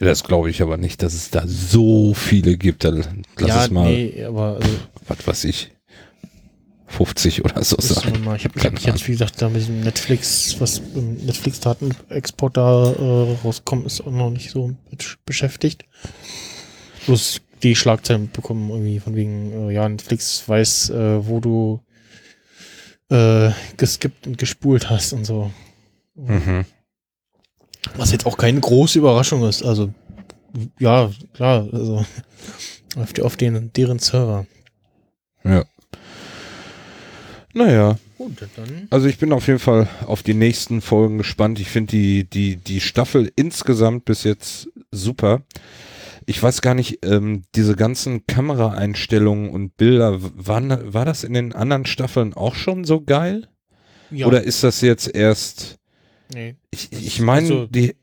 [0.00, 2.84] Ja, Das glaube ich aber nicht, dass es da so viele gibt.
[2.84, 4.68] Dann lass ja, es mal, nee, aber also,
[5.06, 5.70] was weiß ich,
[6.86, 8.22] 50 oder so sein.
[8.22, 13.36] mal, ich habe jetzt, wie gesagt, da mit diesem Netflix, was im Netflix-Datenexport da äh,
[13.44, 14.72] rauskommt, ist auch noch nicht so
[15.26, 15.84] beschäftigt.
[17.06, 21.80] Bloß die Schlagzeilen bekommen irgendwie von wegen, äh, ja, Netflix weiß, äh, wo du
[23.10, 25.50] äh, geskippt und gespult hast und so.
[26.14, 26.64] Mhm.
[27.96, 29.62] Was jetzt auch keine große Überraschung ist.
[29.62, 29.92] Also,
[30.78, 32.04] ja, klar, also
[32.96, 34.46] auf, die, auf den, deren Server.
[35.42, 35.64] Ja.
[37.52, 38.88] Naja, Gut, dann.
[38.90, 41.60] also ich bin auf jeden Fall auf die nächsten Folgen gespannt.
[41.60, 45.42] Ich finde die, die, die Staffel insgesamt bis jetzt super.
[46.26, 51.52] Ich weiß gar nicht, ähm, diese ganzen Kameraeinstellungen und Bilder, waren, war das in den
[51.52, 53.48] anderen Staffeln auch schon so geil?
[54.10, 55.78] Ja, Oder ist das jetzt erst,
[56.32, 57.94] nee, ich, ich meine, Also- die,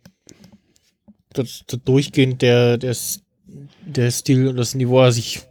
[1.33, 2.95] das, das durchgehend der, der,
[3.85, 5.41] der Stil und das Niveau, also ich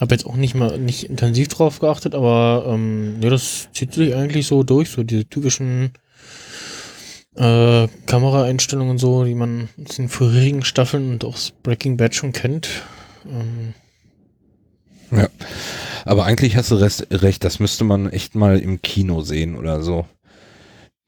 [0.00, 4.14] habe jetzt auch nicht mal nicht intensiv drauf geachtet, aber ähm, ja, das zieht sich
[4.14, 5.92] eigentlich so durch, so diese typischen
[7.40, 12.32] äh, Kameraeinstellungen und so, die man aus den vorherigen Staffeln und auch Breaking Bad schon
[12.32, 12.68] kennt.
[13.26, 13.74] Ähm,
[16.04, 19.82] aber eigentlich hast du rest, recht, das müsste man echt mal im Kino sehen oder
[19.82, 20.06] so.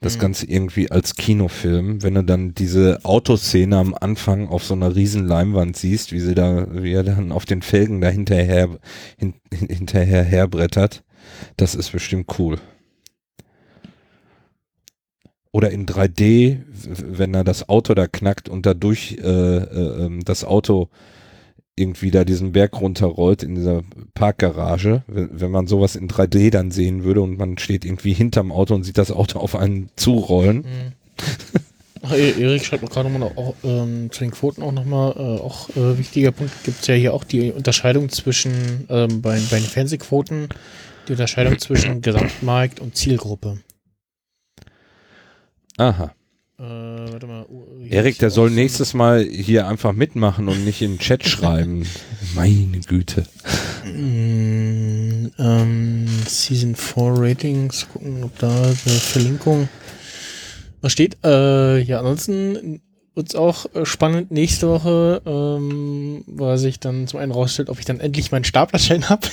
[0.00, 0.20] Das Mhm.
[0.20, 5.26] Ganze irgendwie als Kinofilm, wenn du dann diese Autoszene am Anfang auf so einer riesen
[5.26, 8.68] Leinwand siehst, wie sie da, wie er dann auf den Felgen da hinterher,
[9.16, 11.04] hin, hin- hinterher herbrettert,
[11.56, 12.59] das ist bestimmt cool.
[15.52, 20.20] Oder in 3D, w- wenn er das Auto da knackt und dadurch äh, äh, ähm,
[20.24, 20.88] das Auto
[21.76, 23.82] irgendwie da diesen Berg runterrollt in dieser
[24.14, 28.52] Parkgarage, wenn, wenn man sowas in 3D dann sehen würde und man steht irgendwie hinterm
[28.52, 30.58] Auto und sieht das Auto auf einen zurollen.
[30.58, 30.92] mh.
[32.04, 35.40] Ach, e- Erik schreibt noch gerade nochmal auch, ähm, zu den Quoten auch nochmal, äh,
[35.40, 39.58] auch äh, wichtiger Punkt, gibt es ja hier auch die Unterscheidung zwischen, ähm, bei, bei
[39.60, 40.48] den Fernsehquoten,
[41.06, 43.58] die Unterscheidung zwischen Gesamtmarkt und Zielgruppe.
[45.78, 46.12] Aha.
[46.58, 47.44] Äh, warte mal.
[47.48, 51.24] uh, Erik, der soll so- nächstes Mal hier einfach mitmachen und nicht in den Chat
[51.26, 51.86] schreiben.
[52.34, 53.24] Meine Güte.
[53.84, 59.68] Mm, ähm, Season 4 Ratings, gucken, ob da eine Verlinkung
[60.80, 61.16] was steht.
[61.24, 62.80] Äh, ja, ansonsten
[63.14, 67.84] wird's auch äh, spannend nächste Woche, ähm, weil sich dann zum einen rausstellt, ob ich
[67.84, 69.28] dann endlich meinen Staplerschein habe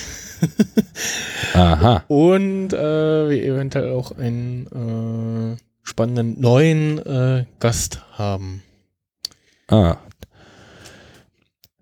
[1.54, 2.04] Aha.
[2.08, 5.56] und äh, wir eventuell auch einen äh,
[5.90, 8.62] spannenden neuen äh, Gast haben.
[9.68, 9.96] Ah.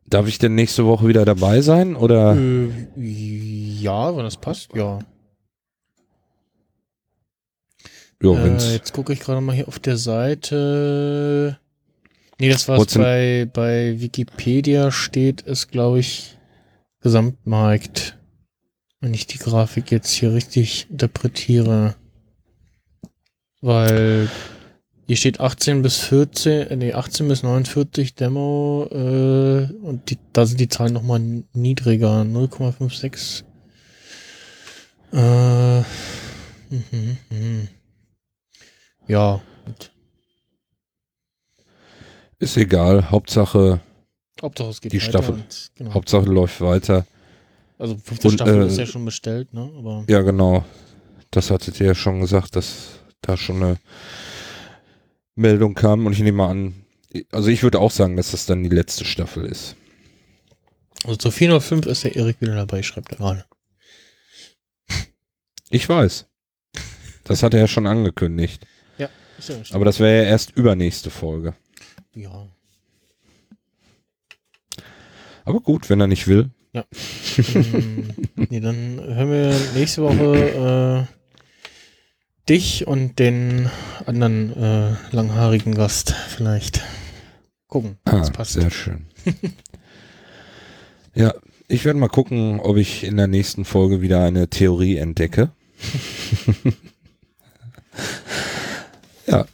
[0.07, 1.95] Darf ich denn nächste Woche wieder dabei sein?
[1.95, 2.35] Oder?
[2.37, 4.99] Äh, ja, wenn das passt, ja.
[8.23, 11.59] Jo, Äh, jetzt gucke ich gerade mal hier auf der Seite.
[12.41, 16.39] Nee, das Trotzdem- bei, bei Wikipedia steht, ist glaube ich
[17.01, 18.19] Gesamtmarkt.
[19.01, 21.95] Wenn ich die Grafik jetzt hier richtig interpretiere.
[23.61, 24.31] Weil
[25.07, 30.47] hier steht 18 bis 14, äh, nee, 18 bis 49 Demo äh, und die, da
[30.47, 31.21] sind die Zahlen nochmal
[31.53, 33.45] niedriger, 0,56.
[35.13, 35.81] Äh,
[36.71, 37.69] mhm, mhm.
[39.07, 39.41] Ja,
[42.39, 43.11] ist egal.
[43.11, 43.81] Hauptsache,
[44.41, 45.35] Hauptsache es geht Die weiter Staffel.
[45.35, 45.95] Und, genau.
[45.95, 47.05] Hauptsache läuft weiter.
[47.79, 49.71] also fünfte und, Staffel äh, ist ja schon bestellt, ne?
[49.77, 50.65] Aber Ja, genau.
[51.31, 53.77] Das hattet ihr ja schon gesagt, dass da schon eine
[55.35, 56.75] Meldung kam und ich nehme mal an,
[57.33, 59.77] also ich würde auch sagen, dass das dann die letzte Staffel ist.
[61.05, 63.45] also zu 405 ist der Erik wieder dabei, schreibt er gerade.
[65.71, 66.27] Ich weiß.
[67.25, 68.67] Das hat er ja schon angekündigt.
[69.39, 71.55] Ist ja nicht- Aber das wäre ja erst übernächste Folge.
[72.15, 72.49] ja.
[75.45, 76.51] Aber gut, wenn er nicht will.
[76.75, 81.18] ähm, nee, dann hören wir nächste Woche äh,
[82.49, 83.71] dich und den
[84.07, 86.83] anderen äh, langhaarigen Gast vielleicht.
[87.67, 88.53] Gucken, Ah, das passt.
[88.55, 89.07] sehr schön.
[91.15, 91.35] ja,
[91.69, 95.51] ich werde mal gucken, ob ich in der nächsten Folge wieder eine Theorie entdecke.
[99.27, 99.45] ja,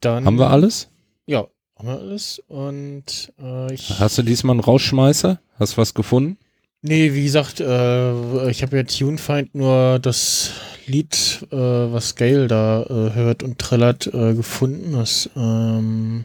[0.00, 0.88] Dann, haben wir alles?
[1.26, 1.46] Ja,
[1.78, 2.42] haben wir alles.
[2.48, 3.98] Und äh, ich.
[3.98, 5.40] Hast du diesmal einen Rausschmeißer?
[5.58, 6.36] Hast du was gefunden?
[6.82, 10.50] Nee, wie gesagt, äh, ich habe ja Tunefind nur das
[10.86, 14.92] Lied, äh, was Gail da äh, hört und trällert, äh, gefunden.
[14.92, 16.24] Das, ähm,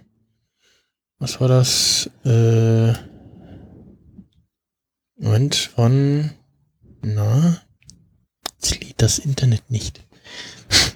[1.19, 2.09] was war das?
[2.25, 2.93] Äh,
[5.19, 6.31] Moment, wann?
[7.01, 7.61] Na?
[8.53, 10.05] Jetzt lädt das Internet nicht.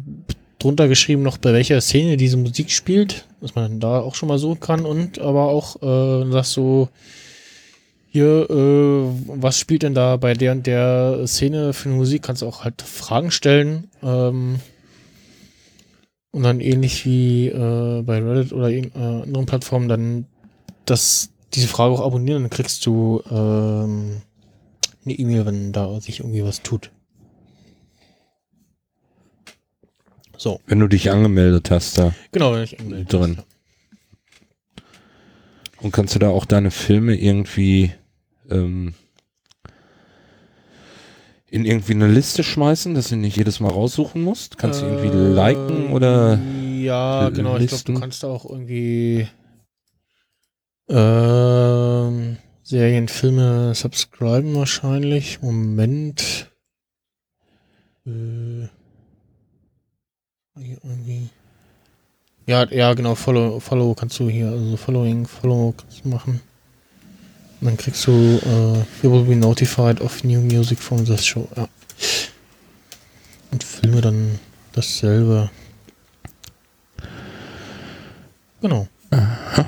[0.59, 4.29] drunter geschrieben noch, bei welcher Szene diese Musik spielt, dass man dann da auch schon
[4.29, 6.91] mal so kann und aber auch äh, sagst so,
[8.11, 12.25] hier, äh, was spielt denn da bei der und der Szene für eine Musik?
[12.25, 13.85] Kannst du auch halt Fragen stellen.
[14.03, 14.57] Ähm,
[16.32, 20.27] Und dann ähnlich wie äh, bei Reddit oder in, äh, anderen Plattformen dann
[20.85, 24.23] das, diese Frage auch abonnieren, dann kriegst du ähm,
[25.05, 26.93] eine E-Mail, wenn da sich irgendwie was tut.
[30.36, 30.61] So.
[30.66, 32.15] Wenn du dich angemeldet hast da.
[32.32, 33.36] Genau, wenn ich angemeldet drin.
[33.39, 33.47] Hast,
[35.82, 37.93] Und kannst du da auch deine Filme irgendwie
[38.48, 38.94] ähm,
[41.51, 44.59] in irgendwie eine Liste schmeißen, dass du nicht jedes Mal raussuchen musst?
[44.59, 46.39] Kannst du irgendwie äh, liken oder?
[46.78, 47.56] Ja, genau.
[47.56, 47.74] Listen?
[47.74, 49.28] Ich glaube, du kannst auch irgendwie
[50.89, 55.40] ähm, Serien, Filme subscriben wahrscheinlich.
[55.40, 56.51] Moment.
[58.06, 58.68] Äh,
[60.56, 61.28] irgendwie.
[62.47, 63.14] Ja, ja, genau.
[63.14, 66.40] Follow, Follow kannst du hier, also Following, Follow kannst du machen.
[67.61, 71.47] Und dann kriegst du, uh, you will be notified of new music from this show.
[71.57, 71.69] Ja.
[73.51, 74.39] Und Filme dann
[74.73, 75.51] dasselbe.
[78.62, 78.89] Genau.
[79.11, 79.66] Aha.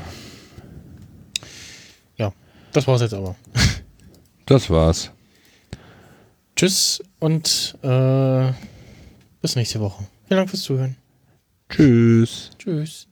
[2.16, 2.32] Ja,
[2.72, 3.36] das war's jetzt aber.
[4.46, 5.10] Das war's.
[6.56, 8.52] Tschüss und äh,
[9.40, 10.04] bis nächste Woche.
[10.26, 10.96] Vielen Dank fürs Zuhören.
[11.68, 12.50] Tschüss.
[12.58, 13.06] Tschüss.